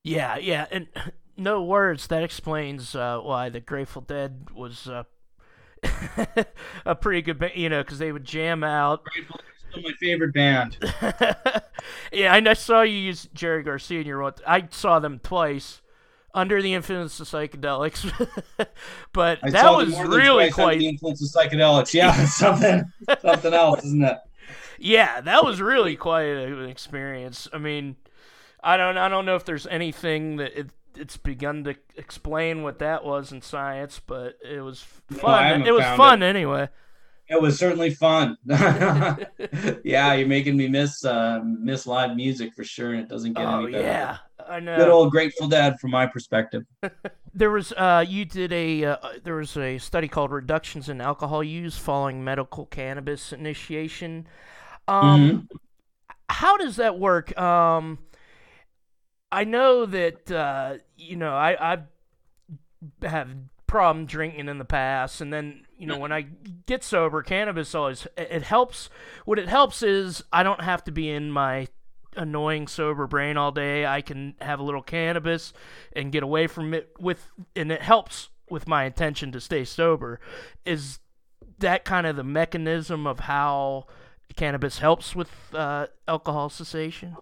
Yeah 0.04 0.36
yeah 0.36 0.66
and 0.70 0.88
no 1.36 1.62
words. 1.62 2.06
That 2.08 2.22
explains 2.22 2.94
uh, 2.94 3.20
why 3.20 3.48
the 3.48 3.60
grateful 3.60 4.02
dead 4.02 4.48
was 4.54 4.88
uh, 4.88 5.04
a 6.86 6.94
pretty 6.94 7.22
good 7.22 7.38
band 7.38 7.52
you 7.56 7.68
know 7.68 7.82
because 7.82 7.98
they 7.98 8.12
would 8.12 8.24
jam 8.24 8.62
out. 8.62 9.04
Grateful 9.04 9.40
still 9.70 9.82
my 9.82 9.92
favorite 9.98 10.34
band. 10.34 10.76
Yeah 12.12 12.32
I, 12.32 12.36
I 12.48 12.54
saw 12.54 12.82
you 12.82 12.96
use 12.96 13.28
jerry 13.34 13.62
garcia 13.62 14.00
in 14.00 14.06
your 14.06 14.32
i 14.46 14.68
saw 14.70 15.00
them 15.00 15.20
twice 15.22 15.81
under 16.34 16.62
the 16.62 16.74
influence 16.74 17.20
of 17.20 17.28
psychedelics. 17.28 18.10
but 19.12 19.38
I 19.42 19.50
that 19.50 19.70
was 19.72 19.98
really 20.00 20.50
quite 20.50 20.78
the 20.78 20.88
influence 20.88 21.22
of 21.22 21.28
psychedelics. 21.28 21.94
Yeah, 21.94 22.12
something 22.26 22.90
something 23.20 23.54
else, 23.54 23.84
isn't 23.84 24.04
it? 24.04 24.18
Yeah, 24.78 25.20
that 25.20 25.44
was 25.44 25.60
really 25.60 25.96
quite 25.96 26.22
an 26.22 26.68
experience. 26.68 27.48
I 27.52 27.58
mean, 27.58 27.96
I 28.62 28.76
don't 28.76 28.98
I 28.98 29.08
don't 29.08 29.26
know 29.26 29.36
if 29.36 29.44
there's 29.44 29.66
anything 29.66 30.36
that 30.36 30.58
it, 30.58 30.70
it's 30.96 31.16
begun 31.16 31.64
to 31.64 31.76
explain 31.96 32.62
what 32.62 32.78
that 32.80 33.04
was 33.04 33.32
in 33.32 33.42
science, 33.42 34.00
but 34.04 34.38
it 34.42 34.60
was 34.60 34.82
fun. 34.82 35.60
No, 35.60 35.66
it 35.66 35.72
was 35.72 35.84
fun 35.96 36.22
it. 36.22 36.26
anyway. 36.26 36.68
It 37.28 37.40
was 37.40 37.58
certainly 37.58 37.90
fun. 37.90 38.36
yeah, 38.46 40.12
you're 40.14 40.26
making 40.26 40.56
me 40.56 40.68
miss 40.68 41.04
uh, 41.04 41.40
miss 41.44 41.86
live 41.86 42.16
music 42.16 42.54
for 42.54 42.64
sure, 42.64 42.92
and 42.92 43.00
it 43.00 43.08
doesn't 43.08 43.34
get 43.34 43.46
oh, 43.46 43.62
any 43.62 43.72
better. 43.72 43.84
Yeah, 43.84 44.18
I 44.48 44.60
know. 44.60 44.76
Good 44.76 44.88
old 44.88 45.10
Grateful 45.10 45.48
Dead, 45.48 45.78
from 45.80 45.92
my 45.92 46.06
perspective. 46.06 46.64
there 47.34 47.50
was 47.50 47.72
uh, 47.72 48.04
you 48.06 48.24
did 48.24 48.52
a 48.52 48.84
uh, 48.84 48.96
there 49.24 49.36
was 49.36 49.56
a 49.56 49.78
study 49.78 50.08
called 50.08 50.30
reductions 50.30 50.88
in 50.88 51.00
alcohol 51.00 51.42
use 51.42 51.78
following 51.78 52.22
medical 52.22 52.66
cannabis 52.66 53.32
initiation. 53.32 54.26
Um, 54.88 55.48
mm-hmm. 55.48 55.56
How 56.28 56.56
does 56.56 56.76
that 56.76 56.98
work? 56.98 57.38
Um, 57.38 57.98
I 59.30 59.44
know 59.44 59.86
that 59.86 60.30
uh, 60.30 60.78
you 60.96 61.16
know 61.16 61.34
I 61.34 61.74
I 61.74 61.78
have 63.06 63.30
problem 63.66 64.04
drinking 64.04 64.48
in 64.48 64.58
the 64.58 64.66
past, 64.66 65.22
and 65.22 65.32
then 65.32 65.64
you 65.82 65.88
know 65.88 65.98
when 65.98 66.12
I 66.12 66.26
get 66.66 66.84
sober, 66.84 67.22
cannabis 67.22 67.74
always 67.74 68.06
it 68.16 68.44
helps. 68.44 68.88
What 69.24 69.40
it 69.40 69.48
helps 69.48 69.82
is 69.82 70.22
I 70.32 70.44
don't 70.44 70.60
have 70.60 70.84
to 70.84 70.92
be 70.92 71.10
in 71.10 71.32
my 71.32 71.66
annoying 72.14 72.68
sober 72.68 73.08
brain 73.08 73.36
all 73.36 73.50
day. 73.50 73.84
I 73.84 74.00
can 74.00 74.34
have 74.40 74.60
a 74.60 74.62
little 74.62 74.80
cannabis 74.80 75.52
and 75.92 76.12
get 76.12 76.22
away 76.22 76.46
from 76.46 76.72
it 76.72 76.92
with, 77.00 77.28
and 77.56 77.72
it 77.72 77.82
helps 77.82 78.28
with 78.48 78.68
my 78.68 78.84
intention 78.84 79.32
to 79.32 79.40
stay 79.40 79.64
sober. 79.64 80.20
Is 80.64 81.00
that 81.58 81.84
kind 81.84 82.06
of 82.06 82.14
the 82.14 82.22
mechanism 82.22 83.04
of 83.04 83.18
how 83.18 83.86
cannabis 84.36 84.78
helps 84.78 85.16
with 85.16 85.30
uh, 85.52 85.88
alcohol 86.06 86.48
cessation? 86.48 87.16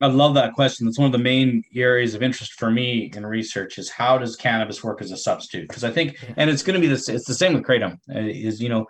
I 0.00 0.06
love 0.06 0.34
that 0.34 0.54
question. 0.54 0.86
That's 0.86 0.98
one 0.98 1.06
of 1.06 1.12
the 1.12 1.18
main 1.18 1.64
areas 1.74 2.14
of 2.14 2.22
interest 2.22 2.52
for 2.52 2.70
me 2.70 3.10
in 3.14 3.26
research 3.26 3.78
is 3.78 3.90
how 3.90 4.16
does 4.16 4.36
cannabis 4.36 4.84
work 4.84 5.02
as 5.02 5.10
a 5.10 5.16
substitute? 5.16 5.66
Because 5.68 5.82
I 5.82 5.90
think, 5.90 6.16
and 6.36 6.48
it's 6.48 6.62
going 6.62 6.74
to 6.74 6.80
be 6.80 6.86
this, 6.86 7.08
it's 7.08 7.26
the 7.26 7.34
same 7.34 7.54
with 7.54 7.64
kratom. 7.64 7.98
Uh, 8.08 8.20
is 8.20 8.60
you 8.60 8.68
know, 8.68 8.86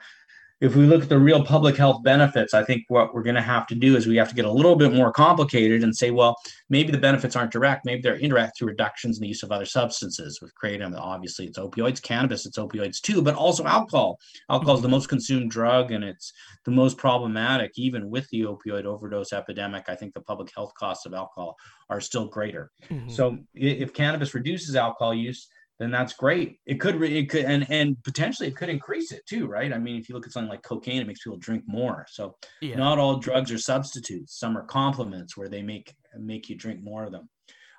if 0.61 0.75
we 0.75 0.87
look 0.87 1.05
at 1.05 1.09
the 1.09 1.19
real 1.19 1.45
public 1.45 1.77
health 1.77 2.03
benefits, 2.03 2.53
I 2.53 2.65
think 2.65 2.85
what 2.89 3.15
we're 3.15 3.23
going 3.23 3.37
to 3.37 3.43
have 3.43 3.67
to 3.69 3.77
do 3.77 3.97
is 3.97 4.07
we 4.07 4.17
have 4.17 4.29
to 4.29 4.35
get 4.35 4.45
a 4.45 4.51
little 4.51 4.75
bit 4.75 4.93
more 4.93 5.13
complicated 5.13 5.85
and 5.85 5.97
say, 5.97 6.11
well, 6.11 6.37
maybe 6.69 6.91
the 6.91 6.99
benefits 6.99 7.37
aren't 7.37 7.53
direct, 7.53 7.85
maybe 7.85 8.03
they're 8.03 8.17
indirect 8.17 8.59
through 8.59 8.69
reductions 8.69 9.19
in 9.19 9.23
the 9.23 9.29
use 9.29 9.45
of 9.45 9.53
other 9.53 9.65
substances. 9.65 10.41
With 10.43 10.53
kratom, 10.61 10.99
obviously 10.99 11.47
it's 11.47 11.59
opioids, 11.59 12.03
cannabis, 12.03 12.45
it's 12.45 12.59
opioids 12.59 13.01
too, 13.01 13.23
but 13.23 13.37
also 13.37 13.65
alcohol. 13.65 14.19
Alcohol 14.51 14.75
is 14.75 14.83
the 14.83 14.89
most 14.89 15.09
consumed 15.09 15.51
drug 15.53 15.93
and 15.93 16.03
it's 16.03 16.33
the 16.65 16.73
most 16.73 16.97
problematic, 16.97 17.73
even 17.77 18.11
with 18.11 18.29
the 18.31 18.43
opioid 18.43 18.85
overdose 18.85 19.33
epidemic. 19.33 19.85
I 19.89 19.95
think 19.95 20.13
the 20.13 20.21
public 20.21 20.53
health 20.53 20.73
costs 20.75 21.07
of 21.07 21.15
alcohol 21.15 21.57
are 21.89 22.01
still 22.01 22.27
greater. 22.27 22.73
Mm-hmm. 22.91 23.11
So 23.11 23.39
if 23.55 23.95
cannabis 23.95 24.35
reduces 24.35 24.75
alcohol 24.75 25.15
use, 25.15 25.49
then 25.79 25.91
that's 25.93 26.13
great. 26.13 26.59
It 26.67 26.81
could, 26.81 27.01
it 27.03 27.31
could, 27.31 27.45
and 27.45 27.67
and 27.71 28.03
potentially 28.03 28.49
it 28.49 28.57
could 28.57 28.69
increase 28.69 29.13
it 29.13 29.25
too, 29.27 29.47
right? 29.47 29.73
I 29.73 29.79
mean, 29.79 29.97
if 29.97 30.09
you 30.09 30.15
look 30.15 30.27
at 30.27 30.33
something 30.33 30.51
like 30.51 30.63
cocaine, 30.63 31.01
it 31.01 31.07
makes 31.07 31.23
people 31.23 31.39
drink 31.39 31.65
more. 31.67 32.05
So 32.11 32.37
yeah. 32.61 32.77
not 32.77 32.99
all 32.99 33.19
drugs 33.19 33.53
are 33.53 33.59
substitutes. 33.59 34.39
Some 34.39 34.57
are 34.59 34.65
complements 34.65 35.37
where 35.37 35.49
they 35.49 35.63
make 35.63 35.95
make 36.17 36.49
you 36.49 36.57
drink 36.57 36.83
more 36.83 37.05
of 37.05 37.13
them, 37.13 37.29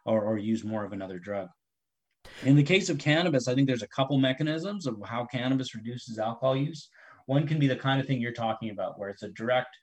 or 0.06 0.24
or 0.24 0.38
use 0.38 0.64
more 0.64 0.86
of 0.86 0.94
another 0.94 1.20
drug. 1.20 1.50
In 2.44 2.56
the 2.56 2.64
case 2.64 2.90
of 2.90 2.98
cannabis, 2.98 3.48
I 3.48 3.56
think 3.56 3.68
there's 3.68 3.84
a 3.84 3.88
couple 3.88 4.18
mechanisms 4.18 4.86
of 4.88 4.96
how 5.06 5.26
cannabis 5.26 5.76
reduces 5.76 6.20
alcohol 6.20 6.56
use. 6.56 6.90
One 7.26 7.46
can 7.46 7.60
be 7.60 7.68
the 7.68 7.76
kind 7.76 8.00
of 8.00 8.08
thing 8.08 8.22
you're 8.22 8.32
talking 8.32 8.70
about, 8.70 8.98
where 8.98 9.10
it's 9.10 9.24
a 9.24 9.30
direct, 9.30 9.78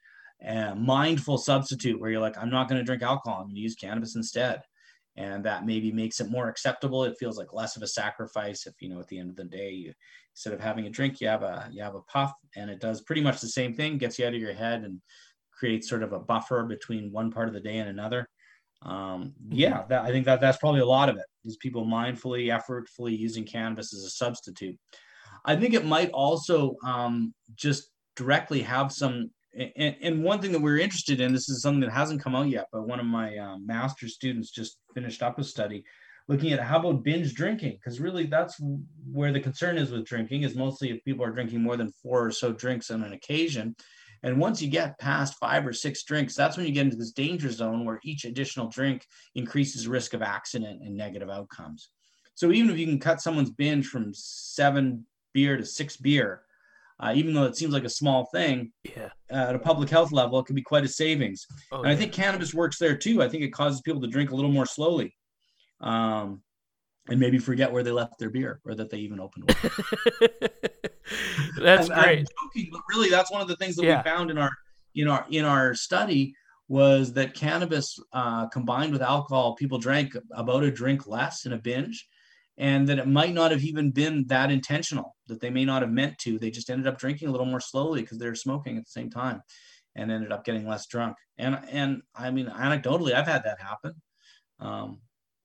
uh, 0.45 0.73
mindful 0.75 1.37
substitute, 1.37 1.99
where 1.99 2.09
you're 2.09 2.21
like, 2.21 2.37
I'm 2.37 2.49
not 2.49 2.67
going 2.67 2.79
to 2.79 2.85
drink 2.85 3.03
alcohol. 3.03 3.39
I'm 3.39 3.45
going 3.45 3.55
to 3.55 3.61
use 3.61 3.75
cannabis 3.75 4.15
instead 4.15 4.61
and 5.17 5.43
that 5.43 5.65
maybe 5.65 5.91
makes 5.91 6.19
it 6.19 6.29
more 6.29 6.47
acceptable. 6.47 7.03
It 7.03 7.17
feels 7.19 7.37
like 7.37 7.53
less 7.53 7.75
of 7.75 7.81
a 7.81 7.87
sacrifice 7.87 8.65
if 8.65 8.75
you 8.79 8.89
know 8.89 8.99
at 8.99 9.07
the 9.07 9.19
end 9.19 9.29
of 9.29 9.35
the 9.35 9.43
day 9.43 9.71
you 9.71 9.93
instead 10.33 10.53
of 10.53 10.61
having 10.61 10.85
a 10.85 10.89
drink 10.89 11.19
you 11.19 11.27
have 11.27 11.43
a 11.43 11.67
you 11.71 11.81
have 11.83 11.95
a 11.95 12.01
puff 12.01 12.31
and 12.55 12.69
it 12.69 12.79
does 12.79 13.01
pretty 13.01 13.21
much 13.21 13.41
the 13.41 13.47
same 13.47 13.73
thing 13.73 13.97
gets 13.97 14.19
you 14.19 14.25
out 14.25 14.35
of 14.35 14.39
your 14.39 14.53
head 14.53 14.83
and 14.83 15.01
creates 15.51 15.89
sort 15.89 16.03
of 16.03 16.13
a 16.13 16.19
buffer 16.19 16.63
between 16.63 17.11
one 17.11 17.31
part 17.31 17.47
of 17.47 17.53
the 17.53 17.59
day 17.59 17.77
and 17.77 17.89
another. 17.89 18.27
Um, 18.83 19.33
yeah 19.49 19.85
that, 19.89 20.03
i 20.03 20.11
think 20.11 20.25
that 20.25 20.39
that's 20.39 20.59
probably 20.59 20.81
a 20.81 20.85
lot 20.85 21.09
of 21.09 21.17
it 21.17 21.25
is 21.45 21.57
people 21.57 21.83
mindfully 21.83 22.55
effortfully 22.55 23.17
using 23.17 23.43
cannabis 23.43 23.93
as 23.93 24.03
a 24.03 24.09
substitute. 24.09 24.77
I 25.45 25.55
think 25.55 25.73
it 25.73 25.85
might 25.85 26.11
also 26.11 26.75
um, 26.83 27.33
just 27.55 27.89
directly 28.15 28.61
have 28.61 28.91
some 28.91 29.31
and, 29.75 29.95
and 30.01 30.23
one 30.23 30.39
thing 30.41 30.51
that 30.51 30.61
we're 30.61 30.77
interested 30.77 31.19
in, 31.19 31.33
this 31.33 31.49
is 31.49 31.61
something 31.61 31.81
that 31.81 31.91
hasn't 31.91 32.23
come 32.23 32.35
out 32.35 32.49
yet, 32.49 32.67
but 32.71 32.87
one 32.87 32.99
of 32.99 33.05
my 33.05 33.37
um, 33.37 33.65
master 33.65 34.07
students 34.07 34.51
just 34.51 34.77
finished 34.93 35.23
up 35.23 35.39
a 35.39 35.43
study 35.43 35.83
looking 36.29 36.51
at 36.51 36.59
how 36.59 36.79
about 36.79 37.03
binge 37.03 37.33
drinking 37.33 37.71
because 37.71 37.99
really 37.99 38.25
that's 38.25 38.59
where 39.11 39.31
the 39.31 39.39
concern 39.39 39.77
is 39.77 39.91
with 39.91 40.05
drinking 40.05 40.43
is 40.43 40.55
mostly 40.55 40.91
if 40.91 41.03
people 41.05 41.23
are 41.25 41.31
drinking 41.31 41.61
more 41.61 41.77
than 41.77 41.91
four 42.03 42.25
or 42.25 42.31
so 42.31 42.51
drinks 42.51 42.91
on 42.91 43.01
an 43.01 43.13
occasion 43.13 43.73
And 44.23 44.39
once 44.39 44.61
you 44.61 44.69
get 44.69 44.99
past 44.99 45.37
five 45.39 45.65
or 45.65 45.73
six 45.73 46.03
drinks, 46.03 46.35
that's 46.35 46.57
when 46.57 46.65
you 46.65 46.71
get 46.71 46.85
into 46.85 46.97
this 46.97 47.11
danger 47.11 47.51
zone 47.51 47.85
where 47.85 47.99
each 48.03 48.25
additional 48.25 48.67
drink 48.67 49.05
increases 49.35 49.87
risk 49.87 50.13
of 50.13 50.21
accident 50.21 50.81
and 50.81 50.95
negative 50.95 51.29
outcomes. 51.29 51.89
So 52.35 52.51
even 52.51 52.69
if 52.69 52.77
you 52.77 52.85
can 52.85 52.99
cut 52.99 53.21
someone's 53.21 53.51
binge 53.51 53.87
from 53.87 54.13
seven 54.13 55.05
beer 55.33 55.57
to 55.57 55.65
six 55.65 55.97
beer, 55.97 56.43
uh, 56.99 57.13
even 57.15 57.33
though 57.33 57.43
it 57.43 57.55
seems 57.55 57.73
like 57.73 57.83
a 57.83 57.89
small 57.89 58.25
thing, 58.33 58.71
yeah, 58.83 59.09
uh, 59.31 59.49
at 59.49 59.55
a 59.55 59.59
public 59.59 59.89
health 59.89 60.11
level, 60.11 60.39
it 60.39 60.45
can 60.45 60.55
be 60.55 60.61
quite 60.61 60.83
a 60.83 60.87
savings. 60.87 61.45
Oh, 61.71 61.77
and 61.77 61.87
yeah. 61.87 61.91
I 61.91 61.95
think 61.95 62.11
cannabis 62.11 62.53
works 62.53 62.77
there 62.79 62.97
too. 62.97 63.21
I 63.21 63.29
think 63.29 63.43
it 63.43 63.49
causes 63.49 63.81
people 63.81 64.01
to 64.01 64.07
drink 64.07 64.31
a 64.31 64.35
little 64.35 64.51
more 64.51 64.65
slowly. 64.65 65.15
Um, 65.79 66.41
and 67.09 67.19
maybe 67.19 67.37
forget 67.37 67.71
where 67.71 67.83
they 67.83 67.91
left 67.91 68.17
their 68.19 68.29
beer 68.29 68.59
or 68.65 68.75
that 68.75 68.89
they 68.89 68.97
even 68.97 69.19
opened 69.19 69.45
one. 69.49 69.71
that's 71.57 71.89
and 71.89 72.01
great. 72.01 72.19
I'm 72.19 72.25
joking, 72.25 72.69
but 72.71 72.81
really, 72.89 73.09
that's 73.09 73.31
one 73.31 73.41
of 73.41 73.47
the 73.47 73.55
things 73.55 73.75
that 73.75 73.85
yeah. 73.85 74.01
we 74.01 74.09
found 74.09 74.31
in 74.31 74.37
our 74.37 74.51
in 74.95 75.07
our 75.07 75.25
in 75.29 75.45
our 75.45 75.73
study 75.73 76.33
was 76.67 77.13
that 77.13 77.33
cannabis 77.33 77.97
uh, 78.11 78.47
combined 78.47 78.91
with 78.91 79.01
alcohol, 79.01 79.55
people 79.55 79.77
drank 79.77 80.13
about 80.31 80.63
a 80.63 80.71
drink 80.71 81.07
less 81.07 81.45
in 81.45 81.53
a 81.53 81.57
binge, 81.57 82.05
and 82.57 82.87
that 82.87 82.99
it 82.99 83.07
might 83.07 83.33
not 83.33 83.51
have 83.51 83.63
even 83.63 83.91
been 83.91 84.25
that 84.27 84.51
intentional. 84.51 85.15
That 85.27 85.41
they 85.41 85.49
may 85.49 85.65
not 85.65 85.81
have 85.81 85.91
meant 85.91 86.17
to. 86.19 86.39
They 86.39 86.51
just 86.51 86.69
ended 86.69 86.87
up 86.87 86.97
drinking 86.97 87.27
a 87.27 87.31
little 87.31 87.45
more 87.45 87.59
slowly 87.59 88.01
because 88.01 88.17
they 88.17 88.27
were 88.27 88.35
smoking 88.35 88.77
at 88.77 88.85
the 88.85 88.91
same 88.91 89.09
time, 89.09 89.41
and 89.95 90.11
ended 90.11 90.31
up 90.31 90.45
getting 90.45 90.67
less 90.67 90.87
drunk. 90.87 91.17
And 91.37 91.59
and 91.69 92.01
I 92.15 92.31
mean, 92.31 92.47
anecdotally, 92.47 93.13
I've 93.13 93.27
had 93.27 93.43
that 93.43 93.61
happen. 93.61 93.93
Um, 94.59 94.99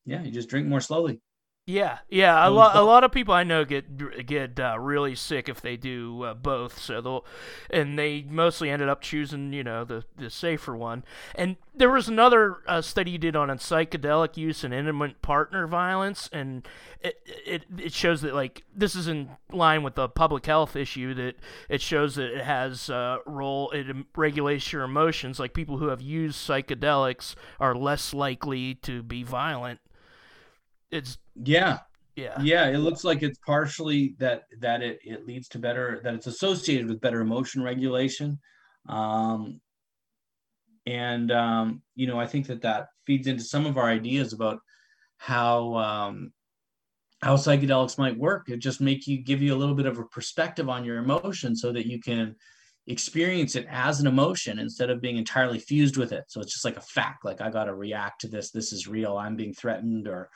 yeah, 0.04 0.22
you 0.22 0.30
just 0.30 0.48
drink 0.48 0.66
more 0.66 0.80
slowly. 0.80 1.20
Yeah, 1.64 1.98
yeah. 2.08 2.44
A 2.48 2.50
lot, 2.50 2.74
a 2.74 2.82
lot 2.82 3.04
of 3.04 3.12
people 3.12 3.32
I 3.32 3.44
know 3.44 3.64
get 3.64 4.26
get 4.26 4.58
uh, 4.58 4.76
really 4.80 5.14
sick 5.14 5.48
if 5.48 5.60
they 5.60 5.76
do 5.76 6.24
uh, 6.24 6.34
both. 6.34 6.80
So 6.80 7.00
they'll, 7.00 7.24
and 7.70 7.96
they 7.96 8.22
mostly 8.28 8.68
ended 8.68 8.88
up 8.88 9.00
choosing, 9.00 9.52
you 9.52 9.62
know, 9.62 9.84
the 9.84 10.02
the 10.16 10.28
safer 10.28 10.76
one. 10.76 11.04
And 11.36 11.56
there 11.72 11.88
was 11.88 12.08
another 12.08 12.56
uh, 12.66 12.82
study 12.82 13.12
you 13.12 13.18
did 13.18 13.36
on 13.36 13.48
psychedelic 13.48 14.36
use 14.36 14.64
and 14.64 14.74
intimate 14.74 15.22
partner 15.22 15.68
violence, 15.68 16.28
and 16.32 16.66
it, 17.00 17.14
it 17.46 17.62
it 17.78 17.92
shows 17.92 18.22
that 18.22 18.34
like 18.34 18.64
this 18.74 18.96
is 18.96 19.06
in 19.06 19.28
line 19.52 19.84
with 19.84 19.94
the 19.94 20.08
public 20.08 20.44
health 20.46 20.74
issue 20.74 21.14
that 21.14 21.36
it 21.68 21.80
shows 21.80 22.16
that 22.16 22.36
it 22.36 22.44
has 22.44 22.88
a 22.90 23.18
role 23.24 23.70
it 23.70 23.86
regulates 24.16 24.72
your 24.72 24.82
emotions. 24.82 25.38
Like 25.38 25.54
people 25.54 25.78
who 25.78 25.86
have 25.88 26.02
used 26.02 26.36
psychedelics 26.44 27.36
are 27.60 27.76
less 27.76 28.12
likely 28.12 28.74
to 28.82 29.00
be 29.04 29.22
violent 29.22 29.78
it's 30.90 31.16
yeah. 31.36 31.78
Yeah. 32.16 32.40
Yeah 32.42 32.68
it 32.68 32.78
looks 32.78 33.04
like 33.04 33.22
it's 33.22 33.38
partially 33.38 34.14
that 34.18 34.42
that 34.60 34.82
it, 34.82 34.98
it 35.02 35.26
leads 35.26 35.48
to 35.48 35.58
better 35.58 36.00
that 36.04 36.14
it's 36.14 36.26
associated 36.26 36.86
with 36.88 37.00
better 37.00 37.20
emotion 37.20 37.62
regulation. 37.62 38.38
Um 38.88 39.60
and 40.84 41.30
um 41.30 41.80
you 41.94 42.08
know 42.08 42.18
i 42.18 42.26
think 42.26 42.44
that 42.44 42.60
that 42.60 42.88
feeds 43.06 43.28
into 43.28 43.44
some 43.44 43.66
of 43.66 43.76
our 43.78 43.88
ideas 43.88 44.32
about 44.32 44.58
how 45.16 45.76
um 45.76 46.32
how 47.22 47.36
psychedelics 47.36 47.98
might 47.98 48.18
work. 48.18 48.48
It 48.48 48.58
just 48.58 48.80
make 48.80 49.06
you 49.06 49.22
give 49.22 49.40
you 49.40 49.54
a 49.54 49.56
little 49.56 49.76
bit 49.76 49.86
of 49.86 49.98
a 49.98 50.04
perspective 50.06 50.68
on 50.68 50.84
your 50.84 50.98
emotion 50.98 51.54
so 51.54 51.72
that 51.72 51.86
you 51.86 52.00
can 52.00 52.34
experience 52.88 53.54
it 53.54 53.64
as 53.70 54.00
an 54.00 54.08
emotion 54.08 54.58
instead 54.58 54.90
of 54.90 55.00
being 55.00 55.16
entirely 55.16 55.60
fused 55.60 55.96
with 55.96 56.10
it. 56.10 56.24
So 56.26 56.40
it's 56.40 56.52
just 56.52 56.64
like 56.64 56.76
a 56.76 56.80
fact 56.80 57.24
like 57.24 57.40
i 57.40 57.48
got 57.48 57.64
to 57.64 57.74
react 57.74 58.22
to 58.22 58.28
this 58.28 58.50
this 58.50 58.72
is 58.72 58.88
real 58.88 59.16
i'm 59.16 59.36
being 59.36 59.54
threatened 59.54 60.08
or 60.08 60.28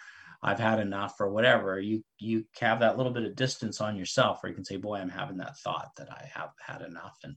I've 0.43 0.59
had 0.59 0.80
enough 0.80 1.20
or 1.20 1.30
whatever, 1.30 1.80
you 1.80 2.05
you 2.18 2.45
have 2.61 2.80
that 2.80 2.97
little 2.97 3.12
bit 3.12 3.24
of 3.24 3.37
distance 3.37 3.80
on 3.80 3.97
yourself 3.97 4.43
where 4.43 4.51
you 4.51 4.55
can 4.55 4.64
say, 4.64 4.76
boy, 4.76 4.97
I'm 4.97 5.09
having 5.09 5.37
that 5.39 5.59
thought 5.59 5.91
that 5.97 6.09
I 6.11 6.28
have 6.34 6.51
had 6.64 6.82
enough. 6.82 7.18
And 7.24 7.37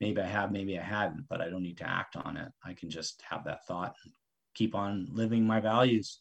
maybe 0.00 0.20
I 0.20 0.26
have, 0.26 0.52
maybe 0.52 0.78
I 0.78 0.82
hadn't, 0.82 1.26
but 1.28 1.40
I 1.40 1.48
don't 1.48 1.62
need 1.62 1.78
to 1.78 1.88
act 1.88 2.16
on 2.16 2.36
it. 2.36 2.50
I 2.64 2.74
can 2.74 2.90
just 2.90 3.22
have 3.28 3.44
that 3.44 3.66
thought 3.66 3.94
and 4.04 4.12
keep 4.54 4.74
on 4.74 5.06
living 5.12 5.46
my 5.46 5.60
values, 5.60 6.20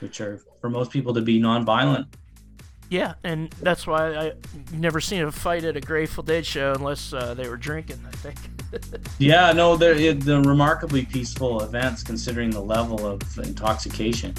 which 0.00 0.20
are 0.20 0.40
for 0.60 0.68
most 0.68 0.90
people 0.90 1.14
to 1.14 1.22
be 1.22 1.40
nonviolent. 1.40 2.06
Yeah, 2.88 3.14
and 3.24 3.50
that's 3.62 3.86
why 3.86 4.14
I 4.14 4.32
never 4.72 5.00
seen 5.00 5.22
a 5.22 5.32
fight 5.32 5.64
at 5.64 5.76
a 5.76 5.80
Grateful 5.80 6.22
Dead 6.22 6.46
show 6.46 6.72
unless 6.72 7.12
uh, 7.12 7.34
they 7.34 7.48
were 7.48 7.56
drinking. 7.56 8.00
I 8.06 8.14
think. 8.16 8.38
yeah, 9.18 9.52
no, 9.52 9.76
they're, 9.76 10.12
they're 10.14 10.42
remarkably 10.42 11.04
peaceful 11.04 11.62
events 11.62 12.02
considering 12.02 12.50
the 12.50 12.60
level 12.60 13.04
of 13.04 13.20
intoxication. 13.38 14.34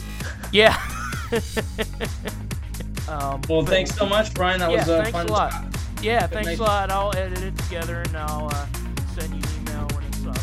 Yeah. 0.52 0.78
um, 3.10 3.42
well, 3.50 3.66
thanks 3.66 3.94
so 3.96 4.06
much, 4.06 4.34
Brian. 4.34 4.60
That 4.60 4.72
yeah, 4.72 4.78
was 4.80 4.90
uh, 4.90 5.04
thanks 5.04 5.12
fun. 5.18 5.28
a 5.28 5.32
lot. 5.32 5.54
Yeah, 6.02 6.22
Good 6.22 6.32
thanks 6.32 6.48
night. 6.50 6.60
a 6.60 6.64
lot. 6.64 6.90
I'll 6.92 7.16
edit 7.18 7.42
it 7.44 7.58
together 7.58 8.02
and 8.02 8.16
I'll 8.18 8.48
uh, 8.48 8.66
send 9.16 9.34
you 9.34 9.42
an 9.42 9.50
email 9.62 9.88
when 9.94 10.04
it's 10.06 10.26
up. 10.26 10.38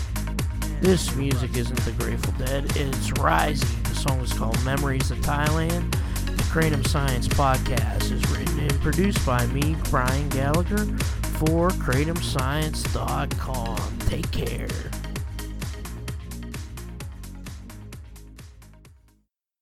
And 0.65 0.83
this 0.83 1.15
music 1.15 1.57
isn't 1.57 1.79
the 1.81 1.93
Grateful 1.93 2.33
Dead. 2.45 2.65
It's 2.77 3.13
Rising. 3.13 3.83
The 3.85 3.95
song 3.95 4.21
is 4.21 4.33
called 4.33 4.63
Memories 4.65 5.11
of 5.11 5.19
Thailand. 5.19 5.91
The 6.27 6.43
Kratom 6.45 6.87
Science 6.87 7.29
podcast 7.29 8.11
is 8.11 8.23
written 8.31 8.59
and 8.61 8.81
produced 8.81 9.25
by 9.25 9.47
me, 9.47 9.77
Brian 9.91 10.29
Gallagher, 10.31 10.85
for 11.39 11.69
KratomScience.com. 11.71 13.99
Take 14.09 14.31
care. 14.31 14.69